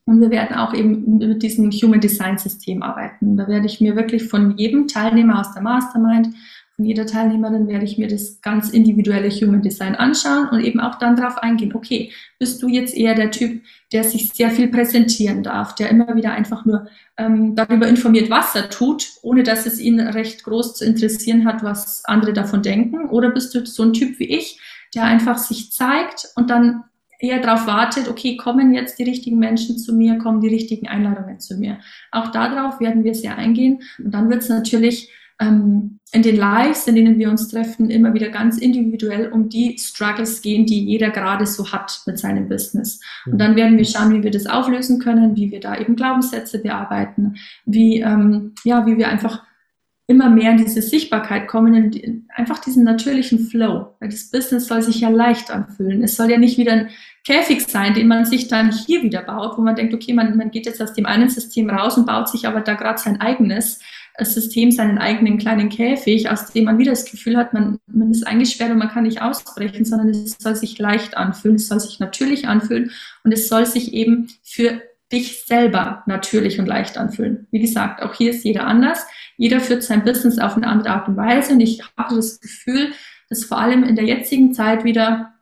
Und 0.04 0.20
wir 0.20 0.30
werden 0.30 0.56
auch 0.56 0.72
eben 0.72 1.18
mit 1.18 1.42
diesem 1.42 1.70
Human 1.70 2.00
Design 2.00 2.38
System 2.38 2.82
arbeiten. 2.82 3.36
Da 3.36 3.46
werde 3.46 3.66
ich 3.66 3.80
mir 3.80 3.94
wirklich 3.94 4.24
von 4.24 4.56
jedem 4.56 4.88
Teilnehmer 4.88 5.40
aus 5.40 5.52
der 5.52 5.62
Mastermind, 5.62 6.34
von 6.78 6.84
jeder 6.84 7.06
Teilnehmerin 7.06 7.66
werde 7.66 7.84
ich 7.84 7.98
mir 7.98 8.06
das 8.06 8.40
ganz 8.40 8.70
individuelle 8.70 9.30
Human 9.30 9.62
Design 9.62 9.96
anschauen 9.96 10.48
und 10.50 10.60
eben 10.60 10.78
auch 10.78 10.94
dann 11.00 11.16
darauf 11.16 11.38
eingehen, 11.38 11.74
okay, 11.74 12.12
bist 12.38 12.62
du 12.62 12.68
jetzt 12.68 12.96
eher 12.96 13.16
der 13.16 13.32
Typ, 13.32 13.62
der 13.92 14.04
sich 14.04 14.32
sehr 14.32 14.52
viel 14.52 14.68
präsentieren 14.68 15.42
darf, 15.42 15.74
der 15.74 15.90
immer 15.90 16.14
wieder 16.14 16.30
einfach 16.30 16.64
nur 16.64 16.86
ähm, 17.16 17.56
darüber 17.56 17.88
informiert, 17.88 18.30
was 18.30 18.54
er 18.54 18.70
tut, 18.70 19.08
ohne 19.22 19.42
dass 19.42 19.66
es 19.66 19.80
ihn 19.80 19.98
recht 19.98 20.44
groß 20.44 20.76
zu 20.76 20.84
interessieren 20.84 21.46
hat, 21.46 21.64
was 21.64 22.04
andere 22.04 22.32
davon 22.32 22.62
denken? 22.62 23.08
Oder 23.08 23.30
bist 23.30 23.56
du 23.56 23.66
so 23.66 23.82
ein 23.82 23.92
Typ 23.92 24.20
wie 24.20 24.36
ich, 24.36 24.60
der 24.94 25.02
einfach 25.02 25.38
sich 25.38 25.72
zeigt 25.72 26.28
und 26.36 26.48
dann 26.48 26.84
eher 27.18 27.40
darauf 27.40 27.66
wartet, 27.66 28.08
okay, 28.08 28.36
kommen 28.36 28.72
jetzt 28.72 29.00
die 29.00 29.02
richtigen 29.02 29.40
Menschen 29.40 29.78
zu 29.78 29.92
mir, 29.92 30.18
kommen 30.18 30.40
die 30.40 30.46
richtigen 30.46 30.86
Einladungen 30.86 31.40
zu 31.40 31.56
mir. 31.56 31.80
Auch 32.12 32.28
darauf 32.28 32.78
werden 32.78 33.02
wir 33.02 33.16
sehr 33.16 33.36
eingehen. 33.36 33.82
Und 33.98 34.12
dann 34.12 34.30
wird 34.30 34.42
es 34.42 34.48
natürlich 34.48 35.10
ähm, 35.40 36.00
in 36.12 36.22
den 36.22 36.36
Lives, 36.36 36.86
in 36.86 36.94
denen 36.94 37.18
wir 37.18 37.28
uns 37.28 37.48
treffen, 37.48 37.90
immer 37.90 38.14
wieder 38.14 38.30
ganz 38.30 38.56
individuell 38.58 39.30
um 39.30 39.48
die 39.48 39.76
Struggles 39.78 40.40
gehen, 40.40 40.64
die 40.64 40.84
jeder 40.84 41.10
gerade 41.10 41.46
so 41.46 41.70
hat 41.70 42.00
mit 42.06 42.18
seinem 42.18 42.48
Business. 42.48 43.00
Und 43.26 43.38
dann 43.38 43.56
werden 43.56 43.76
wir 43.76 43.84
schauen, 43.84 44.14
wie 44.14 44.22
wir 44.22 44.30
das 44.30 44.46
auflösen 44.46 45.00
können, 45.00 45.36
wie 45.36 45.50
wir 45.50 45.60
da 45.60 45.78
eben 45.78 45.96
Glaubenssätze 45.96 46.60
bearbeiten, 46.60 47.36
wie, 47.66 48.00
ähm, 48.00 48.54
ja, 48.64 48.86
wie 48.86 48.96
wir 48.96 49.08
einfach 49.08 49.42
immer 50.06 50.30
mehr 50.30 50.52
in 50.52 50.56
diese 50.56 50.80
Sichtbarkeit 50.80 51.46
kommen, 51.46 51.74
in 51.74 51.90
die, 51.90 52.24
einfach 52.34 52.60
diesen 52.60 52.82
natürlichen 52.82 53.40
Flow. 53.40 53.94
Weil 54.00 54.08
das 54.08 54.30
Business 54.30 54.66
soll 54.66 54.80
sich 54.80 55.00
ja 55.00 55.10
leicht 55.10 55.50
anfühlen. 55.50 56.02
Es 56.02 56.16
soll 56.16 56.30
ja 56.30 56.38
nicht 56.38 56.56
wieder 56.56 56.72
ein 56.72 56.88
Käfig 57.26 57.60
sein, 57.66 57.92
den 57.92 58.08
man 58.08 58.24
sich 58.24 58.48
dann 58.48 58.72
hier 58.72 59.02
wieder 59.02 59.20
baut, 59.20 59.58
wo 59.58 59.62
man 59.62 59.76
denkt, 59.76 59.92
okay, 59.92 60.14
man, 60.14 60.34
man 60.38 60.50
geht 60.50 60.64
jetzt 60.64 60.80
aus 60.80 60.94
dem 60.94 61.04
einen 61.04 61.28
System 61.28 61.68
raus 61.68 61.98
und 61.98 62.06
baut 62.06 62.30
sich 62.30 62.48
aber 62.48 62.62
da 62.62 62.72
gerade 62.72 62.98
sein 62.98 63.20
eigenes 63.20 63.80
äh, 64.18 64.24
System, 64.24 64.70
seinen 64.70 64.98
eigenen 64.98 65.38
kleinen 65.38 65.68
Käfig, 65.68 66.28
aus 66.28 66.46
dem 66.46 66.64
man 66.64 66.78
wieder 66.78 66.90
das 66.90 67.10
Gefühl 67.10 67.36
hat, 67.36 67.54
man, 67.54 67.78
man 67.86 68.10
ist 68.10 68.26
eingesperrt 68.26 68.72
und 68.72 68.78
man 68.78 68.88
kann 68.88 69.04
nicht 69.04 69.22
ausbrechen, 69.22 69.84
sondern 69.84 70.10
es 70.10 70.36
soll 70.38 70.54
sich 70.56 70.78
leicht 70.78 71.16
anfühlen, 71.16 71.56
es 71.56 71.68
soll 71.68 71.80
sich 71.80 72.00
natürlich 72.00 72.48
anfühlen 72.48 72.90
und 73.24 73.32
es 73.32 73.48
soll 73.48 73.64
sich 73.64 73.94
eben 73.94 74.28
für 74.42 74.82
dich 75.12 75.44
selber 75.46 76.02
natürlich 76.06 76.58
und 76.58 76.66
leicht 76.66 76.98
anfühlen. 76.98 77.46
Wie 77.50 77.60
gesagt, 77.60 78.02
auch 78.02 78.14
hier 78.14 78.30
ist 78.30 78.44
jeder 78.44 78.66
anders. 78.66 79.06
Jeder 79.36 79.60
führt 79.60 79.82
sein 79.82 80.04
Business 80.04 80.38
auf 80.38 80.56
eine 80.56 80.66
andere 80.66 80.92
Art 80.92 81.08
und 81.08 81.16
Weise. 81.16 81.54
Und 81.54 81.60
ich 81.60 81.82
habe 81.96 82.16
das 82.16 82.40
Gefühl, 82.40 82.92
dass 83.30 83.44
vor 83.44 83.58
allem 83.58 83.84
in 83.84 83.96
der 83.96 84.04
jetzigen 84.04 84.52
Zeit 84.52 84.84
wieder 84.84 85.32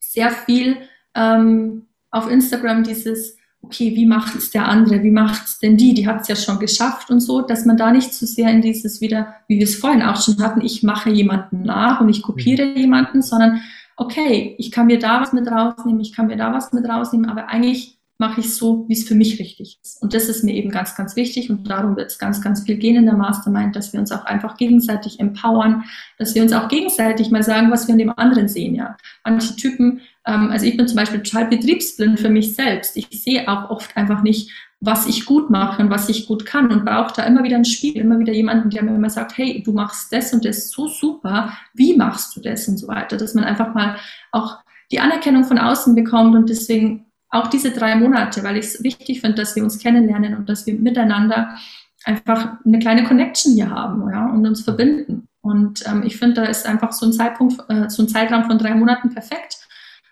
sehr 0.00 0.30
viel 0.30 0.76
ähm, 1.14 1.86
auf 2.10 2.30
Instagram 2.30 2.82
dieses, 2.82 3.38
okay, 3.66 3.94
wie 3.96 4.06
macht 4.06 4.36
es 4.36 4.50
der 4.50 4.68
andere, 4.68 5.02
wie 5.02 5.10
macht 5.10 5.44
es 5.44 5.58
denn 5.58 5.76
die, 5.76 5.92
die 5.92 6.06
hat 6.06 6.22
es 6.22 6.28
ja 6.28 6.36
schon 6.36 6.60
geschafft 6.60 7.10
und 7.10 7.20
so, 7.20 7.42
dass 7.42 7.64
man 7.64 7.76
da 7.76 7.90
nicht 7.90 8.14
zu 8.14 8.24
so 8.24 8.32
sehr 8.32 8.50
in 8.50 8.62
dieses 8.62 9.00
wieder, 9.00 9.34
wie 9.48 9.56
wir 9.56 9.64
es 9.64 9.76
vorhin 9.76 10.02
auch 10.02 10.20
schon 10.20 10.40
hatten, 10.40 10.60
ich 10.60 10.82
mache 10.84 11.10
jemanden 11.10 11.62
nach 11.62 12.00
und 12.00 12.08
ich 12.08 12.22
kopiere 12.22 12.64
mhm. 12.64 12.76
jemanden, 12.76 13.22
sondern 13.22 13.60
okay, 13.96 14.54
ich 14.58 14.70
kann 14.70 14.86
mir 14.86 14.98
da 14.98 15.20
was 15.20 15.32
mit 15.32 15.48
rausnehmen, 15.48 16.00
ich 16.00 16.12
kann 16.12 16.28
mir 16.28 16.36
da 16.36 16.52
was 16.52 16.72
mit 16.72 16.88
rausnehmen, 16.88 17.28
aber 17.28 17.48
eigentlich 17.48 17.95
mache 18.18 18.40
ich 18.40 18.54
so, 18.54 18.86
wie 18.88 18.94
es 18.94 19.06
für 19.06 19.14
mich 19.14 19.38
richtig 19.38 19.78
ist. 19.82 20.02
Und 20.02 20.14
das 20.14 20.28
ist 20.28 20.42
mir 20.42 20.54
eben 20.54 20.70
ganz, 20.70 20.94
ganz 20.94 21.16
wichtig 21.16 21.50
und 21.50 21.68
darum 21.68 21.96
wird 21.96 22.10
es 22.10 22.18
ganz, 22.18 22.40
ganz 22.40 22.62
viel 22.62 22.76
gehen 22.76 22.96
in 22.96 23.04
der 23.04 23.16
Mastermind, 23.16 23.76
dass 23.76 23.92
wir 23.92 24.00
uns 24.00 24.10
auch 24.12 24.24
einfach 24.24 24.56
gegenseitig 24.56 25.20
empowern, 25.20 25.84
dass 26.18 26.34
wir 26.34 26.42
uns 26.42 26.52
auch 26.52 26.68
gegenseitig 26.68 27.30
mal 27.30 27.42
sagen, 27.42 27.70
was 27.70 27.86
wir 27.86 27.92
in 27.92 27.98
dem 27.98 28.12
anderen 28.16 28.48
sehen. 28.48 28.74
Ja, 28.74 28.96
manche 29.24 29.54
Typen, 29.56 30.00
ähm, 30.26 30.50
also 30.50 30.64
ich 30.64 30.76
bin 30.76 30.88
zum 30.88 30.96
Beispiel 30.96 31.22
total 31.22 31.46
betriebsblind 31.46 32.18
für 32.18 32.30
mich 32.30 32.54
selbst. 32.54 32.96
Ich 32.96 33.08
sehe 33.10 33.48
auch 33.48 33.70
oft 33.70 33.96
einfach 33.96 34.22
nicht, 34.22 34.50
was 34.80 35.06
ich 35.06 35.24
gut 35.24 35.50
mache 35.50 35.82
und 35.82 35.90
was 35.90 36.08
ich 36.08 36.26
gut 36.26 36.44
kann 36.44 36.70
und 36.70 36.84
brauche 36.84 37.14
da 37.14 37.24
immer 37.24 37.42
wieder 37.42 37.56
ein 37.56 37.64
Spiel, 37.64 37.96
immer 37.96 38.18
wieder 38.18 38.32
jemanden, 38.32 38.70
der 38.70 38.82
mir 38.82 38.94
immer 38.94 39.10
sagt, 39.10 39.36
hey, 39.38 39.62
du 39.62 39.72
machst 39.72 40.12
das 40.12 40.32
und 40.32 40.44
das 40.44 40.70
so 40.70 40.86
super, 40.86 41.52
wie 41.74 41.96
machst 41.96 42.36
du 42.36 42.40
das 42.40 42.68
und 42.68 42.76
so 42.76 42.88
weiter, 42.88 43.16
dass 43.16 43.34
man 43.34 43.44
einfach 43.44 43.74
mal 43.74 43.96
auch 44.32 44.58
die 44.90 45.00
Anerkennung 45.00 45.44
von 45.44 45.58
außen 45.58 45.94
bekommt 45.94 46.34
und 46.34 46.48
deswegen 46.48 47.05
auch 47.36 47.48
diese 47.48 47.70
drei 47.70 47.94
Monate, 47.96 48.42
weil 48.42 48.56
ich 48.56 48.66
es 48.66 48.82
wichtig 48.82 49.20
finde, 49.20 49.36
dass 49.36 49.56
wir 49.56 49.64
uns 49.64 49.78
kennenlernen 49.78 50.36
und 50.36 50.48
dass 50.48 50.66
wir 50.66 50.74
miteinander 50.74 51.56
einfach 52.04 52.58
eine 52.64 52.78
kleine 52.78 53.04
Connection 53.04 53.54
hier 53.54 53.70
haben 53.70 54.08
ja, 54.10 54.26
und 54.26 54.46
uns 54.46 54.62
verbinden. 54.62 55.28
Und 55.40 55.84
ähm, 55.86 56.02
ich 56.04 56.16
finde, 56.16 56.34
da 56.34 56.44
ist 56.44 56.66
einfach 56.66 56.92
so 56.92 57.06
ein 57.06 57.12
Zeitpunkt, 57.12 57.56
äh, 57.68 57.88
so 57.88 58.02
ein 58.02 58.08
Zeitraum 58.08 58.44
von 58.44 58.58
drei 58.58 58.74
Monaten 58.74 59.10
perfekt, 59.10 59.58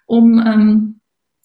um 0.07 0.39
ähm, 0.39 1.01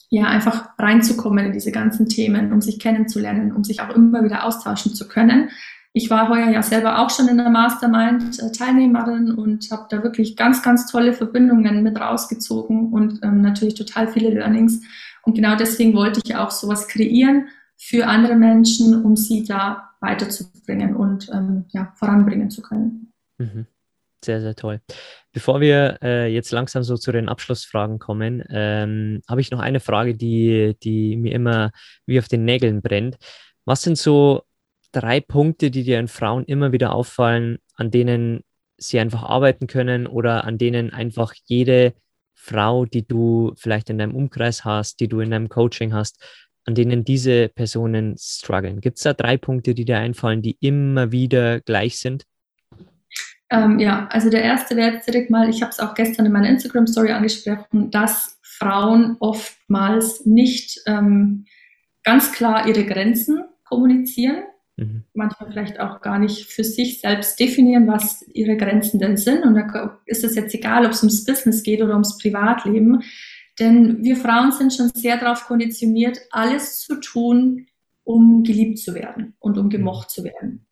ja 0.10 0.26
einfach 0.26 0.70
reinzukommen 0.78 1.46
in 1.46 1.54
diese 1.54 1.72
ganzen 1.72 2.08
Themen, 2.08 2.52
um 2.52 2.62
sich 2.62 2.80
kennenzulernen, 2.80 3.52
um 3.52 3.64
sich 3.64 3.82
auch 3.82 3.90
immer 3.90 4.24
wieder 4.24 4.44
austauschen 4.44 4.94
zu 4.94 5.08
können. 5.08 5.50
Ich 5.94 6.10
war 6.12 6.30
heuer 6.30 6.50
ja 6.50 6.62
selber 6.62 7.00
auch 7.00 7.10
schon 7.10 7.28
in 7.28 7.38
der 7.38 7.50
Mastermind 7.50 8.40
äh, 8.40 8.52
Teilnehmerin 8.52 9.32
und 9.32 9.70
habe 9.72 9.88
da 9.90 10.04
wirklich 10.04 10.36
ganz, 10.36 10.62
ganz 10.62 10.86
tolle 10.86 11.14
Verbindungen 11.14 11.82
mit 11.82 12.00
rausgezogen 12.00 12.94
und 12.94 13.24
ähm, 13.24 13.42
natürlich 13.42 13.74
total 13.74 14.08
viele 14.08 14.30
Learnings. 14.30 14.82
Und 15.24 15.36
genau 15.36 15.56
deswegen 15.56 15.94
wollte 15.94 16.22
ich 16.24 16.36
auch 16.36 16.52
sowas 16.52 16.88
kreieren 16.88 17.50
für 17.78 18.08
andere 18.08 18.36
Menschen, 18.36 19.04
um 19.04 19.16
sie 19.16 19.44
da 19.44 19.90
weiterzubringen 20.02 20.96
und 20.96 21.30
ähm, 21.34 21.66
ja, 21.70 21.94
voranbringen 21.96 22.50
zu 22.50 22.62
können. 22.62 23.14
Mhm. 23.38 23.66
Sehr, 24.24 24.42
sehr 24.42 24.56
toll. 24.56 24.82
Bevor 25.32 25.62
wir 25.62 26.00
äh, 26.02 26.28
jetzt 26.34 26.52
langsam 26.52 26.84
so 26.84 26.98
zu 26.98 27.12
den 27.12 27.30
Abschlussfragen 27.30 28.00
kommen, 28.00 28.44
ähm, 28.50 29.22
habe 29.30 29.40
ich 29.40 29.50
noch 29.52 29.60
eine 29.60 29.80
Frage, 29.80 30.16
die, 30.16 30.76
die 30.84 31.16
mir 31.16 31.34
immer 31.34 31.72
wie 32.06 32.20
auf 32.20 32.28
den 32.28 32.44
Nägeln 32.44 32.82
brennt. 32.82 33.18
Was 33.64 33.82
sind 33.82 33.98
so 33.98 34.44
drei 34.92 35.22
Punkte, 35.22 35.72
die 35.72 35.84
dir 35.84 36.00
in 36.00 36.10
Frauen 36.10 36.44
immer 36.46 36.74
wieder 36.74 36.94
auffallen, 36.94 37.60
an 37.76 37.92
denen 37.92 38.44
sie 38.78 39.00
einfach 39.00 39.24
arbeiten 39.24 39.68
können 39.68 40.08
oder 40.08 40.44
an 40.44 40.58
denen 40.58 40.92
einfach 40.92 41.34
jede 41.46 41.94
Frau, 42.42 42.86
die 42.86 43.06
du 43.06 43.54
vielleicht 43.58 43.90
in 43.90 43.98
deinem 43.98 44.16
Umkreis 44.16 44.64
hast, 44.64 45.02
die 45.02 45.10
du 45.10 45.20
in 45.20 45.30
deinem 45.30 45.50
Coaching 45.50 45.94
hast, 45.94 46.24
an 46.66 46.74
denen 46.74 47.04
diese 47.04 47.50
Personen 47.50 48.16
strugglen? 48.18 48.80
Gibt 48.80 48.98
es 48.98 49.04
da 49.04 49.14
drei 49.14 49.38
Punkte, 49.38 49.76
die 49.76 49.86
dir 49.86 49.98
einfallen, 49.98 50.42
die 50.42 50.58
immer 50.62 51.12
wieder 51.12 51.60
gleich 51.60 52.00
sind? 52.00 52.24
Ähm, 53.52 53.80
ja, 53.80 54.08
also 54.08 54.30
der 54.30 54.44
erste 54.44 54.76
wäre 54.76 54.94
jetzt 54.94 55.08
direkt 55.08 55.30
mal, 55.30 55.50
ich 55.50 55.62
habe 55.62 55.72
es 55.72 55.80
auch 55.80 55.94
gestern 55.96 56.26
in 56.26 56.32
meiner 56.32 56.50
Instagram-Story 56.50 57.12
angesprochen, 57.12 57.92
dass 57.92 58.40
Frauen 58.42 59.18
oftmals 59.20 60.26
nicht 60.26 60.80
ähm, 60.86 61.46
ganz 62.04 62.32
klar 62.32 62.68
ihre 62.68 62.86
Grenzen 62.86 63.44
kommunizieren 63.66 64.44
mhm. 64.80 65.04
manchmal 65.14 65.52
vielleicht 65.52 65.80
auch 65.80 66.02
gar 66.02 66.20
nicht 66.20 66.46
für 66.46 66.64
sich 66.64 67.02
selbst 67.02 67.40
definieren, 67.40 67.88
was 67.88 68.26
ihre 68.34 68.58
Grenzen 68.58 69.00
denn 69.00 69.18
sind. 69.18 69.44
Und 69.44 69.56
da 69.56 70.00
ist 70.06 70.24
es 70.24 70.36
jetzt 70.36 70.54
egal, 70.54 70.86
ob 70.86 70.92
es 70.92 71.04
ums 71.04 71.26
Business 71.26 71.64
geht 71.64 71.82
oder 71.82 71.94
ums 71.94 72.18
Privatleben. 72.18 73.04
Denn 73.60 74.04
wir 74.04 74.16
Frauen 74.16 74.52
sind 74.52 74.74
schon 74.74 74.90
sehr 74.94 75.18
darauf 75.18 75.46
konditioniert, 75.46 76.20
alles 76.32 76.82
zu 76.82 76.96
tun, 77.00 77.68
um 78.04 78.44
geliebt 78.44 78.80
zu 78.80 78.96
werden 78.96 79.36
und 79.40 79.58
um 79.58 79.70
gemocht 79.70 80.10
zu 80.10 80.24
werden. 80.24 80.66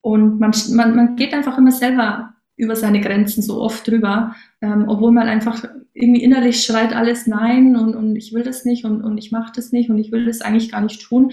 Und 0.00 0.38
man, 0.38 0.52
man, 0.72 0.96
man 0.96 1.16
geht 1.16 1.32
einfach 1.32 1.56
immer 1.58 1.72
selber 1.72 2.34
über 2.56 2.76
seine 2.76 3.00
Grenzen 3.00 3.42
so 3.42 3.60
oft 3.60 3.86
drüber, 3.86 4.34
ähm, 4.60 4.84
obwohl 4.88 5.12
man 5.12 5.28
einfach 5.28 5.64
irgendwie 5.92 6.22
innerlich 6.22 6.62
schreit 6.62 6.94
alles 6.94 7.26
Nein 7.26 7.76
und, 7.76 7.94
und 7.94 8.16
ich 8.16 8.32
will 8.32 8.42
das 8.42 8.64
nicht 8.64 8.84
und, 8.84 9.02
und 9.02 9.18
ich 9.18 9.32
mache 9.32 9.52
das 9.54 9.72
nicht 9.72 9.90
und 9.90 9.98
ich 9.98 10.12
will 10.12 10.24
das 10.26 10.40
eigentlich 10.40 10.72
gar 10.72 10.80
nicht 10.80 11.02
tun. 11.02 11.32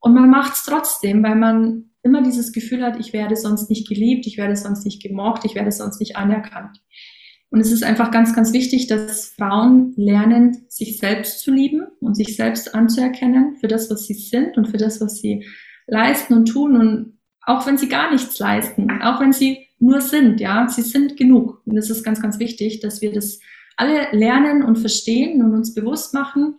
Und 0.00 0.14
man 0.14 0.30
macht 0.30 0.54
es 0.54 0.64
trotzdem, 0.64 1.22
weil 1.22 1.36
man 1.36 1.90
immer 2.02 2.22
dieses 2.22 2.52
Gefühl 2.52 2.82
hat, 2.82 2.98
ich 3.00 3.12
werde 3.12 3.36
sonst 3.36 3.68
nicht 3.68 3.88
geliebt, 3.88 4.26
ich 4.26 4.38
werde 4.38 4.56
sonst 4.56 4.84
nicht 4.84 5.02
gemocht, 5.02 5.44
ich 5.44 5.54
werde 5.54 5.72
sonst 5.72 6.00
nicht 6.00 6.16
anerkannt. 6.16 6.80
Und 7.50 7.60
es 7.60 7.72
ist 7.72 7.84
einfach 7.84 8.10
ganz, 8.10 8.34
ganz 8.34 8.52
wichtig, 8.52 8.86
dass 8.86 9.28
Frauen 9.28 9.94
lernen, 9.96 10.66
sich 10.68 10.98
selbst 10.98 11.40
zu 11.40 11.52
lieben 11.52 11.86
und 12.00 12.14
sich 12.14 12.36
selbst 12.36 12.74
anzuerkennen 12.74 13.56
für 13.56 13.68
das, 13.68 13.90
was 13.90 14.04
sie 14.06 14.14
sind 14.14 14.56
und 14.56 14.68
für 14.68 14.76
das, 14.76 15.00
was 15.00 15.20
sie 15.20 15.46
leisten 15.86 16.34
und 16.34 16.46
tun. 16.46 16.76
Und 16.76 17.18
auch 17.42 17.66
wenn 17.66 17.78
sie 17.78 17.88
gar 17.88 18.12
nichts 18.12 18.38
leisten, 18.38 18.90
auch 19.02 19.20
wenn 19.20 19.32
sie 19.32 19.66
nur 19.78 20.00
sind, 20.00 20.40
ja, 20.40 20.68
sie 20.68 20.82
sind 20.82 21.16
genug. 21.16 21.62
Und 21.66 21.76
es 21.76 21.90
ist 21.90 22.02
ganz, 22.02 22.20
ganz 22.20 22.38
wichtig, 22.38 22.80
dass 22.80 23.00
wir 23.00 23.12
das 23.12 23.40
alle 23.76 24.08
lernen 24.12 24.62
und 24.62 24.76
verstehen 24.76 25.42
und 25.42 25.52
uns 25.54 25.74
bewusst 25.74 26.14
machen, 26.14 26.56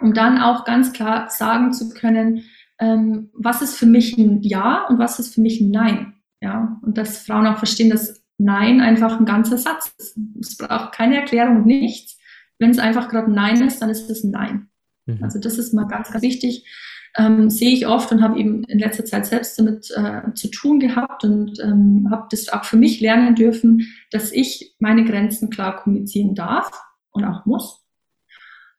um 0.00 0.12
dann 0.12 0.38
auch 0.38 0.64
ganz 0.64 0.92
klar 0.92 1.30
sagen 1.30 1.72
zu 1.72 1.88
können, 1.90 2.44
ähm, 2.82 3.30
was 3.32 3.62
ist 3.62 3.76
für 3.76 3.86
mich 3.86 4.18
ein 4.18 4.42
Ja 4.42 4.86
und 4.88 4.98
was 4.98 5.20
ist 5.20 5.34
für 5.34 5.40
mich 5.40 5.60
ein 5.60 5.70
Nein. 5.70 6.14
Ja, 6.40 6.80
und 6.82 6.98
dass 6.98 7.18
Frauen 7.18 7.46
auch 7.46 7.58
verstehen, 7.58 7.90
dass 7.90 8.24
Nein 8.36 8.80
einfach 8.80 9.20
ein 9.20 9.24
ganzer 9.24 9.56
Satz 9.56 9.94
ist. 9.96 10.18
Es 10.40 10.56
braucht 10.56 10.92
keine 10.92 11.16
Erklärung 11.16 11.58
und 11.58 11.66
nichts. 11.66 12.18
Wenn 12.58 12.70
es 12.70 12.80
einfach 12.80 13.08
gerade 13.08 13.28
ein 13.28 13.34
Nein 13.34 13.62
ist, 13.62 13.80
dann 13.80 13.90
ist 13.90 14.10
es 14.10 14.24
ein 14.24 14.32
Nein. 14.32 14.68
Mhm. 15.06 15.22
Also 15.22 15.38
das 15.38 15.58
ist 15.58 15.72
mal 15.72 15.86
ganz, 15.86 16.10
ganz 16.10 16.22
wichtig. 16.22 16.66
Ähm, 17.16 17.50
sehe 17.50 17.72
ich 17.72 17.86
oft 17.86 18.10
und 18.10 18.22
habe 18.22 18.40
eben 18.40 18.64
in 18.64 18.80
letzter 18.80 19.04
Zeit 19.04 19.26
selbst 19.26 19.56
damit 19.58 19.92
äh, 19.94 20.32
zu 20.34 20.48
tun 20.48 20.80
gehabt 20.80 21.22
und 21.22 21.60
ähm, 21.60 22.08
habe 22.10 22.26
das 22.30 22.48
auch 22.48 22.64
für 22.64 22.78
mich 22.78 23.00
lernen 23.00 23.36
dürfen, 23.36 23.86
dass 24.10 24.32
ich 24.32 24.74
meine 24.80 25.04
Grenzen 25.04 25.50
klar 25.50 25.76
kommunizieren 25.76 26.34
darf 26.34 26.70
und 27.10 27.24
auch 27.24 27.46
muss. 27.46 27.81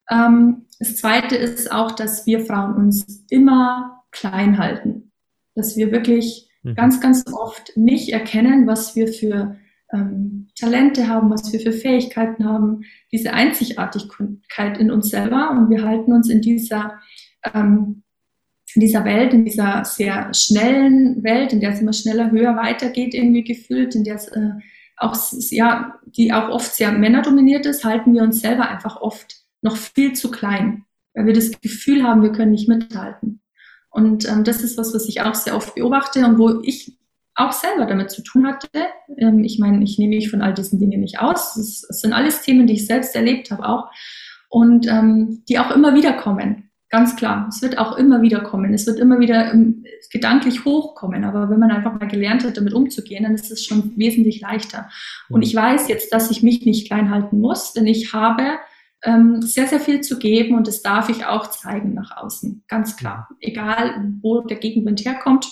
Ähm, 0.09 0.65
das 0.79 0.97
Zweite 0.97 1.35
ist 1.35 1.71
auch, 1.71 1.91
dass 1.91 2.25
wir 2.25 2.45
Frauen 2.45 2.75
uns 2.75 3.25
immer 3.29 4.03
klein 4.11 4.57
halten. 4.57 5.11
Dass 5.55 5.77
wir 5.77 5.91
wirklich 5.91 6.49
mhm. 6.63 6.75
ganz, 6.75 6.99
ganz 6.99 7.25
oft 7.31 7.75
nicht 7.75 8.09
erkennen, 8.09 8.67
was 8.67 8.95
wir 8.95 9.07
für 9.07 9.57
ähm, 9.93 10.47
Talente 10.59 11.07
haben, 11.07 11.29
was 11.29 11.53
wir 11.53 11.59
für 11.59 11.71
Fähigkeiten 11.71 12.45
haben, 12.45 12.81
diese 13.11 13.33
Einzigartigkeit 13.33 14.77
in 14.77 14.91
uns 14.91 15.09
selber. 15.09 15.51
Und 15.51 15.69
wir 15.69 15.83
halten 15.83 16.13
uns 16.13 16.29
in 16.29 16.41
dieser, 16.41 16.99
ähm, 17.53 18.03
in 18.73 18.81
dieser 18.81 19.05
Welt, 19.05 19.33
in 19.33 19.45
dieser 19.45 19.85
sehr 19.85 20.33
schnellen 20.33 21.23
Welt, 21.23 21.53
in 21.53 21.59
der 21.59 21.71
es 21.71 21.81
immer 21.81 21.93
schneller, 21.93 22.31
höher 22.31 22.55
weitergeht, 22.55 23.13
irgendwie 23.13 23.43
gefühlt, 23.43 23.95
in 23.95 24.03
der 24.03 24.15
es 24.15 24.27
äh, 24.29 24.51
auch, 24.97 25.15
ja, 25.51 25.99
die 26.05 26.33
auch 26.33 26.49
oft 26.49 26.73
sehr 26.73 26.91
männerdominiert 26.91 27.65
ist, 27.65 27.83
halten 27.83 28.13
wir 28.13 28.23
uns 28.23 28.41
selber 28.41 28.67
einfach 28.69 28.99
oft 28.99 29.42
noch 29.63 29.77
viel 29.77 30.13
zu 30.13 30.31
klein, 30.31 30.85
weil 31.13 31.27
wir 31.27 31.33
das 31.33 31.59
Gefühl 31.61 32.03
haben, 32.03 32.21
wir 32.21 32.31
können 32.31 32.51
nicht 32.51 32.67
mithalten. 32.67 33.41
Und 33.89 34.27
ähm, 34.27 34.43
das 34.43 34.63
ist 34.63 34.77
was, 34.77 34.93
was 34.93 35.07
ich 35.07 35.21
auch 35.21 35.35
sehr 35.35 35.55
oft 35.55 35.75
beobachte 35.75 36.25
und 36.25 36.39
wo 36.39 36.61
ich 36.63 36.97
auch 37.35 37.51
selber 37.51 37.85
damit 37.85 38.11
zu 38.11 38.23
tun 38.23 38.47
hatte. 38.47 38.69
Ähm, 39.17 39.43
ich 39.43 39.59
meine, 39.59 39.83
ich 39.83 39.97
nehme 39.97 40.15
mich 40.15 40.29
von 40.29 40.41
all 40.41 40.53
diesen 40.53 40.79
Dingen 40.79 41.01
nicht 41.01 41.19
aus. 41.19 41.55
Es, 41.55 41.85
es 41.87 42.01
sind 42.01 42.13
alles 42.13 42.41
Themen, 42.41 42.67
die 42.67 42.73
ich 42.73 42.87
selbst 42.87 43.15
erlebt 43.15 43.51
habe 43.51 43.67
auch 43.67 43.91
und 44.49 44.87
ähm, 44.87 45.43
die 45.47 45.59
auch 45.59 45.71
immer 45.71 45.95
wieder 45.95 46.13
kommen. 46.13 46.69
Ganz 46.89 47.15
klar, 47.15 47.47
es 47.49 47.61
wird 47.63 47.79
auch 47.79 47.97
immer 47.97 48.21
wieder 48.21 48.41
kommen. 48.41 48.71
Es 48.73 48.85
wird 48.85 48.99
immer 48.99 49.19
wieder 49.19 49.51
ähm, 49.51 49.83
gedanklich 50.11 50.63
hochkommen. 50.63 51.23
Aber 51.23 51.49
wenn 51.49 51.59
man 51.59 51.71
einfach 51.71 51.99
mal 51.99 52.07
gelernt 52.07 52.43
hat, 52.43 52.57
damit 52.57 52.73
umzugehen, 52.73 53.23
dann 53.23 53.33
ist 53.33 53.51
es 53.51 53.65
schon 53.65 53.97
wesentlich 53.97 54.41
leichter. 54.41 54.89
Und 55.29 55.41
ich 55.41 55.55
weiß 55.55 55.87
jetzt, 55.87 56.13
dass 56.13 56.29
ich 56.29 56.43
mich 56.43 56.65
nicht 56.65 56.87
klein 56.87 57.09
halten 57.09 57.39
muss, 57.39 57.73
denn 57.73 57.87
ich 57.87 58.13
habe 58.13 58.43
ähm, 59.03 59.41
sehr, 59.41 59.67
sehr 59.67 59.79
viel 59.79 60.01
zu 60.01 60.17
geben 60.17 60.55
und 60.55 60.67
das 60.67 60.81
darf 60.81 61.09
ich 61.09 61.25
auch 61.25 61.47
zeigen 61.47 61.93
nach 61.93 62.17
außen. 62.17 62.63
Ganz 62.67 62.95
klar. 62.95 63.29
Egal, 63.39 64.13
wo 64.21 64.41
der 64.41 64.57
Gegenwind 64.57 65.03
herkommt, 65.05 65.47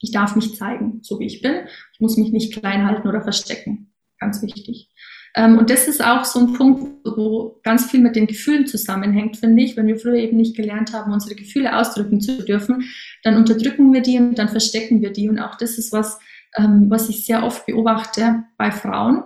ich 0.00 0.12
darf 0.12 0.36
mich 0.36 0.56
zeigen, 0.56 1.00
so 1.02 1.18
wie 1.20 1.26
ich 1.26 1.42
bin. 1.42 1.66
Ich 1.92 2.00
muss 2.00 2.16
mich 2.16 2.32
nicht 2.32 2.54
klein 2.54 2.86
halten 2.86 3.08
oder 3.08 3.22
verstecken. 3.22 3.92
Ganz 4.18 4.42
wichtig. 4.42 4.90
Ähm, 5.34 5.58
und 5.58 5.70
das 5.70 5.88
ist 5.88 6.04
auch 6.04 6.24
so 6.24 6.40
ein 6.40 6.52
Punkt, 6.54 7.06
wo 7.06 7.60
ganz 7.62 7.90
viel 7.90 8.00
mit 8.00 8.16
den 8.16 8.26
Gefühlen 8.26 8.66
zusammenhängt, 8.66 9.36
finde 9.36 9.62
ich. 9.62 9.76
Wenn 9.76 9.86
wir 9.86 9.98
früher 9.98 10.16
eben 10.16 10.36
nicht 10.36 10.56
gelernt 10.56 10.92
haben, 10.92 11.12
unsere 11.12 11.34
Gefühle 11.34 11.76
ausdrücken 11.76 12.20
zu 12.20 12.44
dürfen, 12.44 12.84
dann 13.22 13.36
unterdrücken 13.36 13.92
wir 13.92 14.02
die 14.02 14.18
und 14.18 14.38
dann 14.38 14.48
verstecken 14.48 15.00
wir 15.00 15.12
die. 15.12 15.28
Und 15.28 15.38
auch 15.38 15.56
das 15.56 15.78
ist 15.78 15.92
was, 15.92 16.18
ähm, 16.56 16.86
was 16.88 17.08
ich 17.08 17.24
sehr 17.24 17.44
oft 17.44 17.66
beobachte 17.66 18.44
bei 18.56 18.70
Frauen, 18.70 19.22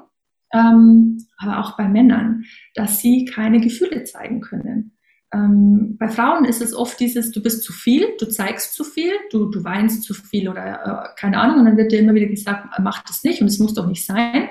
ähm, 0.54 1.18
aber 1.36 1.58
auch 1.58 1.76
bei 1.76 1.88
Männern, 1.88 2.44
dass 2.74 3.00
sie 3.00 3.26
keine 3.26 3.60
Gefühle 3.60 4.04
zeigen 4.04 4.40
können. 4.40 4.92
Ähm, 5.34 5.96
bei 5.98 6.08
Frauen 6.08 6.44
ist 6.44 6.62
es 6.62 6.74
oft 6.74 6.98
dieses, 7.00 7.32
du 7.32 7.42
bist 7.42 7.64
zu 7.64 7.72
viel, 7.72 8.06
du 8.20 8.26
zeigst 8.26 8.74
zu 8.74 8.84
viel, 8.84 9.12
du, 9.32 9.50
du 9.50 9.64
weinst 9.64 10.04
zu 10.04 10.14
viel 10.14 10.48
oder 10.48 10.64
äh, 10.64 11.20
keine 11.20 11.38
Ahnung 11.38 11.58
und 11.58 11.64
dann 11.64 11.76
wird 11.76 11.90
dir 11.90 11.98
immer 11.98 12.14
wieder 12.14 12.28
gesagt, 12.28 12.68
mach 12.80 13.02
das 13.02 13.24
nicht 13.24 13.40
und 13.40 13.48
es 13.48 13.58
muss 13.58 13.74
doch 13.74 13.86
nicht 13.88 14.06
sein. 14.06 14.48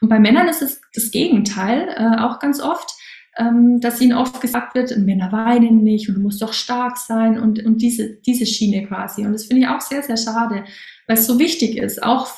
Und 0.00 0.08
bei 0.08 0.18
Männern 0.18 0.48
ist 0.48 0.60
es 0.60 0.80
das 0.92 1.10
Gegenteil, 1.12 1.88
äh, 1.96 2.20
auch 2.20 2.40
ganz 2.40 2.60
oft. 2.60 2.90
ähm, 3.36 3.80
dass 3.80 4.00
ihnen 4.00 4.12
oft 4.12 4.40
gesagt 4.40 4.74
wird, 4.74 4.96
Männer 4.96 5.32
weinen 5.32 5.82
nicht 5.82 6.08
und 6.08 6.14
du 6.16 6.20
musst 6.20 6.40
doch 6.40 6.52
stark 6.52 6.96
sein 6.96 7.38
und, 7.40 7.64
und 7.64 7.82
diese, 7.82 8.14
diese 8.14 8.46
Schiene 8.46 8.86
quasi. 8.86 9.24
Und 9.26 9.32
das 9.32 9.46
finde 9.46 9.62
ich 9.62 9.68
auch 9.68 9.80
sehr, 9.80 10.02
sehr 10.02 10.16
schade, 10.16 10.64
weil 11.06 11.16
es 11.16 11.26
so 11.26 11.38
wichtig 11.38 11.76
ist, 11.78 12.02
auch, 12.02 12.28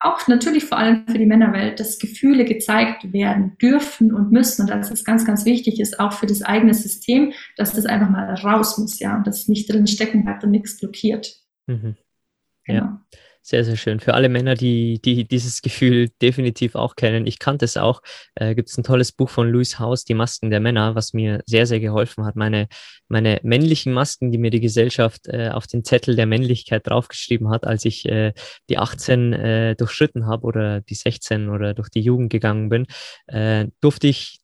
auch 0.00 0.28
natürlich 0.28 0.64
vor 0.64 0.78
allem 0.78 1.06
für 1.08 1.18
die 1.18 1.26
Männerwelt, 1.26 1.80
dass 1.80 1.98
Gefühle 1.98 2.44
gezeigt 2.44 3.12
werden 3.12 3.56
dürfen 3.58 4.12
und 4.12 4.30
müssen 4.30 4.62
und 4.62 4.70
dass 4.70 4.90
es 4.90 5.04
ganz, 5.04 5.24
ganz 5.24 5.44
wichtig 5.44 5.80
ist, 5.80 5.98
auch 5.98 6.12
für 6.12 6.26
das 6.26 6.42
eigene 6.42 6.74
System, 6.74 7.32
dass 7.56 7.72
das 7.72 7.86
einfach 7.86 8.08
mal 8.08 8.32
raus 8.34 8.78
muss, 8.78 9.00
ja, 9.00 9.16
und 9.16 9.26
dass 9.26 9.40
es 9.40 9.48
nicht 9.48 9.72
drin 9.72 9.86
stecken 9.86 10.24
bleibt 10.24 10.44
und 10.44 10.50
nichts 10.50 10.78
blockiert. 10.78 11.40
Mhm. 11.66 11.96
Genau. 12.64 12.82
Ja. 12.84 13.06
Sehr, 13.42 13.64
sehr 13.64 13.76
schön. 13.76 13.98
Für 14.00 14.14
alle 14.14 14.28
Männer, 14.28 14.54
die, 14.54 15.00
die 15.00 15.26
dieses 15.26 15.62
Gefühl 15.62 16.10
definitiv 16.20 16.74
auch 16.74 16.96
kennen, 16.96 17.26
ich 17.26 17.38
kannte 17.38 17.64
es 17.64 17.76
auch, 17.78 18.02
äh, 18.34 18.54
gibt 18.54 18.68
es 18.68 18.76
ein 18.76 18.82
tolles 18.82 19.10
Buch 19.12 19.30
von 19.30 19.48
Louis 19.48 19.78
House, 19.78 20.04
Die 20.04 20.14
Masken 20.14 20.50
der 20.50 20.60
Männer, 20.60 20.94
was 20.94 21.14
mir 21.14 21.42
sehr, 21.46 21.66
sehr 21.66 21.80
geholfen 21.80 22.26
hat. 22.26 22.36
Meine, 22.36 22.68
meine 23.08 23.40
männlichen 23.42 23.94
Masken, 23.94 24.32
die 24.32 24.38
mir 24.38 24.50
die 24.50 24.60
Gesellschaft 24.60 25.28
äh, 25.28 25.48
auf 25.48 25.66
den 25.66 25.82
Zettel 25.82 26.14
der 26.14 26.26
Männlichkeit 26.26 26.86
draufgeschrieben 26.86 27.48
hat, 27.48 27.66
als 27.66 27.86
ich 27.86 28.06
äh, 28.06 28.34
die 28.68 28.76
18 28.76 29.32
äh, 29.32 29.76
durchschritten 29.76 30.26
habe 30.26 30.46
oder 30.46 30.82
die 30.82 30.94
16 30.94 31.48
oder 31.48 31.72
durch 31.72 31.88
die 31.88 32.02
Jugend 32.02 32.30
gegangen 32.30 32.68
bin, 32.68 32.86
äh, 33.28 33.66
durfte 33.80 34.08
ich 34.08 34.40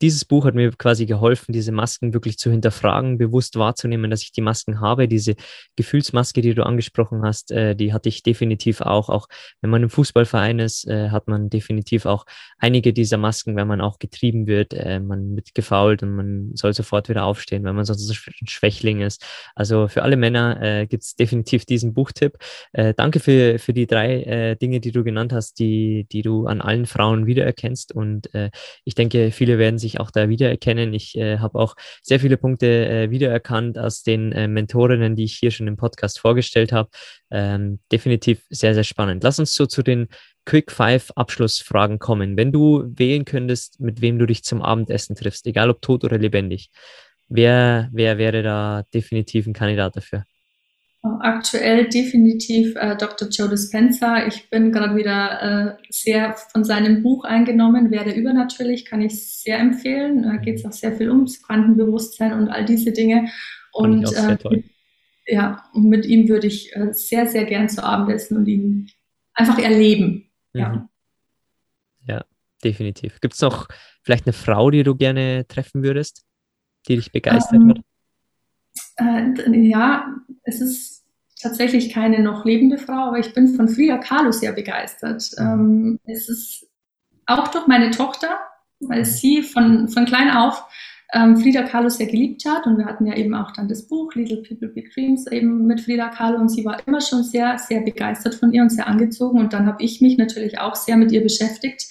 dieses 0.00 0.24
Buch 0.24 0.44
hat 0.44 0.54
mir 0.54 0.70
quasi 0.72 1.06
geholfen, 1.06 1.52
diese 1.52 1.72
Masken 1.72 2.14
wirklich 2.14 2.38
zu 2.38 2.50
hinterfragen, 2.50 3.18
bewusst 3.18 3.56
wahrzunehmen, 3.56 4.10
dass 4.10 4.22
ich 4.22 4.32
die 4.32 4.40
Masken 4.40 4.80
habe. 4.80 5.08
Diese 5.08 5.34
Gefühlsmaske, 5.76 6.40
die 6.40 6.54
du 6.54 6.64
angesprochen 6.64 7.22
hast, 7.22 7.50
äh, 7.52 7.74
die 7.76 7.92
hatte 7.92 8.08
ich 8.08 8.22
definitiv 8.22 8.80
auch. 8.80 9.08
Auch 9.08 9.26
wenn 9.60 9.70
man 9.70 9.82
im 9.82 9.90
Fußballverein 9.90 10.58
ist, 10.58 10.86
äh, 10.86 11.10
hat 11.10 11.28
man 11.28 11.50
definitiv 11.50 12.06
auch 12.06 12.24
einige 12.58 12.92
dieser 12.92 13.18
Masken, 13.18 13.56
wenn 13.56 13.68
man 13.68 13.80
auch 13.80 13.98
getrieben 13.98 14.46
wird, 14.46 14.72
äh, 14.72 15.00
man 15.00 15.36
wird 15.36 15.54
gefault 15.54 16.02
und 16.02 16.14
man 16.14 16.50
soll 16.54 16.72
sofort 16.72 17.08
wieder 17.08 17.24
aufstehen, 17.24 17.64
wenn 17.64 17.76
man 17.76 17.84
sonst 17.84 18.08
ein 18.10 18.46
Schwächling 18.48 19.00
ist. 19.00 19.24
Also 19.54 19.88
für 19.88 20.02
alle 20.02 20.16
Männer 20.16 20.60
äh, 20.62 20.86
gibt 20.86 21.02
es 21.02 21.16
definitiv 21.16 21.66
diesen 21.66 21.92
Buchtipp. 21.92 22.38
Äh, 22.72 22.94
danke 22.94 23.20
für, 23.20 23.58
für 23.58 23.72
die 23.72 23.86
drei 23.86 24.22
äh, 24.22 24.56
Dinge, 24.56 24.80
die 24.80 24.92
du 24.92 25.04
genannt 25.04 25.32
hast, 25.32 25.58
die, 25.58 26.06
die 26.10 26.22
du 26.22 26.46
an 26.46 26.60
allen 26.60 26.86
Frauen 26.86 27.26
wiedererkennst. 27.26 27.92
Und 27.92 28.32
äh, 28.34 28.50
ich 28.84 28.94
denke, 28.94 29.30
viele 29.30 29.58
werden 29.58 29.78
sich 29.78 29.89
sich 29.90 30.00
auch 30.00 30.10
da 30.10 30.28
wiedererkennen. 30.28 30.94
Ich 30.94 31.16
äh, 31.16 31.38
habe 31.38 31.58
auch 31.58 31.74
sehr 32.02 32.20
viele 32.20 32.36
Punkte 32.36 32.66
äh, 32.88 33.10
wiedererkannt 33.10 33.78
aus 33.78 34.02
den 34.02 34.32
äh, 34.32 34.48
Mentorinnen, 34.48 35.16
die 35.16 35.24
ich 35.24 35.36
hier 35.36 35.50
schon 35.50 35.66
im 35.66 35.76
Podcast 35.76 36.18
vorgestellt 36.18 36.72
habe. 36.72 36.90
Ähm, 37.30 37.80
definitiv 37.92 38.44
sehr, 38.50 38.74
sehr 38.74 38.84
spannend. 38.84 39.22
Lass 39.22 39.38
uns 39.38 39.54
so 39.54 39.66
zu 39.66 39.82
den 39.82 40.08
Quick 40.44 40.72
Five 40.72 41.10
Abschlussfragen 41.16 41.98
kommen. 41.98 42.36
Wenn 42.36 42.52
du 42.52 42.84
wählen 42.96 43.24
könntest, 43.24 43.80
mit 43.80 44.00
wem 44.00 44.18
du 44.18 44.26
dich 44.26 44.42
zum 44.42 44.62
Abendessen 44.62 45.14
triffst, 45.14 45.46
egal 45.46 45.70
ob 45.70 45.82
tot 45.82 46.04
oder 46.04 46.18
lebendig, 46.18 46.70
wer, 47.28 47.88
wer 47.92 48.18
wäre 48.18 48.42
da 48.42 48.84
definitiv 48.94 49.46
ein 49.46 49.52
Kandidat 49.52 49.96
dafür? 49.96 50.24
Aktuell 51.02 51.88
definitiv 51.88 52.76
äh, 52.76 52.94
Dr. 52.94 53.28
Joe 53.28 53.48
Dispenza. 53.48 54.26
Ich 54.26 54.50
bin 54.50 54.70
gerade 54.70 54.96
wieder 54.96 55.78
äh, 55.78 55.82
sehr 55.88 56.34
von 56.34 56.62
seinem 56.62 57.02
Buch 57.02 57.24
eingenommen, 57.24 57.90
Werde 57.90 58.12
übernatürlich, 58.12 58.84
kann 58.84 59.00
ich 59.00 59.26
sehr 59.26 59.58
empfehlen. 59.58 60.24
Da 60.24 60.36
geht 60.36 60.56
es 60.56 60.66
auch 60.66 60.72
sehr 60.72 60.92
viel 60.92 61.08
ums 61.08 61.42
Quantenbewusstsein 61.42 62.34
und 62.34 62.48
all 62.48 62.66
diese 62.66 62.92
Dinge. 62.92 63.30
Und 63.72 64.12
äh, 64.14 64.36
mit, 64.50 64.64
ja, 65.26 65.64
und 65.72 65.88
mit 65.88 66.04
ihm 66.04 66.28
würde 66.28 66.48
ich 66.48 66.76
äh, 66.76 66.92
sehr, 66.92 67.26
sehr 67.26 67.46
gern 67.46 67.70
zu 67.70 67.82
Abend 67.82 68.10
essen 68.10 68.36
und 68.36 68.46
ihn 68.46 68.90
einfach 69.32 69.58
erleben. 69.58 70.30
Mhm. 70.52 70.60
Ja. 70.60 70.88
ja, 72.06 72.24
definitiv. 72.62 73.20
Gibt 73.20 73.34
es 73.34 73.40
noch 73.40 73.68
vielleicht 74.02 74.26
eine 74.26 74.34
Frau, 74.34 74.70
die 74.70 74.82
du 74.82 74.94
gerne 74.96 75.46
treffen 75.48 75.82
würdest, 75.82 76.26
die 76.88 76.96
dich 76.96 77.10
begeistert 77.10 77.54
ähm, 77.54 77.70
hat? 77.70 77.78
Äh, 79.00 79.58
ja, 79.60 80.14
es 80.44 80.60
ist 80.60 81.04
tatsächlich 81.40 81.92
keine 81.92 82.22
noch 82.22 82.44
lebende 82.44 82.78
Frau, 82.78 83.08
aber 83.08 83.18
ich 83.18 83.32
bin 83.32 83.48
von 83.54 83.68
Frida 83.68 83.98
Kahlo 83.98 84.30
sehr 84.30 84.52
begeistert. 84.52 85.30
Ähm, 85.38 85.98
es 86.04 86.28
ist 86.28 86.66
auch 87.26 87.48
durch 87.48 87.66
meine 87.66 87.90
Tochter, 87.90 88.38
weil 88.80 89.04
sie 89.04 89.42
von, 89.42 89.88
von 89.88 90.04
klein 90.04 90.30
auf 90.30 90.64
ähm, 91.12 91.36
Frida 91.36 91.62
Kahlo 91.62 91.88
sehr 91.88 92.06
geliebt 92.06 92.44
hat. 92.46 92.66
Und 92.66 92.78
wir 92.78 92.84
hatten 92.84 93.06
ja 93.06 93.16
eben 93.16 93.34
auch 93.34 93.52
dann 93.52 93.68
das 93.68 93.88
Buch 93.88 94.14
Little 94.14 94.42
People 94.42 94.68
Big 94.68 94.92
Dreams 94.94 95.26
eben 95.28 95.66
mit 95.66 95.80
Frida 95.80 96.08
Kahlo. 96.08 96.38
Und 96.38 96.50
sie 96.50 96.64
war 96.64 96.86
immer 96.86 97.00
schon 97.00 97.22
sehr, 97.22 97.58
sehr 97.58 97.80
begeistert 97.80 98.34
von 98.34 98.52
ihr 98.52 98.62
und 98.62 98.70
sehr 98.70 98.86
angezogen. 98.86 99.40
Und 99.40 99.52
dann 99.52 99.66
habe 99.66 99.82
ich 99.82 100.00
mich 100.00 100.18
natürlich 100.18 100.58
auch 100.58 100.74
sehr 100.74 100.96
mit 100.96 101.12
ihr 101.12 101.22
beschäftigt. 101.22 101.88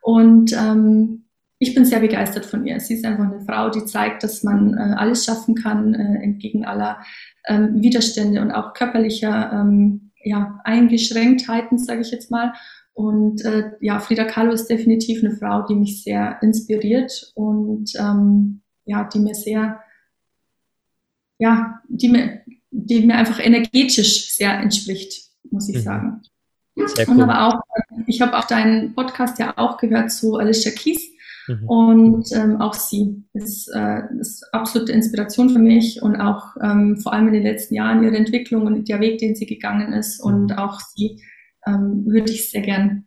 Und 0.00 0.52
ähm, 0.52 1.27
ich 1.58 1.74
bin 1.74 1.84
sehr 1.84 2.00
begeistert 2.00 2.46
von 2.46 2.66
ihr. 2.66 2.78
Sie 2.78 2.94
ist 2.94 3.04
einfach 3.04 3.24
eine 3.24 3.40
Frau, 3.40 3.68
die 3.70 3.84
zeigt, 3.84 4.22
dass 4.22 4.44
man 4.44 4.74
äh, 4.74 4.94
alles 4.96 5.24
schaffen 5.24 5.54
kann, 5.56 5.94
äh, 5.94 6.22
entgegen 6.22 6.64
aller 6.64 7.00
ähm, 7.46 7.82
Widerstände 7.82 8.40
und 8.40 8.52
auch 8.52 8.74
körperlicher 8.74 9.50
ähm, 9.52 10.12
ja, 10.22 10.60
Eingeschränktheiten, 10.64 11.78
sage 11.78 12.02
ich 12.02 12.10
jetzt 12.10 12.30
mal. 12.30 12.52
Und 12.92 13.44
äh, 13.44 13.72
ja, 13.80 13.98
Frida 13.98 14.24
Kahlo 14.24 14.52
ist 14.52 14.66
definitiv 14.66 15.22
eine 15.22 15.34
Frau, 15.36 15.66
die 15.66 15.74
mich 15.74 16.02
sehr 16.02 16.38
inspiriert 16.42 17.32
und 17.34 17.92
ähm, 17.98 18.62
ja, 18.84 19.04
die 19.04 19.20
mir 19.20 19.34
sehr, 19.34 19.80
ja, 21.38 21.80
die 21.88 22.08
mir, 22.08 22.40
die 22.70 23.04
mir 23.04 23.16
einfach 23.16 23.38
energetisch 23.44 24.32
sehr 24.34 24.58
entspricht, 24.58 25.30
muss 25.50 25.68
ich 25.68 25.76
mhm. 25.76 25.80
sagen. 25.80 26.22
Sehr 26.86 27.08
cool. 27.08 27.14
Und 27.14 27.22
aber 27.22 27.46
auch, 27.46 27.60
ich 28.06 28.20
habe 28.20 28.36
auch 28.36 28.44
deinen 28.44 28.94
Podcast 28.94 29.38
ja 29.38 29.54
auch 29.56 29.76
gehört 29.78 30.12
zu 30.12 30.36
Alicia 30.36 30.72
Keys. 30.72 31.07
Mhm. 31.48 31.68
Und 31.68 32.32
ähm, 32.32 32.60
auch 32.60 32.74
sie 32.74 33.24
ist, 33.32 33.68
äh, 33.74 34.02
ist 34.20 34.44
absolute 34.52 34.92
Inspiration 34.92 35.50
für 35.50 35.58
mich 35.58 36.02
und 36.02 36.16
auch 36.16 36.56
ähm, 36.62 36.98
vor 36.98 37.12
allem 37.12 37.28
in 37.28 37.34
den 37.34 37.42
letzten 37.42 37.74
Jahren 37.74 38.02
ihre 38.02 38.16
Entwicklung 38.16 38.66
und 38.66 38.88
der 38.88 39.00
Weg, 39.00 39.18
den 39.18 39.34
sie 39.34 39.46
gegangen 39.46 39.92
ist. 39.92 40.20
Und 40.20 40.50
mhm. 40.50 40.58
auch 40.58 40.80
sie 40.80 41.22
ähm, 41.66 42.04
würde 42.06 42.32
ich 42.32 42.50
sehr 42.50 42.62
gern 42.62 43.06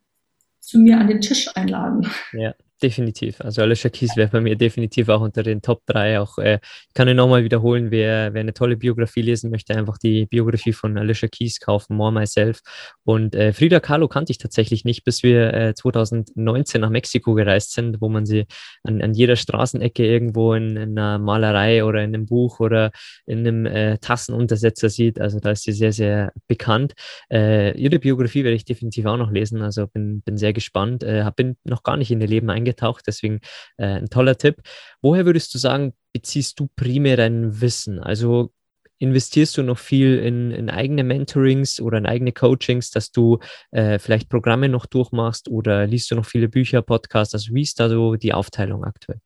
zu 0.59 0.79
mir 0.79 0.99
an 0.99 1.07
den 1.07 1.21
Tisch 1.21 1.49
einladen. 1.55 2.07
Ja, 2.33 2.53
definitiv. 2.81 3.39
Also 3.41 3.61
Alicia 3.61 3.89
Keys 3.89 4.15
wäre 4.15 4.29
bei 4.29 4.41
mir 4.41 4.55
definitiv 4.55 5.09
auch 5.09 5.21
unter 5.21 5.43
den 5.43 5.61
Top 5.61 5.81
3. 5.85 6.19
Auch 6.19 6.37
äh, 6.37 6.59
kann 6.93 7.07
ich 7.07 7.15
nochmal 7.15 7.43
wiederholen, 7.43 7.91
wer, 7.91 8.33
wer 8.33 8.41
eine 8.41 8.53
tolle 8.53 8.77
Biografie 8.77 9.21
lesen 9.21 9.51
möchte, 9.51 9.75
einfach 9.75 9.97
die 9.97 10.25
Biografie 10.25 10.73
von 10.73 10.97
Alicia 10.97 11.29
Keys 11.29 11.59
kaufen, 11.59 11.95
More 11.95 12.11
Myself. 12.11 12.61
Und 13.03 13.35
äh, 13.35 13.53
Frida 13.53 13.79
Kahlo 13.79 14.07
kannte 14.07 14.31
ich 14.31 14.37
tatsächlich 14.37 14.85
nicht, 14.85 15.03
bis 15.03 15.23
wir 15.23 15.53
äh, 15.53 15.73
2019 15.75 16.81
nach 16.81 16.89
Mexiko 16.89 17.33
gereist 17.33 17.73
sind, 17.73 18.01
wo 18.01 18.09
man 18.09 18.25
sie 18.25 18.45
an, 18.83 19.01
an 19.01 19.13
jeder 19.13 19.35
Straßenecke 19.35 20.05
irgendwo 20.05 20.53
in, 20.53 20.75
in, 20.75 20.97
einer 20.97 21.19
Malerei 21.19 21.83
oder 21.83 22.03
in 22.03 22.15
einem 22.15 22.25
Buch 22.25 22.59
oder 22.59 22.91
in 23.25 23.39
einem 23.39 23.65
äh, 23.65 23.97
Tassenuntersetzer 23.99 24.89
sieht. 24.89 25.21
Also 25.21 25.39
da 25.39 25.51
ist 25.51 25.63
sie 25.63 25.73
sehr, 25.73 25.93
sehr 25.93 26.33
bekannt. 26.47 26.93
Äh, 27.31 27.77
ihre 27.77 27.99
Biografie 27.99 28.43
werde 28.43 28.55
ich 28.55 28.65
definitiv 28.65 29.05
auch 29.05 29.17
noch 29.17 29.31
lesen. 29.31 29.61
Also 29.61 29.87
bin, 29.87 30.21
bin 30.21 30.37
sehr 30.37 30.53
gespannt. 30.53 31.03
Äh, 31.03 31.29
bin 31.35 31.57
noch 31.63 31.83
gar 31.83 31.97
nicht 31.97 32.11
in 32.11 32.19
ihr 32.19 32.27
Leben 32.27 32.49
eingegangen 32.49 32.70
eingetaucht. 32.71 33.03
Deswegen 33.07 33.39
äh, 33.77 33.85
ein 33.85 34.09
toller 34.09 34.37
Tipp. 34.37 34.61
Woher 35.01 35.25
würdest 35.25 35.53
du 35.53 35.57
sagen, 35.57 35.93
beziehst 36.13 36.59
du 36.59 36.67
primär 36.75 37.17
dein 37.17 37.61
Wissen? 37.61 37.99
Also 37.99 38.51
investierst 38.99 39.57
du 39.57 39.63
noch 39.63 39.79
viel 39.79 40.19
in, 40.19 40.51
in 40.51 40.69
eigene 40.69 41.03
Mentorings 41.03 41.81
oder 41.81 41.97
in 41.97 42.05
eigene 42.05 42.31
Coachings, 42.31 42.91
dass 42.91 43.11
du 43.11 43.39
äh, 43.71 43.97
vielleicht 43.97 44.29
Programme 44.29 44.69
noch 44.69 44.85
durchmachst 44.85 45.49
oder 45.49 45.87
liest 45.87 46.11
du 46.11 46.15
noch 46.15 46.25
viele 46.25 46.49
Bücher, 46.49 46.81
Podcasts? 46.81 47.33
Also 47.33 47.53
wie 47.53 47.63
ist 47.63 47.79
da 47.79 47.89
so 47.89 48.15
die 48.15 48.33
Aufteilung 48.33 48.83
aktuell? 48.83 49.19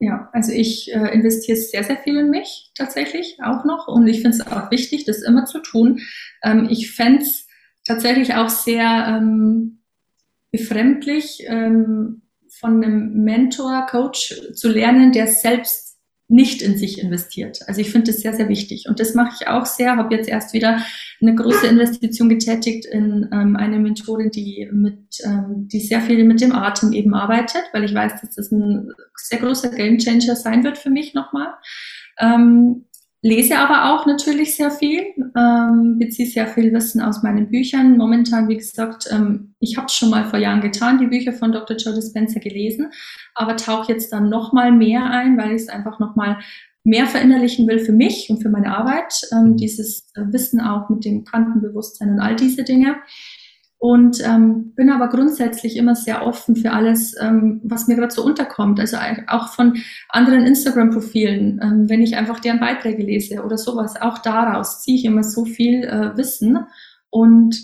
Ja, 0.00 0.28
also 0.32 0.52
ich 0.52 0.92
äh, 0.92 1.14
investiere 1.14 1.56
sehr, 1.56 1.82
sehr 1.82 1.96
viel 1.96 2.18
in 2.18 2.28
mich 2.28 2.72
tatsächlich 2.76 3.38
auch 3.42 3.64
noch 3.64 3.88
und 3.88 4.06
ich 4.06 4.20
finde 4.20 4.36
es 4.36 4.46
auch 4.46 4.70
wichtig, 4.70 5.04
das 5.06 5.22
immer 5.22 5.46
zu 5.46 5.60
tun. 5.60 6.00
Ähm, 6.42 6.68
ich 6.68 6.90
fände 6.90 7.22
es 7.22 7.46
tatsächlich 7.86 8.34
auch 8.34 8.50
sehr 8.50 9.06
ähm, 9.08 9.84
befremdlich, 10.50 11.42
ähm, 11.46 12.22
von 12.60 12.82
einem 12.82 13.24
Mentor, 13.24 13.86
Coach 13.90 14.34
zu 14.54 14.68
lernen, 14.68 15.12
der 15.12 15.26
selbst 15.26 15.84
nicht 16.28 16.62
in 16.62 16.78
sich 16.78 17.00
investiert. 17.00 17.60
Also 17.66 17.80
ich 17.80 17.90
finde 17.90 18.10
das 18.10 18.22
sehr, 18.22 18.32
sehr 18.32 18.48
wichtig. 18.48 18.86
Und 18.88 18.98
das 18.98 19.14
mache 19.14 19.36
ich 19.38 19.46
auch 19.46 19.66
sehr. 19.66 19.96
Habe 19.96 20.14
jetzt 20.14 20.28
erst 20.28 20.54
wieder 20.54 20.82
eine 21.20 21.34
große 21.34 21.66
Investition 21.66 22.28
getätigt 22.28 22.86
in 22.86 23.28
ähm, 23.30 23.56
eine 23.56 23.78
Mentorin, 23.78 24.30
die 24.30 24.68
mit, 24.72 25.20
ähm, 25.24 25.68
die 25.68 25.80
sehr 25.80 26.00
viel 26.00 26.24
mit 26.24 26.40
dem 26.40 26.52
Atem 26.52 26.92
eben 26.92 27.14
arbeitet, 27.14 27.64
weil 27.72 27.84
ich 27.84 27.94
weiß, 27.94 28.20
dass 28.22 28.34
das 28.34 28.50
ein 28.50 28.90
sehr 29.16 29.38
großer 29.38 29.68
Gamechanger 29.68 30.34
sein 30.34 30.64
wird 30.64 30.78
für 30.78 30.90
mich 30.90 31.12
nochmal. 31.12 31.48
Ähm, 32.18 32.86
lese 33.24 33.58
aber 33.58 33.90
auch 33.90 34.04
natürlich 34.04 34.54
sehr 34.54 34.70
viel, 34.70 35.02
ähm, 35.34 35.98
beziehe 35.98 36.28
sehr 36.28 36.46
viel 36.46 36.74
Wissen 36.74 37.00
aus 37.00 37.22
meinen 37.22 37.48
Büchern. 37.48 37.96
Momentan, 37.96 38.48
wie 38.48 38.58
gesagt, 38.58 39.08
ähm, 39.10 39.54
ich 39.60 39.78
habe 39.78 39.86
es 39.86 39.94
schon 39.94 40.10
mal 40.10 40.26
vor 40.26 40.38
Jahren 40.38 40.60
getan, 40.60 40.98
die 40.98 41.06
Bücher 41.06 41.32
von 41.32 41.50
Dr. 41.50 41.78
Joe 41.78 41.94
Dispenza 41.94 42.38
gelesen, 42.38 42.92
aber 43.34 43.56
tauche 43.56 43.90
jetzt 43.92 44.12
dann 44.12 44.28
noch 44.28 44.52
mal 44.52 44.72
mehr 44.72 45.04
ein, 45.06 45.38
weil 45.38 45.56
ich 45.56 45.62
es 45.62 45.68
einfach 45.70 45.98
noch 45.98 46.16
mal 46.16 46.38
mehr 46.84 47.06
verinnerlichen 47.06 47.66
will 47.66 47.78
für 47.78 47.92
mich 47.92 48.28
und 48.28 48.42
für 48.42 48.50
meine 48.50 48.76
Arbeit, 48.76 49.22
ähm, 49.32 49.56
dieses 49.56 50.12
Wissen 50.14 50.60
auch 50.60 50.90
mit 50.90 51.06
dem 51.06 51.24
Quantenbewusstsein 51.24 52.10
und 52.10 52.20
all 52.20 52.36
diese 52.36 52.62
Dinge. 52.62 52.96
Und 53.84 54.18
ähm, 54.26 54.72
bin 54.76 54.88
aber 54.88 55.08
grundsätzlich 55.08 55.76
immer 55.76 55.94
sehr 55.94 56.26
offen 56.26 56.56
für 56.56 56.72
alles, 56.72 57.14
ähm, 57.20 57.60
was 57.64 57.86
mir 57.86 57.96
gerade 57.96 58.14
so 58.14 58.24
unterkommt. 58.24 58.80
Also 58.80 58.96
auch 59.26 59.48
von 59.48 59.76
anderen 60.08 60.46
Instagram-Profilen, 60.46 61.60
ähm, 61.62 61.90
wenn 61.90 62.00
ich 62.00 62.16
einfach 62.16 62.40
deren 62.40 62.60
Beiträge 62.60 63.02
lese 63.02 63.44
oder 63.44 63.58
sowas. 63.58 64.00
Auch 64.00 64.16
daraus 64.16 64.80
ziehe 64.80 64.96
ich 64.96 65.04
immer 65.04 65.22
so 65.22 65.44
viel 65.44 65.84
äh, 65.84 66.16
Wissen. 66.16 66.60
Und 67.10 67.60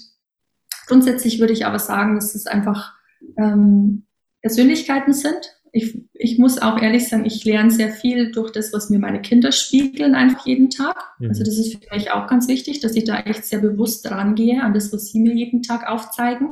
grundsätzlich 0.89 1.41
würde 1.41 1.55
ich 1.55 1.65
aber 1.65 1.79
sagen, 1.79 2.17
dass 2.17 2.35
es 2.35 2.47
einfach 2.47 2.93
ähm, 3.39 4.05
Persönlichkeiten 4.43 5.15
sind, 5.15 5.59
ich, 5.73 5.99
ich 6.15 6.39
muss 6.39 6.61
auch 6.61 6.81
ehrlich 6.81 7.09
sagen, 7.09 7.25
ich 7.25 7.45
lerne 7.45 7.71
sehr 7.71 7.91
viel 7.91 8.33
durch 8.33 8.51
das, 8.51 8.73
was 8.73 8.91
mir 8.91 8.99
meine 8.99 9.23
Kinder 9.23 9.53
spiegeln, 9.53 10.15
einfach 10.15 10.47
jeden 10.47 10.71
Tag. 10.71 10.97
Mhm. 11.19 11.29
Also 11.29 11.45
das 11.45 11.59
ist 11.59 11.73
für 11.73 11.95
mich 11.95 12.11
auch 12.11 12.27
ganz 12.27 12.49
wichtig, 12.49 12.81
dass 12.81 12.95
ich 12.95 13.05
da 13.05 13.21
echt 13.21 13.45
sehr 13.45 13.61
bewusst 13.61 14.09
dran 14.09 14.35
gehe 14.35 14.63
an 14.63 14.75
das, 14.75 14.93
was 14.93 15.07
sie 15.07 15.21
mir 15.21 15.35
jeden 15.35 15.63
Tag 15.63 15.89
aufzeigen. 15.89 16.51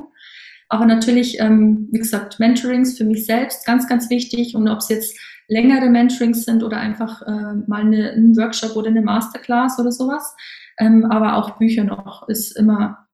Aber 0.68 0.84
natürlich, 0.84 1.40
ähm, 1.40 1.88
wie 1.90 1.98
gesagt, 1.98 2.38
Mentorings 2.38 2.96
für 2.98 3.04
mich 3.04 3.24
selbst 3.24 3.66
ganz, 3.66 3.88
ganz 3.88 4.10
wichtig. 4.10 4.54
Und 4.54 4.68
ob 4.68 4.78
es 4.78 4.88
jetzt 4.88 5.18
längere 5.48 5.88
Mentorings 5.88 6.44
sind 6.44 6.62
oder 6.62 6.76
einfach 6.76 7.22
äh, 7.22 7.54
mal 7.66 7.80
eine, 7.80 8.12
ein 8.12 8.36
Workshop 8.36 8.76
oder 8.76 8.88
eine 8.88 9.02
Masterclass 9.02 9.78
oder 9.78 9.90
sowas. 9.90 10.36
Ähm, 10.78 11.06
aber 11.06 11.36
auch 11.36 11.58
Bücher 11.58 11.84
noch 11.84 12.28
ist 12.28 12.56
immer, 12.56 13.08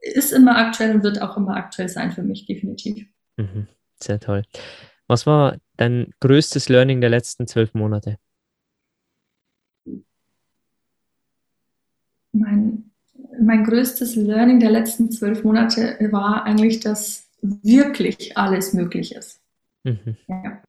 ist 0.00 0.32
immer 0.32 0.56
aktuell 0.56 0.94
und 0.94 1.02
wird 1.02 1.20
auch 1.20 1.36
immer 1.36 1.56
aktuell 1.56 1.88
sein 1.88 2.12
für 2.12 2.22
mich, 2.22 2.46
definitiv. 2.46 3.06
Mhm. 3.36 3.66
Sehr 3.98 4.20
toll. 4.20 4.44
Was 5.10 5.26
war 5.26 5.56
dein 5.76 6.14
größtes 6.20 6.68
Learning 6.68 7.00
der 7.00 7.10
letzten 7.10 7.48
zwölf 7.48 7.74
Monate? 7.74 8.16
Mein, 12.30 12.92
mein 13.42 13.64
größtes 13.64 14.14
Learning 14.14 14.60
der 14.60 14.70
letzten 14.70 15.10
zwölf 15.10 15.42
Monate 15.42 15.98
war 16.12 16.44
eigentlich, 16.44 16.78
dass 16.78 17.28
wirklich 17.42 18.38
alles 18.38 18.72
möglich 18.72 19.16
ist. 19.16 19.40
Mhm. 19.82 20.16
Ja. 20.28 20.62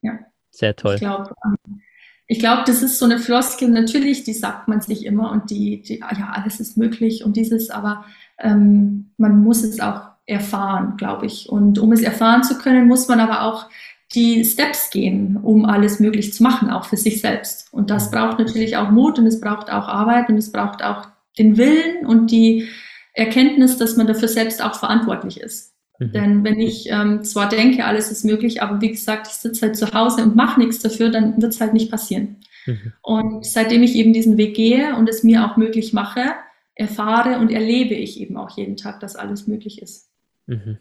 ja. 0.00 0.18
Sehr 0.48 0.74
toll. 0.74 0.94
Ich 0.94 1.00
glaube, 1.00 1.34
ähm, 1.44 1.82
ich 2.28 2.38
glaube, 2.38 2.62
das 2.64 2.82
ist 2.82 2.98
so 2.98 3.04
eine 3.04 3.18
Floskel, 3.18 3.68
natürlich, 3.68 4.24
die 4.24 4.32
sagt 4.32 4.68
man 4.68 4.80
sich 4.80 5.04
immer 5.04 5.32
und 5.32 5.50
die, 5.50 5.82
die 5.82 5.98
ja, 5.98 6.30
alles 6.32 6.60
ist 6.60 6.78
möglich 6.78 7.24
und 7.24 7.36
dieses, 7.36 7.68
aber 7.68 8.06
ähm, 8.38 9.10
man 9.18 9.42
muss 9.42 9.62
es 9.64 9.80
auch 9.80 10.11
erfahren, 10.26 10.94
glaube 10.96 11.26
ich. 11.26 11.48
Und 11.48 11.78
um 11.78 11.92
es 11.92 12.02
erfahren 12.02 12.44
zu 12.44 12.58
können, 12.58 12.86
muss 12.86 13.08
man 13.08 13.20
aber 13.20 13.42
auch 13.42 13.68
die 14.14 14.44
Steps 14.44 14.90
gehen, 14.90 15.38
um 15.42 15.64
alles 15.64 15.98
möglich 15.98 16.32
zu 16.32 16.42
machen, 16.42 16.70
auch 16.70 16.84
für 16.84 16.96
sich 16.96 17.20
selbst. 17.20 17.72
Und 17.72 17.90
das 17.90 18.10
braucht 18.10 18.38
natürlich 18.38 18.76
auch 18.76 18.90
Mut 18.90 19.18
und 19.18 19.26
es 19.26 19.40
braucht 19.40 19.70
auch 19.70 19.88
Arbeit 19.88 20.28
und 20.28 20.36
es 20.36 20.52
braucht 20.52 20.82
auch 20.84 21.08
den 21.38 21.56
Willen 21.56 22.06
und 22.06 22.30
die 22.30 22.68
Erkenntnis, 23.14 23.78
dass 23.78 23.96
man 23.96 24.06
dafür 24.06 24.28
selbst 24.28 24.62
auch 24.62 24.74
verantwortlich 24.74 25.40
ist. 25.40 25.74
Mhm. 25.98 26.12
Denn 26.12 26.44
wenn 26.44 26.60
ich 26.60 26.88
ähm, 26.90 27.24
zwar 27.24 27.48
denke, 27.48 27.84
alles 27.84 28.10
ist 28.10 28.24
möglich, 28.24 28.62
aber 28.62 28.80
wie 28.80 28.90
gesagt, 28.90 29.28
ich 29.28 29.34
sitze 29.34 29.66
halt 29.66 29.76
zu 29.76 29.92
Hause 29.92 30.22
und 30.22 30.36
mache 30.36 30.60
nichts 30.60 30.80
dafür, 30.80 31.10
dann 31.10 31.40
wird 31.40 31.54
es 31.54 31.60
halt 31.60 31.72
nicht 31.72 31.90
passieren. 31.90 32.36
Mhm. 32.66 32.92
Und 33.02 33.46
seitdem 33.46 33.82
ich 33.82 33.94
eben 33.94 34.12
diesen 34.12 34.36
Weg 34.36 34.54
gehe 34.54 34.94
und 34.96 35.08
es 35.08 35.22
mir 35.22 35.46
auch 35.46 35.56
möglich 35.56 35.92
mache, 35.92 36.22
erfahre 36.74 37.38
und 37.38 37.50
erlebe 37.50 37.94
ich 37.94 38.20
eben 38.20 38.36
auch 38.36 38.56
jeden 38.56 38.76
Tag, 38.76 39.00
dass 39.00 39.16
alles 39.16 39.46
möglich 39.46 39.80
ist. 39.80 40.11
Mhm. 40.52 40.78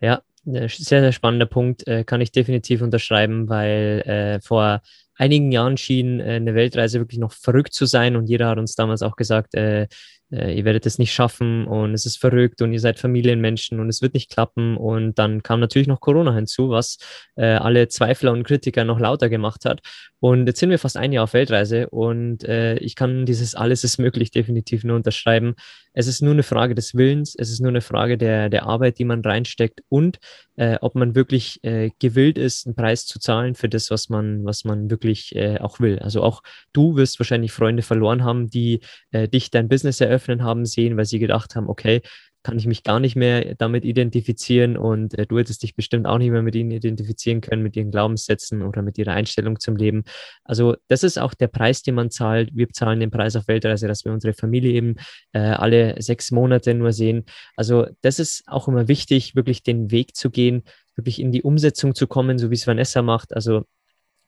Ja, 0.00 0.22
sehr, 0.44 0.68
sehr 1.02 1.12
spannender 1.12 1.46
Punkt, 1.46 1.86
äh, 1.86 2.04
kann 2.04 2.20
ich 2.20 2.32
definitiv 2.32 2.82
unterschreiben, 2.82 3.48
weil 3.48 4.02
äh, 4.06 4.40
vor 4.40 4.82
einigen 5.14 5.52
Jahren 5.52 5.76
schien 5.76 6.20
äh, 6.20 6.34
eine 6.34 6.54
Weltreise 6.54 6.98
wirklich 6.98 7.20
noch 7.20 7.32
verrückt 7.32 7.74
zu 7.74 7.86
sein 7.86 8.16
und 8.16 8.26
jeder 8.26 8.48
hat 8.48 8.58
uns 8.58 8.74
damals 8.74 9.02
auch 9.02 9.16
gesagt, 9.16 9.54
äh, 9.54 9.86
äh, 10.32 10.56
ihr 10.56 10.64
werdet 10.64 10.86
es 10.86 10.98
nicht 10.98 11.12
schaffen 11.12 11.66
und 11.66 11.92
es 11.92 12.06
ist 12.06 12.16
verrückt 12.16 12.62
und 12.62 12.72
ihr 12.72 12.80
seid 12.80 12.98
Familienmenschen 12.98 13.80
und 13.80 13.88
es 13.88 14.00
wird 14.02 14.14
nicht 14.14 14.30
klappen. 14.30 14.76
Und 14.76 15.18
dann 15.18 15.42
kam 15.42 15.60
natürlich 15.60 15.88
noch 15.88 16.00
Corona 16.00 16.34
hinzu, 16.34 16.70
was 16.70 16.96
äh, 17.36 17.44
alle 17.44 17.88
Zweifler 17.88 18.32
und 18.32 18.44
Kritiker 18.44 18.84
noch 18.84 18.98
lauter 18.98 19.28
gemacht 19.28 19.64
hat. 19.64 19.80
Und 20.20 20.46
jetzt 20.46 20.60
sind 20.60 20.70
wir 20.70 20.78
fast 20.78 20.96
ein 20.96 21.12
Jahr 21.12 21.24
auf 21.24 21.34
Weltreise 21.34 21.90
und 21.90 22.44
äh, 22.44 22.76
ich 22.78 22.96
kann 22.96 23.26
dieses 23.26 23.54
alles 23.54 23.84
ist 23.84 23.98
möglich 23.98 24.30
definitiv 24.30 24.84
nur 24.84 24.96
unterschreiben. 24.96 25.54
Es 25.92 26.06
ist 26.06 26.22
nur 26.22 26.32
eine 26.32 26.42
Frage 26.42 26.74
des 26.74 26.94
Willens, 26.94 27.34
es 27.38 27.50
ist 27.50 27.60
nur 27.60 27.70
eine 27.70 27.80
Frage 27.80 28.16
der, 28.16 28.48
der 28.48 28.64
Arbeit, 28.64 28.98
die 28.98 29.04
man 29.04 29.20
reinsteckt 29.20 29.82
und 29.88 30.18
äh, 30.56 30.78
ob 30.80 30.94
man 30.94 31.14
wirklich 31.14 31.62
äh, 31.62 31.90
gewillt 31.98 32.38
ist, 32.38 32.66
einen 32.66 32.74
Preis 32.74 33.06
zu 33.06 33.18
zahlen 33.18 33.54
für 33.54 33.68
das, 33.68 33.90
was 33.90 34.08
man, 34.08 34.44
was 34.44 34.64
man 34.64 34.90
wirklich 34.90 35.34
äh, 35.34 35.58
auch 35.58 35.80
will. 35.80 35.98
Also 35.98 36.22
auch 36.22 36.42
du 36.72 36.96
wirst 36.96 37.18
wahrscheinlich 37.20 37.52
Freunde 37.52 37.82
verloren 37.82 38.24
haben, 38.24 38.48
die 38.48 38.80
äh, 39.10 39.28
dich 39.28 39.50
dein 39.50 39.68
Business 39.68 40.00
eröffnen 40.00 40.42
haben 40.42 40.64
sehen, 40.64 40.96
weil 40.96 41.04
sie 41.06 41.18
gedacht 41.18 41.56
haben, 41.56 41.68
okay, 41.68 42.02
kann 42.42 42.58
ich 42.58 42.66
mich 42.66 42.82
gar 42.82 43.00
nicht 43.00 43.16
mehr 43.16 43.54
damit 43.54 43.84
identifizieren 43.84 44.76
und 44.76 45.16
äh, 45.18 45.26
du 45.26 45.38
hättest 45.38 45.62
dich 45.62 45.74
bestimmt 45.74 46.06
auch 46.06 46.18
nicht 46.18 46.30
mehr 46.30 46.42
mit 46.42 46.54
ihnen 46.54 46.70
identifizieren 46.70 47.40
können, 47.40 47.62
mit 47.62 47.76
ihren 47.76 47.90
Glaubenssätzen 47.90 48.62
oder 48.62 48.82
mit 48.82 48.98
ihrer 48.98 49.12
Einstellung 49.12 49.60
zum 49.60 49.76
Leben. 49.76 50.04
Also 50.44 50.76
das 50.88 51.02
ist 51.02 51.18
auch 51.18 51.34
der 51.34 51.48
Preis, 51.48 51.82
den 51.82 51.94
man 51.94 52.10
zahlt. 52.10 52.50
Wir 52.54 52.68
zahlen 52.70 53.00
den 53.00 53.10
Preis 53.10 53.36
auf 53.36 53.48
Weltreise, 53.48 53.86
dass 53.86 54.04
wir 54.04 54.12
unsere 54.12 54.34
Familie 54.34 54.72
eben 54.72 54.96
äh, 55.32 55.38
alle 55.38 56.00
sechs 56.02 56.30
Monate 56.30 56.74
nur 56.74 56.92
sehen. 56.92 57.24
Also 57.56 57.86
das 58.00 58.18
ist 58.18 58.42
auch 58.46 58.68
immer 58.68 58.88
wichtig, 58.88 59.36
wirklich 59.36 59.62
den 59.62 59.90
Weg 59.90 60.16
zu 60.16 60.30
gehen, 60.30 60.62
wirklich 60.96 61.20
in 61.20 61.32
die 61.32 61.42
Umsetzung 61.42 61.94
zu 61.94 62.06
kommen, 62.06 62.38
so 62.38 62.50
wie 62.50 62.54
es 62.54 62.66
Vanessa 62.66 63.02
macht. 63.02 63.34
Also 63.34 63.64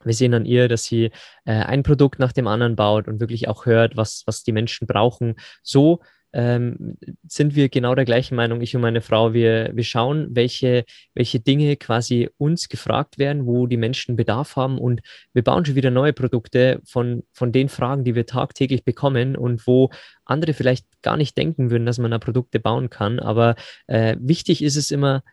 wir 0.05 0.13
sehen 0.13 0.33
an 0.33 0.45
ihr, 0.45 0.67
dass 0.67 0.85
sie 0.85 1.11
äh, 1.45 1.51
ein 1.51 1.83
Produkt 1.83 2.19
nach 2.19 2.31
dem 2.31 2.47
anderen 2.47 2.75
baut 2.75 3.07
und 3.07 3.19
wirklich 3.19 3.47
auch 3.47 3.65
hört, 3.65 3.97
was, 3.97 4.23
was 4.25 4.43
die 4.43 4.51
Menschen 4.51 4.87
brauchen. 4.87 5.35
So 5.63 6.01
ähm, 6.35 6.97
sind 7.25 7.55
wir 7.55 7.69
genau 7.69 7.95
der 7.95 8.03
gleichen 8.03 8.35
Meinung, 8.35 8.59
ich 8.59 8.75
und 8.75 8.81
meine 8.81 8.99
Frau. 9.01 9.33
Wir, 9.33 9.71
wir 9.73 9.85
schauen, 9.85 10.27
welche, 10.31 10.83
welche 11.13 11.39
Dinge 11.39 11.77
quasi 11.77 12.29
uns 12.37 12.67
gefragt 12.67 13.17
werden, 13.17 13.45
wo 13.45 13.67
die 13.67 13.77
Menschen 13.77 14.17
Bedarf 14.17 14.57
haben 14.57 14.77
und 14.77 15.01
wir 15.33 15.43
bauen 15.43 15.63
schon 15.65 15.75
wieder 15.75 15.91
neue 15.91 16.11
Produkte 16.11 16.81
von, 16.85 17.23
von 17.31 17.53
den 17.53 17.69
Fragen, 17.69 18.03
die 18.03 18.15
wir 18.15 18.25
tagtäglich 18.25 18.83
bekommen 18.83 19.37
und 19.37 19.65
wo 19.65 19.89
andere 20.25 20.53
vielleicht 20.53 20.85
gar 21.01 21.15
nicht 21.15 21.37
denken 21.37 21.71
würden, 21.71 21.85
dass 21.85 21.99
man 21.99 22.11
da 22.11 22.19
Produkte 22.19 22.59
bauen 22.59 22.89
kann. 22.89 23.19
Aber 23.19 23.55
äh, 23.87 24.17
wichtig 24.19 24.61
ist 24.61 24.75
es 24.75 24.91
immer, 24.91 25.23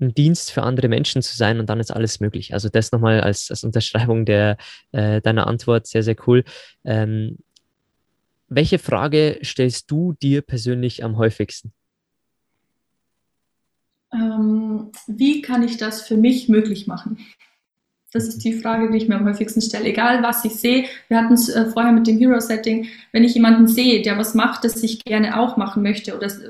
ein 0.00 0.14
Dienst 0.14 0.52
für 0.52 0.62
andere 0.62 0.88
Menschen 0.88 1.22
zu 1.22 1.36
sein 1.36 1.60
und 1.60 1.68
dann 1.68 1.80
ist 1.80 1.90
alles 1.92 2.20
möglich. 2.20 2.54
Also 2.54 2.68
das 2.68 2.92
nochmal 2.92 3.20
als, 3.20 3.50
als 3.50 3.64
Unterschreibung 3.64 4.24
der, 4.24 4.56
äh, 4.92 5.20
deiner 5.20 5.46
Antwort, 5.46 5.86
sehr, 5.86 6.02
sehr 6.02 6.16
cool. 6.26 6.44
Ähm, 6.84 7.38
welche 8.54 8.78
Frage 8.78 9.38
stellst 9.42 9.90
du 9.90 10.14
dir 10.14 10.42
persönlich 10.42 11.04
am 11.04 11.16
häufigsten? 11.16 11.72
Ähm, 14.12 14.92
wie 15.06 15.42
kann 15.42 15.62
ich 15.62 15.78
das 15.78 16.02
für 16.02 16.16
mich 16.16 16.48
möglich 16.48 16.86
machen? 16.86 17.18
Das 18.12 18.28
ist 18.28 18.44
die 18.44 18.52
Frage, 18.52 18.90
die 18.90 18.98
ich 18.98 19.08
mir 19.08 19.16
am 19.16 19.24
häufigsten 19.24 19.62
stelle. 19.62 19.86
Egal, 19.86 20.22
was 20.22 20.44
ich 20.44 20.52
sehe. 20.56 20.84
Wir 21.08 21.16
hatten 21.16 21.32
es 21.32 21.48
äh, 21.48 21.70
vorher 21.70 21.92
mit 21.92 22.06
dem 22.06 22.18
Hero-Setting. 22.18 22.86
Wenn 23.10 23.24
ich 23.24 23.34
jemanden 23.34 23.66
sehe, 23.66 24.02
der 24.02 24.18
was 24.18 24.34
macht, 24.34 24.64
das 24.64 24.82
ich 24.82 25.02
gerne 25.02 25.40
auch 25.40 25.56
machen 25.56 25.82
möchte 25.82 26.14
oder 26.14 26.26
das, 26.26 26.40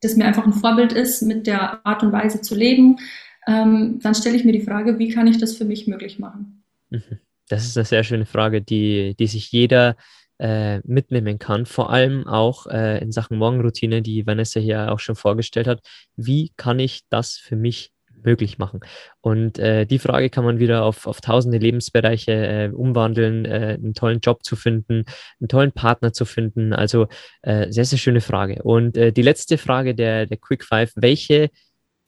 das 0.00 0.16
mir 0.16 0.24
einfach 0.24 0.44
ein 0.44 0.52
Vorbild 0.52 0.92
ist, 0.92 1.22
mit 1.22 1.46
der 1.46 1.86
Art 1.86 2.02
und 2.02 2.10
Weise 2.10 2.40
zu 2.40 2.56
leben, 2.56 2.98
ähm, 3.46 4.00
dann 4.02 4.16
stelle 4.16 4.36
ich 4.36 4.44
mir 4.44 4.52
die 4.52 4.62
Frage, 4.62 4.98
wie 4.98 5.08
kann 5.08 5.28
ich 5.28 5.38
das 5.38 5.56
für 5.56 5.64
mich 5.64 5.86
möglich 5.86 6.18
machen? 6.18 6.64
Mhm. 6.90 7.20
Das 7.48 7.64
ist 7.64 7.76
eine 7.76 7.84
sehr 7.84 8.02
schöne 8.02 8.26
Frage, 8.26 8.60
die, 8.60 9.14
die 9.16 9.28
sich 9.28 9.52
jeder 9.52 9.96
äh, 10.38 10.80
mitnehmen 10.80 11.38
kann. 11.38 11.66
Vor 11.66 11.90
allem 11.90 12.26
auch 12.26 12.66
äh, 12.66 13.02
in 13.02 13.12
Sachen 13.12 13.38
Morgenroutine, 13.38 14.02
die 14.02 14.26
Vanessa 14.26 14.60
hier 14.60 14.92
auch 14.92 14.98
schon 14.98 15.16
vorgestellt 15.16 15.66
hat. 15.66 15.80
Wie 16.16 16.52
kann 16.56 16.78
ich 16.78 17.02
das 17.08 17.36
für 17.36 17.56
mich 17.56 17.92
möglich 18.22 18.58
machen? 18.58 18.80
Und 19.20 19.58
äh, 19.58 19.86
die 19.86 19.98
Frage 19.98 20.30
kann 20.30 20.44
man 20.44 20.58
wieder 20.58 20.84
auf, 20.84 21.06
auf 21.06 21.20
tausende 21.20 21.58
Lebensbereiche 21.58 22.32
äh, 22.32 22.70
umwandeln, 22.72 23.44
äh, 23.44 23.78
einen 23.78 23.94
tollen 23.94 24.20
Job 24.20 24.44
zu 24.44 24.56
finden, 24.56 25.04
einen 25.40 25.48
tollen 25.48 25.72
Partner 25.72 26.12
zu 26.12 26.24
finden. 26.24 26.72
Also 26.72 27.08
äh, 27.42 27.70
sehr, 27.70 27.84
sehr 27.84 27.98
schöne 27.98 28.20
Frage. 28.20 28.62
Und 28.62 28.96
die 28.96 29.22
letzte 29.22 29.58
Frage 29.58 29.94
der, 29.94 30.26
der 30.26 30.36
Quick 30.36 30.64
Five, 30.64 30.92
welche 30.96 31.50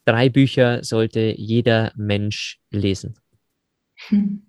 drei 0.04 0.28
Bücher 0.30 0.82
sollte 0.84 1.34
jeder 1.36 1.92
Mensch 1.96 2.60
lesen? 2.70 3.18
Hm. 4.08 4.47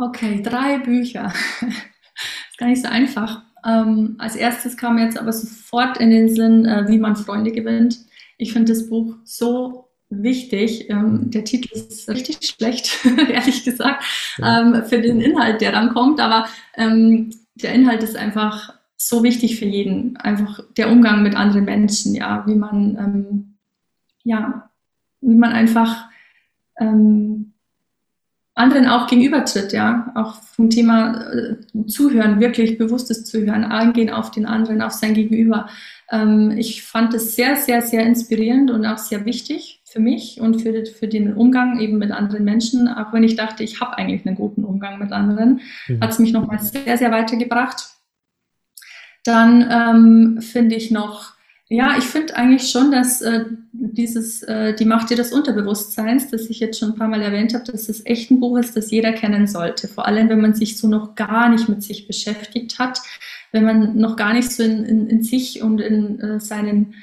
Okay, 0.00 0.40
drei 0.42 0.78
Bücher. 0.78 1.30
ist 1.60 2.56
gar 2.56 2.68
nicht 2.68 2.80
so 2.80 2.88
einfach. 2.88 3.42
Ähm, 3.66 4.14
als 4.16 4.34
erstes 4.34 4.78
kam 4.78 4.96
jetzt 4.96 5.18
aber 5.18 5.30
sofort 5.30 5.98
in 5.98 6.08
den 6.08 6.34
Sinn, 6.34 6.64
äh, 6.64 6.88
wie 6.88 6.96
man 6.96 7.16
Freunde 7.16 7.52
gewinnt. 7.52 7.98
Ich 8.38 8.54
finde 8.54 8.72
das 8.72 8.88
Buch 8.88 9.16
so 9.24 9.90
wichtig. 10.08 10.88
Ähm, 10.88 11.30
der 11.30 11.44
Titel 11.44 11.74
ist 11.74 12.08
richtig 12.08 12.38
schlecht, 12.40 13.04
ehrlich 13.28 13.62
gesagt, 13.62 14.02
ähm, 14.42 14.84
für 14.86 15.02
den 15.02 15.20
Inhalt, 15.20 15.60
der 15.60 15.72
dann 15.72 15.92
kommt. 15.92 16.18
Aber 16.18 16.46
ähm, 16.76 17.34
der 17.56 17.74
Inhalt 17.74 18.02
ist 18.02 18.16
einfach 18.16 18.72
so 18.96 19.22
wichtig 19.22 19.58
für 19.58 19.66
jeden. 19.66 20.16
Einfach 20.16 20.60
der 20.78 20.90
Umgang 20.90 21.22
mit 21.22 21.34
anderen 21.34 21.66
Menschen, 21.66 22.14
ja, 22.14 22.42
wie 22.46 22.54
man, 22.54 22.96
ähm, 22.96 23.58
ja, 24.24 24.70
wie 25.20 25.34
man 25.34 25.52
einfach 25.52 26.08
ähm, 26.78 27.49
anderen 28.60 28.86
auch 28.86 29.06
gegenübertritt, 29.06 29.72
ja, 29.72 30.12
auch 30.14 30.34
vom 30.42 30.68
Thema 30.70 31.32
äh, 31.32 31.56
Zuhören, 31.86 32.40
wirklich 32.40 32.78
bewusstes 32.78 33.24
Zuhören, 33.24 33.64
eingehen 33.64 34.10
auf 34.10 34.30
den 34.30 34.46
anderen, 34.46 34.82
auf 34.82 34.92
sein 34.92 35.14
Gegenüber. 35.14 35.68
Ähm, 36.10 36.52
ich 36.56 36.82
fand 36.82 37.14
es 37.14 37.34
sehr, 37.34 37.56
sehr, 37.56 37.80
sehr 37.82 38.04
inspirierend 38.04 38.70
und 38.70 38.84
auch 38.84 38.98
sehr 38.98 39.24
wichtig 39.24 39.82
für 39.84 40.00
mich 40.00 40.40
und 40.40 40.60
für, 40.60 40.84
für 40.86 41.08
den 41.08 41.34
Umgang 41.34 41.80
eben 41.80 41.98
mit 41.98 42.12
anderen 42.12 42.44
Menschen, 42.44 42.86
auch 42.86 43.12
wenn 43.12 43.24
ich 43.24 43.34
dachte, 43.34 43.64
ich 43.64 43.80
habe 43.80 43.96
eigentlich 43.96 44.26
einen 44.26 44.36
guten 44.36 44.64
Umgang 44.64 44.98
mit 44.98 45.10
anderen, 45.10 45.60
mhm. 45.88 46.00
hat 46.00 46.10
es 46.10 46.18
mich 46.18 46.32
nochmal 46.32 46.60
sehr, 46.60 46.98
sehr 46.98 47.10
weitergebracht. 47.10 47.88
Dann 49.24 49.66
ähm, 49.70 50.40
finde 50.42 50.76
ich 50.76 50.90
noch, 50.90 51.32
ja, 51.72 51.96
ich 51.96 52.04
finde 52.04 52.34
eigentlich 52.34 52.68
schon, 52.68 52.90
dass 52.90 53.22
äh, 53.22 53.44
dieses 53.72 54.42
äh, 54.42 54.74
Die 54.74 54.84
Macht 54.84 55.10
des 55.10 55.32
Unterbewusstseins, 55.32 56.28
das 56.28 56.50
ich 56.50 56.58
jetzt 56.58 56.80
schon 56.80 56.90
ein 56.90 56.94
paar 56.96 57.06
Mal 57.06 57.22
erwähnt 57.22 57.54
habe, 57.54 57.62
dass 57.70 57.88
es 57.88 58.04
echt 58.06 58.32
ein 58.32 58.40
Buch 58.40 58.58
ist, 58.58 58.76
das 58.76 58.90
jeder 58.90 59.12
kennen 59.12 59.46
sollte. 59.46 59.86
Vor 59.86 60.04
allem, 60.04 60.28
wenn 60.28 60.40
man 60.40 60.52
sich 60.52 60.78
so 60.78 60.88
noch 60.88 61.14
gar 61.14 61.48
nicht 61.48 61.68
mit 61.68 61.84
sich 61.84 62.08
beschäftigt 62.08 62.80
hat, 62.80 63.00
wenn 63.52 63.64
man 63.64 63.96
noch 63.96 64.16
gar 64.16 64.34
nicht 64.34 64.50
so 64.50 64.64
in, 64.64 64.84
in, 64.84 65.06
in 65.06 65.22
sich 65.22 65.62
und 65.62 65.80
in 65.80 66.18
äh, 66.18 66.40
seinen 66.40 66.94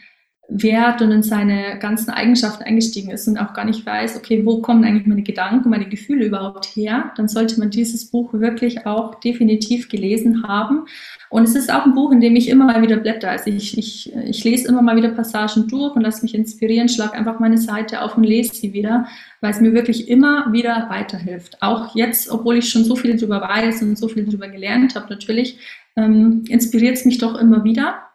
Wert 0.49 1.01
und 1.01 1.11
in 1.11 1.23
seine 1.23 1.77
ganzen 1.79 2.09
Eigenschaften 2.09 2.63
eingestiegen 2.63 3.11
ist 3.11 3.27
und 3.27 3.37
auch 3.37 3.53
gar 3.53 3.65
nicht 3.65 3.85
weiß, 3.85 4.15
okay, 4.15 4.45
wo 4.45 4.61
kommen 4.61 4.85
eigentlich 4.85 5.05
meine 5.05 5.23
Gedanken, 5.23 5.69
meine 5.69 5.89
Gefühle 5.89 6.25
überhaupt 6.25 6.65
her, 6.67 7.11
dann 7.17 7.27
sollte 7.27 7.59
man 7.59 7.69
dieses 7.69 8.09
Buch 8.09 8.31
wirklich 8.31 8.85
auch 8.85 9.19
definitiv 9.19 9.89
gelesen 9.89 10.47
haben. 10.47 10.85
Und 11.29 11.43
es 11.43 11.55
ist 11.55 11.71
auch 11.71 11.85
ein 11.85 11.93
Buch, 11.93 12.13
in 12.13 12.21
dem 12.21 12.37
ich 12.37 12.47
immer 12.47 12.63
mal 12.63 12.81
wieder 12.81 12.95
blätter. 12.95 13.29
Also 13.29 13.49
ich, 13.49 13.77
ich, 13.77 14.13
ich 14.15 14.43
lese 14.45 14.69
immer 14.69 14.81
mal 14.81 14.95
wieder 14.95 15.09
Passagen 15.09 15.67
durch 15.67 15.95
und 15.97 16.01
lasse 16.03 16.21
mich 16.23 16.33
inspirieren, 16.33 16.87
schlage 16.87 17.13
einfach 17.13 17.41
meine 17.41 17.57
Seite 17.57 18.01
auf 18.01 18.15
und 18.15 18.23
lese 18.23 18.55
sie 18.55 18.71
wieder, 18.71 19.05
weil 19.41 19.51
es 19.51 19.59
mir 19.59 19.73
wirklich 19.73 20.07
immer 20.07 20.53
wieder 20.53 20.87
weiterhilft. 20.89 21.61
Auch 21.61 21.93
jetzt, 21.93 22.29
obwohl 22.31 22.57
ich 22.57 22.69
schon 22.69 22.85
so 22.85 22.95
viel 22.95 23.17
darüber 23.17 23.41
weiß 23.41 23.81
und 23.81 23.97
so 23.97 24.07
viel 24.07 24.23
darüber 24.23 24.47
gelernt 24.47 24.95
habe, 24.95 25.09
natürlich, 25.09 25.59
ähm, 25.97 26.45
inspiriert 26.47 26.95
es 26.95 27.03
mich 27.03 27.17
doch 27.17 27.35
immer 27.35 27.65
wieder. 27.65 28.06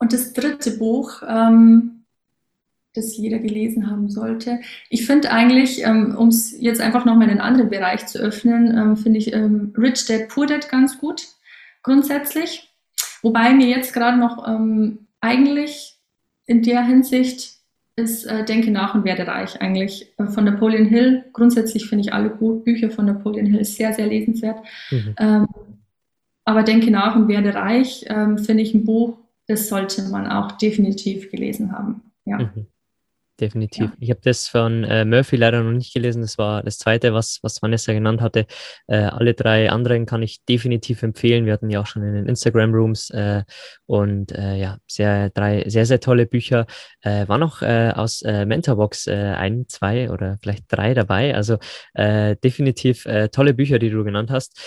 Und 0.00 0.12
das 0.12 0.32
dritte 0.32 0.72
Buch, 0.72 1.22
ähm, 1.28 2.04
das 2.94 3.16
jeder 3.16 3.38
gelesen 3.38 3.88
haben 3.88 4.10
sollte. 4.10 4.60
Ich 4.88 5.06
finde 5.06 5.30
eigentlich, 5.30 5.84
ähm, 5.84 6.16
um 6.16 6.28
es 6.28 6.60
jetzt 6.60 6.80
einfach 6.80 7.04
nochmal 7.04 7.28
in 7.28 7.32
einen 7.32 7.40
anderen 7.40 7.70
Bereich 7.70 8.06
zu 8.06 8.18
öffnen, 8.18 8.76
ähm, 8.76 8.96
finde 8.96 9.18
ich 9.18 9.32
ähm, 9.32 9.72
Rich 9.76 10.06
Dad 10.06 10.28
Poor 10.28 10.46
Dad 10.46 10.68
ganz 10.68 10.98
gut, 10.98 11.28
grundsätzlich. 11.82 12.68
Wobei 13.22 13.52
mir 13.52 13.68
jetzt 13.68 13.92
gerade 13.92 14.18
noch 14.18 14.48
ähm, 14.48 15.06
eigentlich 15.20 15.98
in 16.46 16.62
der 16.62 16.82
Hinsicht 16.84 17.60
ist 17.94 18.24
äh, 18.24 18.44
Denke 18.44 18.70
nach 18.70 18.94
und 18.94 19.04
werde 19.04 19.26
reich 19.26 19.60
eigentlich 19.60 20.12
äh, 20.18 20.26
von 20.26 20.44
Napoleon 20.44 20.86
Hill. 20.86 21.24
Grundsätzlich 21.32 21.86
finde 21.86 22.02
ich 22.06 22.12
alle 22.12 22.30
Bücher 22.30 22.90
von 22.90 23.04
Napoleon 23.04 23.46
Hill 23.46 23.64
sehr, 23.64 23.92
sehr 23.92 24.06
lesenswert. 24.06 24.58
Mhm. 24.90 25.14
Ähm, 25.18 25.46
aber 26.44 26.62
Denke 26.62 26.90
nach 26.90 27.14
und 27.14 27.28
werde 27.28 27.54
reich 27.54 28.06
ähm, 28.08 28.38
finde 28.38 28.62
ich 28.62 28.74
ein 28.74 28.84
Buch, 28.84 29.18
das 29.50 29.68
sollte 29.68 30.02
man 30.04 30.26
auch 30.26 30.52
definitiv 30.52 31.30
gelesen 31.30 31.72
haben. 31.72 32.12
Ja. 32.24 32.38
Mhm 32.38 32.66
definitiv. 33.40 33.86
Ja. 33.86 33.96
Ich 33.98 34.10
habe 34.10 34.20
das 34.22 34.48
von 34.48 34.84
äh, 34.84 35.04
Murphy 35.04 35.36
leider 35.36 35.62
noch 35.62 35.72
nicht 35.72 35.94
gelesen. 35.94 36.22
Das 36.22 36.38
war 36.38 36.62
das 36.62 36.78
zweite, 36.78 37.14
was, 37.14 37.38
was 37.42 37.62
Vanessa 37.62 37.92
genannt 37.92 38.20
hatte. 38.20 38.46
Äh, 38.86 38.96
alle 38.96 39.34
drei 39.34 39.70
anderen 39.70 40.06
kann 40.06 40.22
ich 40.22 40.44
definitiv 40.44 41.02
empfehlen. 41.02 41.46
Wir 41.46 41.52
hatten 41.52 41.70
ja 41.70 41.80
auch 41.80 41.86
schon 41.86 42.02
in 42.02 42.14
den 42.14 42.26
Instagram-Rooms 42.26 43.10
äh, 43.10 43.42
und 43.86 44.32
äh, 44.32 44.56
ja, 44.56 44.78
sehr, 44.86 45.30
drei 45.30 45.64
sehr, 45.68 45.86
sehr 45.86 46.00
tolle 46.00 46.26
Bücher. 46.26 46.66
Äh, 47.00 47.26
war 47.28 47.38
noch 47.38 47.62
äh, 47.62 47.92
aus 47.94 48.22
Mentorbox 48.22 49.08
ein, 49.08 49.64
zwei 49.68 50.10
oder 50.10 50.38
vielleicht 50.42 50.64
drei 50.68 50.94
dabei. 50.94 51.34
Also 51.34 51.58
definitiv 51.96 53.06
tolle 53.32 53.54
Bücher, 53.54 53.78
die 53.78 53.90
du 53.90 54.04
genannt 54.04 54.30
hast. 54.30 54.60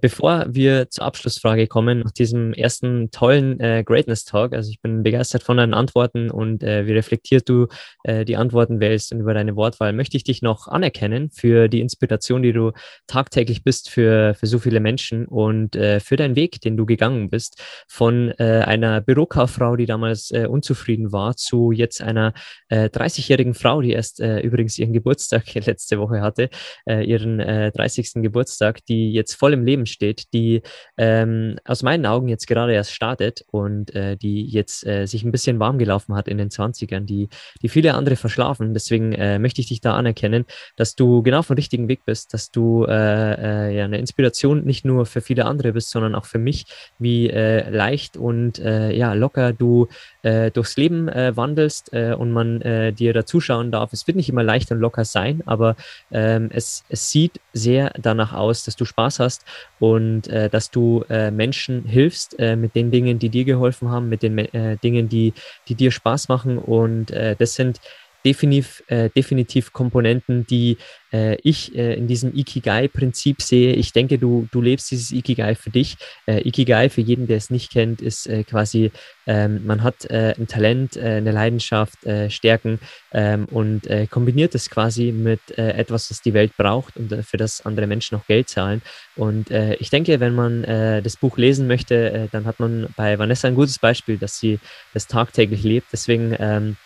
bevor 0.00 0.46
wir 0.48 0.90
zur 0.90 1.04
Abschlussfrage 1.04 1.66
kommen, 1.66 2.00
nach 2.00 2.10
diesem 2.10 2.52
ersten 2.52 3.10
tollen 3.10 3.58
Greatness 3.84 4.24
Talk, 4.24 4.54
also 4.54 4.70
ich 4.70 4.80
bin 4.80 5.02
begeistert 5.02 5.42
von 5.42 5.56
deinen 5.56 5.74
Antworten 5.74 6.30
und 6.30 6.62
wie 6.62 6.92
reflektiert 6.92 7.48
du 7.48 7.68
äh, 8.10 8.24
die 8.24 8.36
Antworten 8.36 8.80
wählst 8.80 9.12
und 9.12 9.20
über 9.20 9.34
deine 9.34 9.56
Wortwahl, 9.56 9.92
möchte 9.92 10.16
ich 10.16 10.24
dich 10.24 10.42
noch 10.42 10.66
anerkennen 10.68 11.30
für 11.30 11.68
die 11.68 11.80
Inspiration, 11.80 12.42
die 12.42 12.52
du 12.52 12.72
tagtäglich 13.06 13.62
bist 13.62 13.90
für, 13.90 14.34
für 14.34 14.46
so 14.46 14.58
viele 14.58 14.80
Menschen 14.80 15.26
und 15.26 15.76
äh, 15.76 16.00
für 16.00 16.16
deinen 16.16 16.36
Weg, 16.36 16.60
den 16.60 16.76
du 16.76 16.86
gegangen 16.86 17.30
bist. 17.30 17.62
Von 17.88 18.32
äh, 18.38 18.62
einer 18.66 19.00
Bürokauffrau, 19.00 19.76
die 19.76 19.86
damals 19.86 20.30
äh, 20.30 20.46
unzufrieden 20.46 21.12
war, 21.12 21.36
zu 21.36 21.72
jetzt 21.72 22.02
einer 22.02 22.32
30-jährigen 22.70 23.52
äh, 23.52 23.54
Frau, 23.56 23.80
die 23.80 23.92
erst 23.92 24.20
äh, 24.20 24.40
übrigens 24.40 24.78
ihren 24.78 24.92
Geburtstag 24.92 25.54
letzte 25.66 25.98
Woche 25.98 26.20
hatte, 26.20 26.50
ihren 26.86 27.38
30. 27.38 28.14
Geburtstag, 28.22 28.84
die 28.86 29.12
jetzt 29.12 29.34
voll 29.34 29.52
im 29.52 29.64
Leben 29.64 29.86
steht, 29.86 30.32
die 30.32 30.62
ähm, 30.96 31.56
aus 31.64 31.82
meinen 31.82 32.06
Augen 32.06 32.28
jetzt 32.28 32.46
gerade 32.46 32.72
erst 32.72 32.92
startet 32.92 33.44
und 33.48 33.92
die 33.94 34.46
jetzt 34.46 34.80
sich 34.80 35.22
ein 35.22 35.32
bisschen 35.32 35.58
warm 35.58 35.78
gelaufen 35.78 36.14
hat 36.14 36.28
in 36.28 36.38
den 36.38 36.48
20ern, 36.48 37.04
die, 37.04 37.28
die 37.62 37.68
viele 37.68 37.94
andere 38.00 38.16
verschlafen. 38.16 38.74
Deswegen 38.74 39.12
äh, 39.12 39.38
möchte 39.38 39.60
ich 39.60 39.68
dich 39.68 39.80
da 39.80 39.94
anerkennen, 39.94 40.44
dass 40.76 40.96
du 40.96 41.22
genau 41.22 41.38
auf 41.38 41.46
dem 41.46 41.56
richtigen 41.56 41.86
Weg 41.86 42.04
bist, 42.04 42.34
dass 42.34 42.50
du 42.50 42.84
äh, 42.84 42.90
äh, 42.90 43.76
ja 43.76 43.84
eine 43.84 43.98
Inspiration 43.98 44.64
nicht 44.64 44.84
nur 44.84 45.06
für 45.06 45.20
viele 45.20 45.44
andere 45.44 45.72
bist, 45.72 45.90
sondern 45.90 46.14
auch 46.14 46.24
für 46.24 46.38
mich, 46.38 46.64
wie 46.98 47.30
äh, 47.30 47.70
leicht 47.70 48.16
und 48.16 48.58
äh, 48.58 48.90
ja 48.92 49.12
locker 49.14 49.52
du 49.52 49.86
äh, 50.22 50.50
durchs 50.50 50.76
Leben 50.76 51.06
wandelst 51.06 51.92
und 51.92 52.32
man 52.32 52.60
dir 52.94 53.12
da 53.12 53.24
zuschauen 53.24 53.70
darf. 53.70 53.92
Es 53.92 54.06
wird 54.06 54.16
nicht 54.16 54.28
immer 54.28 54.42
leicht 54.42 54.70
und 54.70 54.78
locker 54.78 55.04
sein, 55.04 55.42
aber 55.46 55.76
ähm, 56.10 56.50
es, 56.52 56.84
es 56.88 57.10
sieht 57.10 57.40
sehr 57.52 57.92
danach 57.98 58.32
aus, 58.32 58.64
dass 58.64 58.76
du 58.76 58.84
Spaß 58.84 59.20
hast 59.20 59.44
und 59.78 60.28
dass 60.28 60.70
du 60.70 61.04
Menschen 61.08 61.84
hilfst 61.84 62.38
mit 62.38 62.74
den 62.74 62.90
Dingen, 62.90 63.18
die 63.18 63.28
dir 63.28 63.44
geholfen 63.44 63.90
haben, 63.90 64.08
mit 64.08 64.22
den 64.22 64.48
Dingen, 64.82 65.08
die, 65.08 65.32
die 65.68 65.74
dir 65.74 65.90
Spaß 65.90 66.28
machen 66.28 66.58
und 66.58 67.10
das 67.10 67.54
sind 67.54 67.80
definitiv, 68.24 68.82
äh, 68.88 69.10
definitiv 69.10 69.72
Komponenten, 69.72 70.46
die 70.46 70.76
äh, 71.12 71.36
ich 71.42 71.74
äh, 71.74 71.94
in 71.94 72.06
diesem 72.06 72.34
Ikigai-Prinzip 72.34 73.42
sehe. 73.42 73.74
Ich 73.74 73.92
denke, 73.92 74.18
du, 74.18 74.48
du 74.52 74.60
lebst 74.60 74.90
dieses 74.90 75.10
Ikigai 75.10 75.54
für 75.54 75.70
dich. 75.70 75.96
Äh, 76.26 76.46
Ikigai, 76.46 76.88
für 76.88 77.00
jeden, 77.00 77.26
der 77.26 77.36
es 77.36 77.50
nicht 77.50 77.72
kennt, 77.72 78.00
ist 78.00 78.26
äh, 78.26 78.44
quasi, 78.44 78.92
ähm, 79.26 79.64
man 79.66 79.82
hat 79.82 80.04
äh, 80.06 80.34
ein 80.38 80.46
Talent, 80.46 80.96
eine 80.98 81.32
Leidenschaft, 81.32 81.98
Stärken 82.28 82.78
ähm, 83.12 83.44
und 83.46 83.88
kombiniert 84.10 84.54
es 84.54 84.70
quasi 84.70 85.12
mit 85.12 85.40
etwas, 85.56 86.08
das 86.08 86.20
die 86.20 86.34
Welt 86.34 86.56
braucht 86.56 86.96
und 86.96 87.14
für 87.24 87.36
das 87.36 87.64
andere 87.64 87.86
Menschen 87.86 88.16
auch 88.16 88.26
Geld 88.26 88.48
zahlen. 88.48 88.82
Und 89.16 89.50
ich 89.50 89.90
denke, 89.90 90.20
wenn 90.20 90.34
man 90.34 90.62
das 90.62 91.16
Buch 91.16 91.36
lesen 91.36 91.66
möchte, 91.66 92.28
dann 92.32 92.46
hat 92.46 92.60
man 92.60 92.88
bei 92.96 93.18
Vanessa 93.18 93.48
ein 93.48 93.54
gutes 93.54 93.78
Beispiel, 93.78 94.18
dass 94.18 94.38
sie 94.38 94.58
das 94.94 95.06
tagtäglich 95.06 95.62
lebt. 95.62 95.88
Deswegen 95.92 96.34
ähm, 96.38 96.76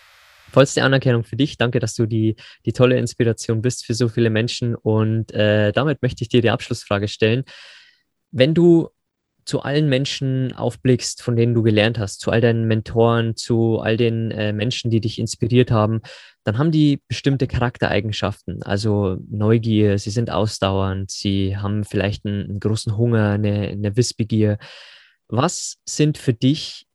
vollste 0.55 0.84
Anerkennung 0.84 1.24
für 1.24 1.36
dich. 1.36 1.59
Danke, 1.59 1.80
dass 1.80 1.94
du 1.94 2.07
die, 2.07 2.36
die 2.64 2.72
tolle 2.72 2.96
Inspiration 2.96 3.61
bist 3.61 3.84
für 3.84 3.94
so 3.94 4.09
viele 4.09 4.30
Menschen. 4.30 4.74
Und 4.74 5.32
äh, 5.32 5.72
damit 5.72 6.00
möchte 6.00 6.22
ich 6.22 6.28
dir 6.28 6.40
die 6.42 6.50
Abschlussfrage 6.50 7.09
stellen. 7.09 7.44
Wenn 8.30 8.55
du 8.55 8.88
zu 9.44 9.61
allen 9.61 9.88
Menschen 9.88 10.55
aufblickst, 10.55 11.22
von 11.22 11.36
denen 11.36 11.55
du 11.55 11.62
gelernt 11.62 11.98
hast, 11.98 12.20
zu 12.20 12.30
all 12.30 12.40
deinen 12.40 12.66
Mentoren, 12.66 13.36
zu 13.36 13.80
all 13.80 13.96
den 13.96 14.30
äh, 14.30 14.52
Menschen, 14.52 14.90
die 14.90 15.00
dich 15.00 15.18
inspiriert 15.18 15.70
haben, 15.70 16.00
dann 16.44 16.57
haben 16.57 16.70
die 16.70 17.02
bestimmte 17.09 17.46
Charaktereigenschaften, 17.46 18.62
also 18.62 19.18
Neugier, 19.28 19.98
sie 19.98 20.11
sind 20.11 20.30
ausdauernd, 20.30 21.11
sie 21.11 21.57
haben 21.57 21.84
vielleicht 21.84 22.24
einen, 22.24 22.48
einen 22.48 22.61
großen 22.61 22.96
Hunger, 22.96 23.30
eine, 23.30 23.68
eine 23.68 23.96
Wissbegier. 23.96 24.57
Was 25.28 25.76
sind 25.84 26.16
für 26.16 26.32
dich 26.32 26.86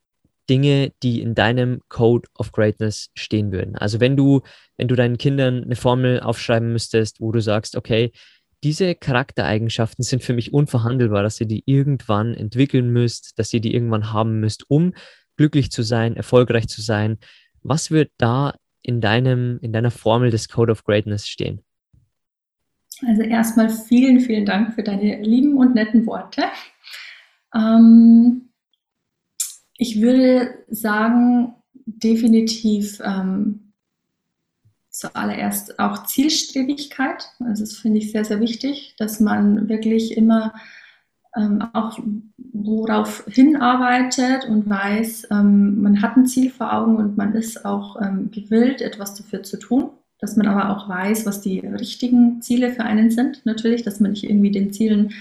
Dinge, 0.50 0.92
die 1.04 1.22
in 1.22 1.36
deinem 1.36 1.82
Code 1.90 2.28
of 2.38 2.52
Greatness 2.52 3.10
stehen 3.16 3.52
würden. 3.52 3.76
Also 3.76 4.00
wenn 4.00 4.18
du, 4.18 4.42
wenn 4.78 4.88
du 4.88 4.96
deinen 4.96 5.18
Kindern 5.18 5.64
eine 5.64 5.76
Formel 5.76 6.20
aufschreiben 6.20 6.74
müsstest, 6.74 7.22
wo 7.22 7.32
du 7.32 7.40
sagst, 7.40 7.76
okay, 7.76 8.12
diese 8.64 8.96
Charaktereigenschaften 8.96 10.04
sind 10.04 10.24
für 10.24 10.34
mich 10.34 10.54
unverhandelbar, 10.54 11.24
dass 11.24 11.40
ihr 11.40 11.48
die 11.48 11.64
irgendwann 11.66 12.34
entwickeln 12.34 12.90
müsst, 12.90 13.38
dass 13.40 13.54
ihr 13.54 13.62
die 13.62 13.74
irgendwann 13.74 14.12
haben 14.12 14.40
müsst, 14.40 14.70
um 14.70 14.94
glücklich 15.38 15.72
zu 15.72 15.84
sein, 15.84 16.18
erfolgreich 16.18 16.68
zu 16.68 16.82
sein. 16.82 17.18
Was 17.62 17.92
wird 17.92 18.12
da 18.18 18.56
in 18.82 19.00
deinem, 19.00 19.60
in 19.62 19.72
deiner 19.72 19.92
Formel 19.92 20.32
des 20.32 20.50
Code 20.50 20.72
of 20.72 20.84
Greatness 20.84 21.28
stehen? 21.28 21.64
Also 23.08 23.22
erstmal 23.22 23.70
vielen, 23.70 24.20
vielen 24.20 24.46
Dank 24.46 24.74
für 24.74 24.84
deine 24.84 25.22
lieben 25.22 25.58
und 25.58 25.76
netten 25.76 26.06
Worte. 26.06 26.44
Ähm, 27.56 28.49
ich 29.80 30.02
würde 30.02 30.56
sagen, 30.68 31.56
definitiv 31.86 33.02
ähm, 33.04 33.72
zuallererst 34.90 35.80
auch 35.80 36.06
Zielstrebigkeit. 36.06 37.30
Also 37.40 37.64
das 37.64 37.78
finde 37.78 38.00
ich 38.00 38.12
sehr, 38.12 38.26
sehr 38.26 38.42
wichtig, 38.42 38.96
dass 38.98 39.22
man 39.22 39.70
wirklich 39.70 40.18
immer 40.18 40.54
ähm, 41.36 41.64
auch 41.72 41.98
worauf 42.38 43.24
hinarbeitet 43.28 44.46
und 44.50 44.70
weiß, 44.70 45.30
ähm, 45.32 45.82
man 45.82 46.02
hat 46.02 46.18
ein 46.18 46.26
Ziel 46.28 46.52
vor 46.52 46.74
Augen 46.74 46.98
und 46.98 47.16
man 47.16 47.34
ist 47.34 47.64
auch 47.64 48.02
ähm, 48.02 48.32
gewillt, 48.32 48.82
etwas 48.82 49.16
dafür 49.16 49.44
zu 49.44 49.58
tun. 49.58 49.92
dass 50.22 50.36
man 50.36 50.48
aber 50.48 50.76
auch 50.76 50.90
weiß, 50.90 51.26
was 51.26 51.40
die 51.40 51.60
richtigen 51.60 52.42
Ziele 52.42 52.74
für 52.74 52.84
einen 52.84 53.10
sind, 53.10 53.46
natürlich, 53.46 53.84
dass 53.84 54.02
man 54.02 54.12
nicht 54.12 54.26
irgendwie 54.26 54.52
den 54.52 54.74
Zielen 54.74 55.14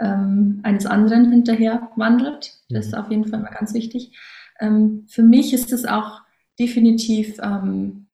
ähm, 0.00 0.60
eines 0.62 0.86
anderen 0.86 1.30
hinterher 1.30 1.90
wandelt. 1.96 2.54
Das 2.68 2.86
ist 2.86 2.92
mhm. 2.92 2.98
auf 2.98 3.10
jeden 3.10 3.26
Fall 3.26 3.40
mal 3.40 3.50
ganz 3.50 3.74
wichtig. 3.74 4.16
Ähm, 4.60 5.04
für 5.08 5.22
mich 5.22 5.52
ist 5.52 5.72
es 5.72 5.84
auch 5.84 6.22
definitiv 6.58 7.36
ähm, 7.42 8.06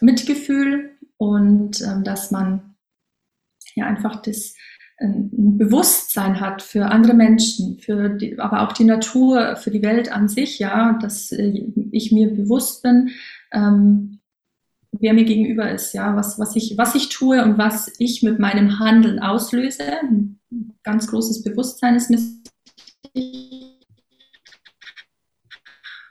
Mitgefühl 0.00 0.90
und 1.16 1.80
ähm, 1.82 2.04
dass 2.04 2.30
man 2.30 2.76
ja 3.74 3.86
einfach 3.86 4.22
das 4.22 4.54
ein 5.00 5.56
Bewusstsein 5.58 6.40
hat 6.40 6.60
für 6.60 6.86
andere 6.86 7.14
Menschen, 7.14 7.78
für 7.78 8.08
die, 8.08 8.38
aber 8.38 8.62
auch 8.62 8.72
die 8.72 8.84
Natur, 8.84 9.54
für 9.56 9.70
die 9.70 9.82
Welt 9.82 10.10
an 10.10 10.28
sich, 10.28 10.58
ja, 10.58 10.98
dass 11.00 11.30
äh, 11.30 11.66
ich 11.92 12.10
mir 12.10 12.34
bewusst 12.34 12.82
bin, 12.82 13.10
ähm, 13.52 14.17
wer 14.92 15.14
mir 15.14 15.24
gegenüber 15.24 15.70
ist, 15.70 15.92
ja, 15.92 16.16
was, 16.16 16.38
was, 16.38 16.56
ich, 16.56 16.76
was 16.76 16.94
ich 16.94 17.08
tue 17.08 17.42
und 17.42 17.58
was 17.58 17.92
ich 17.98 18.22
mit 18.22 18.38
meinem 18.38 18.78
Handeln 18.78 19.18
auslöse. 19.18 19.84
Ein 20.02 20.40
ganz 20.82 21.08
großes 21.08 21.42
Bewusstsein 21.42 21.94
ist 21.94 22.10
mir 22.10 22.18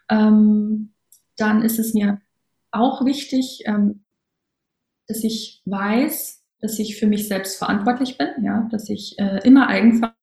ähm, 0.10 0.94
dann 1.38 1.62
ist 1.64 1.80
es 1.80 1.94
mir 1.94 2.22
auch 2.72 3.06
wichtig, 3.06 3.64
ähm, 3.66 4.04
dass 5.08 5.24
ich 5.24 5.62
weiß, 5.66 6.44
dass 6.60 6.80
ich 6.80 6.98
für 6.98 7.08
mich 7.08 7.28
selbst 7.28 7.58
verantwortlich 7.58 8.18
bin, 8.18 8.30
ja, 8.44 8.68
dass 8.72 8.90
ich 8.90 9.18
äh, 9.20 9.40
immer 9.44 9.68
eigenverantwortlich 9.68 10.18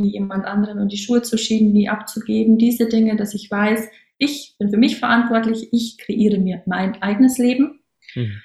wie 0.00 0.12
jemand 0.12 0.46
anderen 0.46 0.78
und 0.78 0.92
die 0.92 0.96
Schuhe 0.96 1.22
zu 1.22 1.36
schieben, 1.36 1.72
nie 1.72 1.88
abzugeben, 1.88 2.56
diese 2.56 2.86
Dinge, 2.86 3.16
dass 3.16 3.34
ich 3.34 3.50
weiß, 3.50 3.88
ich 4.16 4.54
bin 4.58 4.70
für 4.70 4.76
mich 4.76 4.98
verantwortlich, 4.98 5.72
ich 5.72 5.98
kreiere 5.98 6.38
mir 6.38 6.62
mein 6.66 7.02
eigenes 7.02 7.38
Leben. 7.38 7.80
Mhm. 8.18 8.42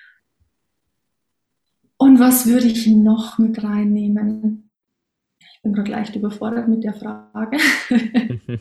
Und 1.97 2.19
was 2.19 2.47
würde 2.47 2.67
ich 2.67 2.87
noch 2.87 3.37
mit 3.37 3.63
reinnehmen? 3.63 4.69
Ich 5.39 5.61
bin 5.61 5.73
gerade 5.73 5.91
leicht 5.91 6.15
überfordert 6.15 6.67
mit 6.67 6.83
der 6.83 6.93
Frage. 6.93 7.57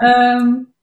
ähm, 0.00 0.74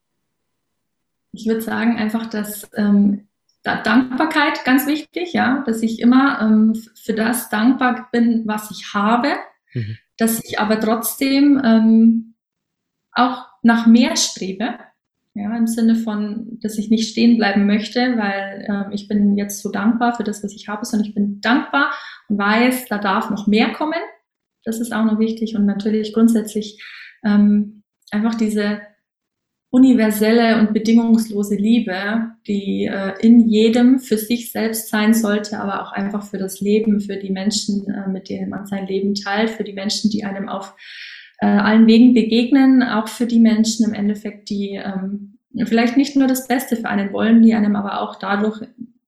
ich 1.34 1.48
würde 1.48 1.62
sagen 1.62 1.98
einfach, 1.98 2.28
dass 2.28 2.70
ähm, 2.76 3.28
Dankbarkeit 3.64 4.66
ganz 4.66 4.88
wichtig, 4.88 5.34
ja, 5.34 5.64
dass 5.66 5.82
ich 5.84 6.00
immer 6.00 6.42
ähm, 6.42 6.74
für 6.96 7.14
das 7.14 7.50
dankbar 7.50 8.10
bin, 8.12 8.44
was 8.48 8.72
ich 8.72 8.94
habe, 8.94 9.36
mhm. 9.74 9.98
dass 10.18 10.44
ich 10.44 10.60
aber 10.60 10.80
trotzdem 10.80 11.62
ähm, 11.64 12.36
auch 13.12 13.46
nach 13.62 13.86
mehr 13.86 14.16
strebe, 14.16 14.80
ja, 15.34 15.56
im 15.56 15.68
Sinne 15.68 15.96
von, 15.96 16.60
dass 16.62 16.78
ich 16.78 16.90
nicht 16.90 17.10
stehen 17.10 17.38
bleiben 17.38 17.66
möchte, 17.66 18.00
weil 18.18 18.66
äh, 18.68 18.94
ich 18.94 19.08
bin 19.08 19.38
jetzt 19.38 19.62
so 19.62 19.72
dankbar 19.72 20.16
für 20.16 20.24
das, 20.24 20.44
was 20.44 20.54
ich 20.54 20.68
habe, 20.68 20.86
sondern 20.86 21.08
ich 21.08 21.16
bin 21.16 21.40
dankbar 21.40 21.92
und 22.28 22.38
weiß, 22.38 22.88
da 22.90 22.98
darf 22.98 23.30
noch 23.30 23.48
mehr 23.48 23.72
kommen. 23.72 24.00
Das 24.64 24.80
ist 24.80 24.94
auch 24.94 25.06
noch 25.06 25.20
wichtig 25.20 25.56
und 25.56 25.66
natürlich 25.66 26.14
grundsätzlich 26.14 26.84
ähm, 27.24 27.84
einfach 28.12 28.36
diese 28.36 28.82
universelle 29.72 30.60
und 30.60 30.74
bedingungslose 30.74 31.56
Liebe, 31.56 32.34
die 32.46 32.86
äh, 32.92 33.14
in 33.22 33.48
jedem 33.48 34.00
für 34.00 34.18
sich 34.18 34.52
selbst 34.52 34.90
sein 34.90 35.14
sollte, 35.14 35.60
aber 35.60 35.82
auch 35.82 35.94
einfach 35.94 36.24
für 36.24 36.38
das 36.38 36.60
Leben, 36.60 37.00
für 37.00 37.16
die 37.16 37.30
Menschen, 37.30 37.88
äh, 37.90 38.10
mit 38.10 38.28
denen 38.28 38.50
man 38.50 38.66
sein 38.66 38.86
Leben 38.86 39.16
teilt, 39.16 39.50
für 39.50 39.64
die 39.64 39.72
Menschen, 39.72 40.12
die 40.12 40.26
einem 40.26 40.50
auf 40.50 40.76
äh, 41.42 41.48
allen 41.48 41.88
Wegen 41.88 42.14
begegnen, 42.14 42.84
auch 42.84 43.08
für 43.08 43.26
die 43.26 43.40
Menschen 43.40 43.86
im 43.86 43.94
Endeffekt, 43.94 44.50
die 44.50 44.80
ähm, 44.84 45.40
vielleicht 45.66 45.98
nicht 45.98 46.16
nur 46.16 46.28
das 46.28 46.48
Beste 46.48 46.78
für 46.78 46.88
einen 46.88 47.12
wollen, 47.12 47.42
die 47.42 47.54
einem 47.54 47.76
aber 47.76 48.02
auch 48.02 48.18
dadurch 48.18 48.62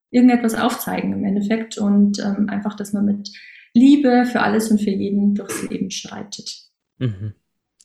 irgendetwas 0.09 0.55
aufzeigen 0.55 1.13
im 1.13 1.23
Endeffekt 1.23 1.77
und 1.77 2.19
ähm, 2.19 2.49
einfach, 2.49 2.75
dass 2.75 2.91
man 2.93 3.05
mit 3.05 3.31
Liebe 3.73 4.25
für 4.25 4.41
alles 4.41 4.69
und 4.69 4.81
für 4.81 4.91
jeden 4.91 5.35
durchs 5.35 5.67
Leben 5.69 5.89
schreitet. 5.89 6.63
Mhm. 6.99 7.33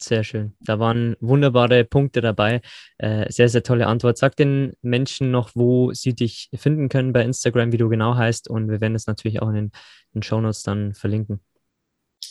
Sehr 0.00 0.22
schön. 0.22 0.52
Da 0.60 0.78
waren 0.78 1.16
wunderbare 1.20 1.84
Punkte 1.84 2.20
dabei. 2.20 2.60
Äh, 2.98 3.30
sehr, 3.32 3.48
sehr 3.48 3.64
tolle 3.64 3.88
Antwort. 3.88 4.16
Sag 4.16 4.36
den 4.36 4.74
Menschen 4.80 5.32
noch, 5.32 5.50
wo 5.54 5.92
sie 5.92 6.14
dich 6.14 6.50
finden 6.54 6.88
können 6.88 7.12
bei 7.12 7.24
Instagram, 7.24 7.72
wie 7.72 7.78
du 7.78 7.88
genau 7.88 8.14
heißt. 8.14 8.48
Und 8.48 8.70
wir 8.70 8.80
werden 8.80 8.94
es 8.94 9.08
natürlich 9.08 9.42
auch 9.42 9.48
in 9.48 9.54
den, 9.54 9.64
in 9.64 10.20
den 10.20 10.22
Shownotes 10.22 10.62
dann 10.62 10.94
verlinken. 10.94 11.40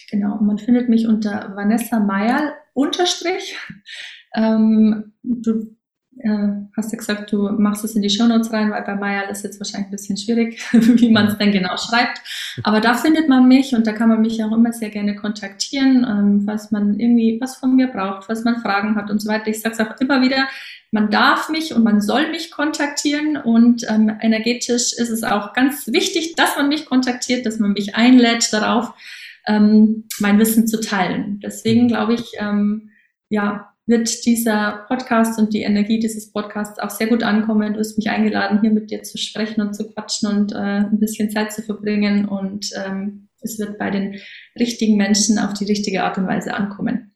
Genau, 0.09 0.37
man 0.37 0.57
findet 0.57 0.89
mich 0.89 1.07
unter 1.07 1.53
Vanessa 1.55 1.99
Meyer 1.99 2.53
unterstrich. 2.73 3.57
Ähm, 4.35 5.13
du 5.23 5.77
äh, 6.19 6.47
hast 6.75 6.91
ja 6.91 6.97
gesagt, 6.97 7.31
du 7.31 7.49
machst 7.49 7.83
es 7.83 7.95
in 7.95 8.01
die 8.01 8.09
Shownotes 8.09 8.51
rein, 8.51 8.71
weil 8.71 8.83
bei 8.83 8.95
Maya 8.95 9.23
ist 9.23 9.43
jetzt 9.43 9.59
wahrscheinlich 9.59 9.87
ein 9.87 9.91
bisschen 9.91 10.17
schwierig, 10.17 10.59
wie 10.71 11.11
man 11.11 11.27
es 11.27 11.37
denn 11.37 11.51
genau 11.51 11.77
schreibt. 11.77 12.21
Aber 12.63 12.81
da 12.81 12.95
findet 12.95 13.29
man 13.29 13.47
mich 13.47 13.75
und 13.75 13.85
da 13.85 13.93
kann 13.93 14.09
man 14.09 14.21
mich 14.21 14.43
auch 14.43 14.51
immer 14.51 14.73
sehr 14.73 14.89
gerne 14.89 15.15
kontaktieren, 15.15 16.05
ähm, 16.09 16.43
falls 16.45 16.71
man 16.71 16.99
irgendwie 16.99 17.37
was 17.39 17.57
von 17.57 17.75
mir 17.75 17.87
braucht, 17.87 18.25
falls 18.25 18.43
man 18.43 18.61
Fragen 18.61 18.95
hat 18.95 19.11
und 19.11 19.21
so 19.21 19.29
weiter. 19.29 19.47
Ich 19.47 19.61
sage 19.61 19.75
es 19.75 19.81
auch 19.81 19.99
immer 19.99 20.21
wieder, 20.21 20.47
man 20.91 21.11
darf 21.11 21.49
mich 21.49 21.73
und 21.73 21.83
man 21.83 22.01
soll 22.01 22.31
mich 22.31 22.49
kontaktieren 22.49 23.37
und 23.37 23.85
ähm, 23.89 24.17
energetisch 24.21 24.93
ist 24.93 25.09
es 25.09 25.23
auch 25.23 25.53
ganz 25.53 25.87
wichtig, 25.87 26.35
dass 26.35 26.55
man 26.55 26.69
mich 26.69 26.85
kontaktiert, 26.85 27.45
dass 27.45 27.59
man 27.59 27.73
mich 27.73 27.95
einlädt 27.95 28.51
darauf, 28.53 28.93
ähm, 29.47 30.05
mein 30.19 30.39
Wissen 30.39 30.67
zu 30.67 30.79
teilen. 30.79 31.39
Deswegen 31.41 31.87
glaube 31.87 32.13
ich, 32.13 32.31
ähm, 32.39 32.89
ja, 33.29 33.73
wird 33.87 34.25
dieser 34.25 34.85
Podcast 34.89 35.39
und 35.39 35.53
die 35.53 35.61
Energie 35.61 35.99
dieses 35.99 36.31
Podcasts 36.31 36.77
auch 36.77 36.89
sehr 36.89 37.07
gut 37.07 37.23
ankommen. 37.23 37.73
Du 37.73 37.79
hast 37.79 37.97
mich 37.97 38.09
eingeladen, 38.09 38.59
hier 38.61 38.71
mit 38.71 38.91
dir 38.91 39.03
zu 39.03 39.17
sprechen 39.17 39.61
und 39.61 39.73
zu 39.73 39.89
quatschen 39.89 40.29
und 40.29 40.51
äh, 40.51 40.57
ein 40.57 40.99
bisschen 40.99 41.31
Zeit 41.31 41.53
zu 41.53 41.61
verbringen. 41.61 42.27
Und 42.27 42.69
ähm, 42.75 43.29
es 43.41 43.57
wird 43.57 43.77
bei 43.77 43.89
den 43.89 44.19
richtigen 44.59 44.97
Menschen 44.97 45.39
auf 45.39 45.53
die 45.53 45.65
richtige 45.65 46.03
Art 46.03 46.17
und 46.17 46.27
Weise 46.27 46.53
ankommen. 46.53 47.06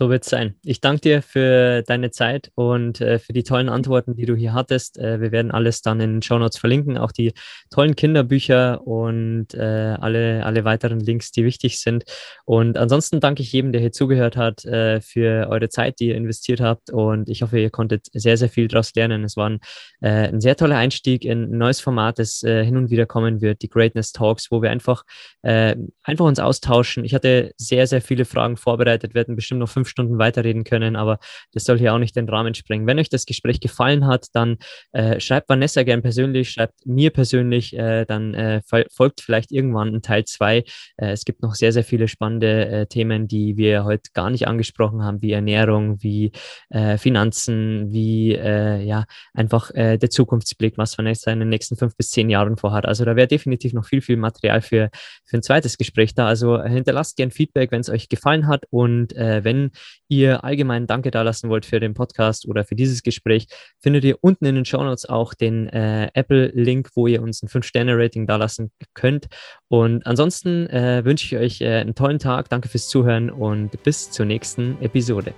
So 0.00 0.08
wird 0.08 0.24
es 0.24 0.30
sein. 0.30 0.54
Ich 0.64 0.80
danke 0.80 1.02
dir 1.02 1.20
für 1.20 1.82
deine 1.82 2.10
Zeit 2.10 2.50
und 2.54 3.02
äh, 3.02 3.18
für 3.18 3.34
die 3.34 3.42
tollen 3.42 3.68
Antworten, 3.68 4.14
die 4.14 4.24
du 4.24 4.34
hier 4.34 4.54
hattest. 4.54 4.98
Äh, 4.98 5.20
wir 5.20 5.30
werden 5.30 5.50
alles 5.50 5.82
dann 5.82 6.00
in 6.00 6.12
den 6.14 6.22
Show 6.22 6.38
Notes 6.38 6.56
verlinken, 6.56 6.96
auch 6.96 7.12
die 7.12 7.34
tollen 7.68 7.96
Kinderbücher 7.96 8.86
und 8.86 9.52
äh, 9.52 9.58
alle, 10.00 10.46
alle 10.46 10.64
weiteren 10.64 11.00
Links, 11.00 11.32
die 11.32 11.44
wichtig 11.44 11.82
sind. 11.82 12.04
Und 12.46 12.78
ansonsten 12.78 13.20
danke 13.20 13.42
ich 13.42 13.52
jedem, 13.52 13.72
der 13.72 13.82
hier 13.82 13.92
zugehört 13.92 14.38
hat, 14.38 14.64
äh, 14.64 15.02
für 15.02 15.48
eure 15.50 15.68
Zeit, 15.68 16.00
die 16.00 16.06
ihr 16.06 16.16
investiert 16.16 16.62
habt. 16.62 16.88
Und 16.88 17.28
ich 17.28 17.42
hoffe, 17.42 17.58
ihr 17.58 17.68
konntet 17.68 18.06
sehr, 18.14 18.38
sehr 18.38 18.48
viel 18.48 18.68
daraus 18.68 18.94
lernen. 18.94 19.22
Es 19.22 19.36
war 19.36 19.50
ein, 19.50 19.60
äh, 20.00 20.28
ein 20.28 20.40
sehr 20.40 20.56
toller 20.56 20.78
Einstieg 20.78 21.26
in 21.26 21.42
ein 21.42 21.58
neues 21.58 21.80
Format, 21.80 22.18
das 22.18 22.42
äh, 22.42 22.64
hin 22.64 22.78
und 22.78 22.88
wieder 22.88 23.04
kommen 23.04 23.42
wird, 23.42 23.60
die 23.60 23.68
Greatness 23.68 24.12
Talks, 24.12 24.50
wo 24.50 24.62
wir 24.62 24.70
einfach, 24.70 25.04
einfach 25.42 26.24
uns 26.24 26.38
austauschen. 26.38 27.04
Ich 27.04 27.14
hatte 27.14 27.52
sehr, 27.56 27.86
sehr 27.86 28.02
viele 28.02 28.24
Fragen 28.24 28.56
vorbereitet, 28.56 29.14
werden 29.14 29.36
bestimmt 29.36 29.60
noch 29.60 29.68
fünf 29.68 29.89
fünf 29.89 29.89
Stunden 29.90 30.18
weiterreden 30.18 30.64
können, 30.64 30.96
aber 30.96 31.18
das 31.52 31.64
soll 31.64 31.78
hier 31.78 31.92
auch 31.94 31.98
nicht 31.98 32.16
den 32.16 32.28
Rahmen 32.28 32.54
sprengen. 32.54 32.86
Wenn 32.86 32.98
euch 32.98 33.10
das 33.10 33.26
Gespräch 33.26 33.60
gefallen 33.60 34.06
hat, 34.06 34.28
dann 34.32 34.56
äh, 34.92 35.20
schreibt 35.20 35.48
Vanessa 35.48 35.82
gern 35.82 36.02
persönlich, 36.02 36.50
schreibt 36.50 36.86
mir 36.86 37.10
persönlich, 37.10 37.76
äh, 37.76 38.04
dann 38.06 38.34
äh, 38.34 38.62
folgt 38.90 39.20
vielleicht 39.20 39.52
irgendwann 39.52 39.94
ein 39.94 40.02
Teil 40.02 40.24
2. 40.24 40.58
Äh, 40.58 40.64
es 40.98 41.24
gibt 41.24 41.42
noch 41.42 41.54
sehr, 41.54 41.72
sehr 41.72 41.84
viele 41.84 42.08
spannende 42.08 42.68
äh, 42.68 42.86
Themen, 42.86 43.28
die 43.28 43.56
wir 43.56 43.84
heute 43.84 44.10
gar 44.14 44.30
nicht 44.30 44.46
angesprochen 44.46 45.02
haben, 45.02 45.22
wie 45.22 45.32
Ernährung, 45.32 46.02
wie 46.02 46.32
äh, 46.70 46.96
Finanzen, 46.98 47.92
wie 47.92 48.30
ja, 48.30 49.04
einfach 49.34 49.70
der 49.72 50.10
Zukunftsblick, 50.10 50.78
was 50.78 50.96
Vanessa 50.96 51.30
in 51.30 51.40
den 51.40 51.48
nächsten 51.48 51.76
fünf 51.76 51.96
bis 51.96 52.10
zehn 52.10 52.30
Jahren 52.30 52.56
vorhat. 52.56 52.86
Also 52.86 53.04
da 53.04 53.16
wäre 53.16 53.26
definitiv 53.26 53.72
noch 53.72 53.84
viel, 53.84 54.00
viel 54.00 54.16
Material 54.16 54.60
für, 54.60 54.90
für 55.24 55.36
ein 55.36 55.42
zweites 55.42 55.78
Gespräch 55.78 56.14
da. 56.14 56.26
Also 56.26 56.62
hinterlasst 56.62 57.16
gern 57.16 57.30
Feedback, 57.30 57.72
wenn 57.72 57.80
es 57.80 57.90
euch 57.90 58.08
gefallen 58.08 58.46
hat 58.46 58.64
und 58.70 59.14
wenn 59.14 59.70
ihr 60.08 60.44
allgemein 60.44 60.86
Danke 60.86 61.10
dalassen 61.10 61.50
wollt 61.50 61.66
für 61.66 61.80
den 61.80 61.94
Podcast 61.94 62.46
oder 62.46 62.64
für 62.64 62.74
dieses 62.74 63.02
Gespräch, 63.02 63.46
findet 63.78 64.04
ihr 64.04 64.18
unten 64.20 64.44
in 64.44 64.54
den 64.56 64.64
Show 64.64 64.82
Notes 64.82 65.08
auch 65.08 65.34
den 65.34 65.68
äh, 65.68 66.10
Apple-Link, 66.14 66.90
wo 66.94 67.06
ihr 67.06 67.22
uns 67.22 67.42
ein 67.42 67.48
5-Sterne-Rating 67.48 68.26
dalassen 68.26 68.70
könnt. 68.94 69.26
Und 69.68 70.06
ansonsten 70.06 70.66
äh, 70.68 71.04
wünsche 71.04 71.26
ich 71.26 71.40
euch 71.40 71.60
äh, 71.60 71.80
einen 71.80 71.94
tollen 71.94 72.18
Tag. 72.18 72.48
Danke 72.48 72.68
fürs 72.68 72.88
Zuhören 72.88 73.30
und 73.30 73.82
bis 73.82 74.10
zur 74.10 74.26
nächsten 74.26 74.80
Episode. 74.82 75.34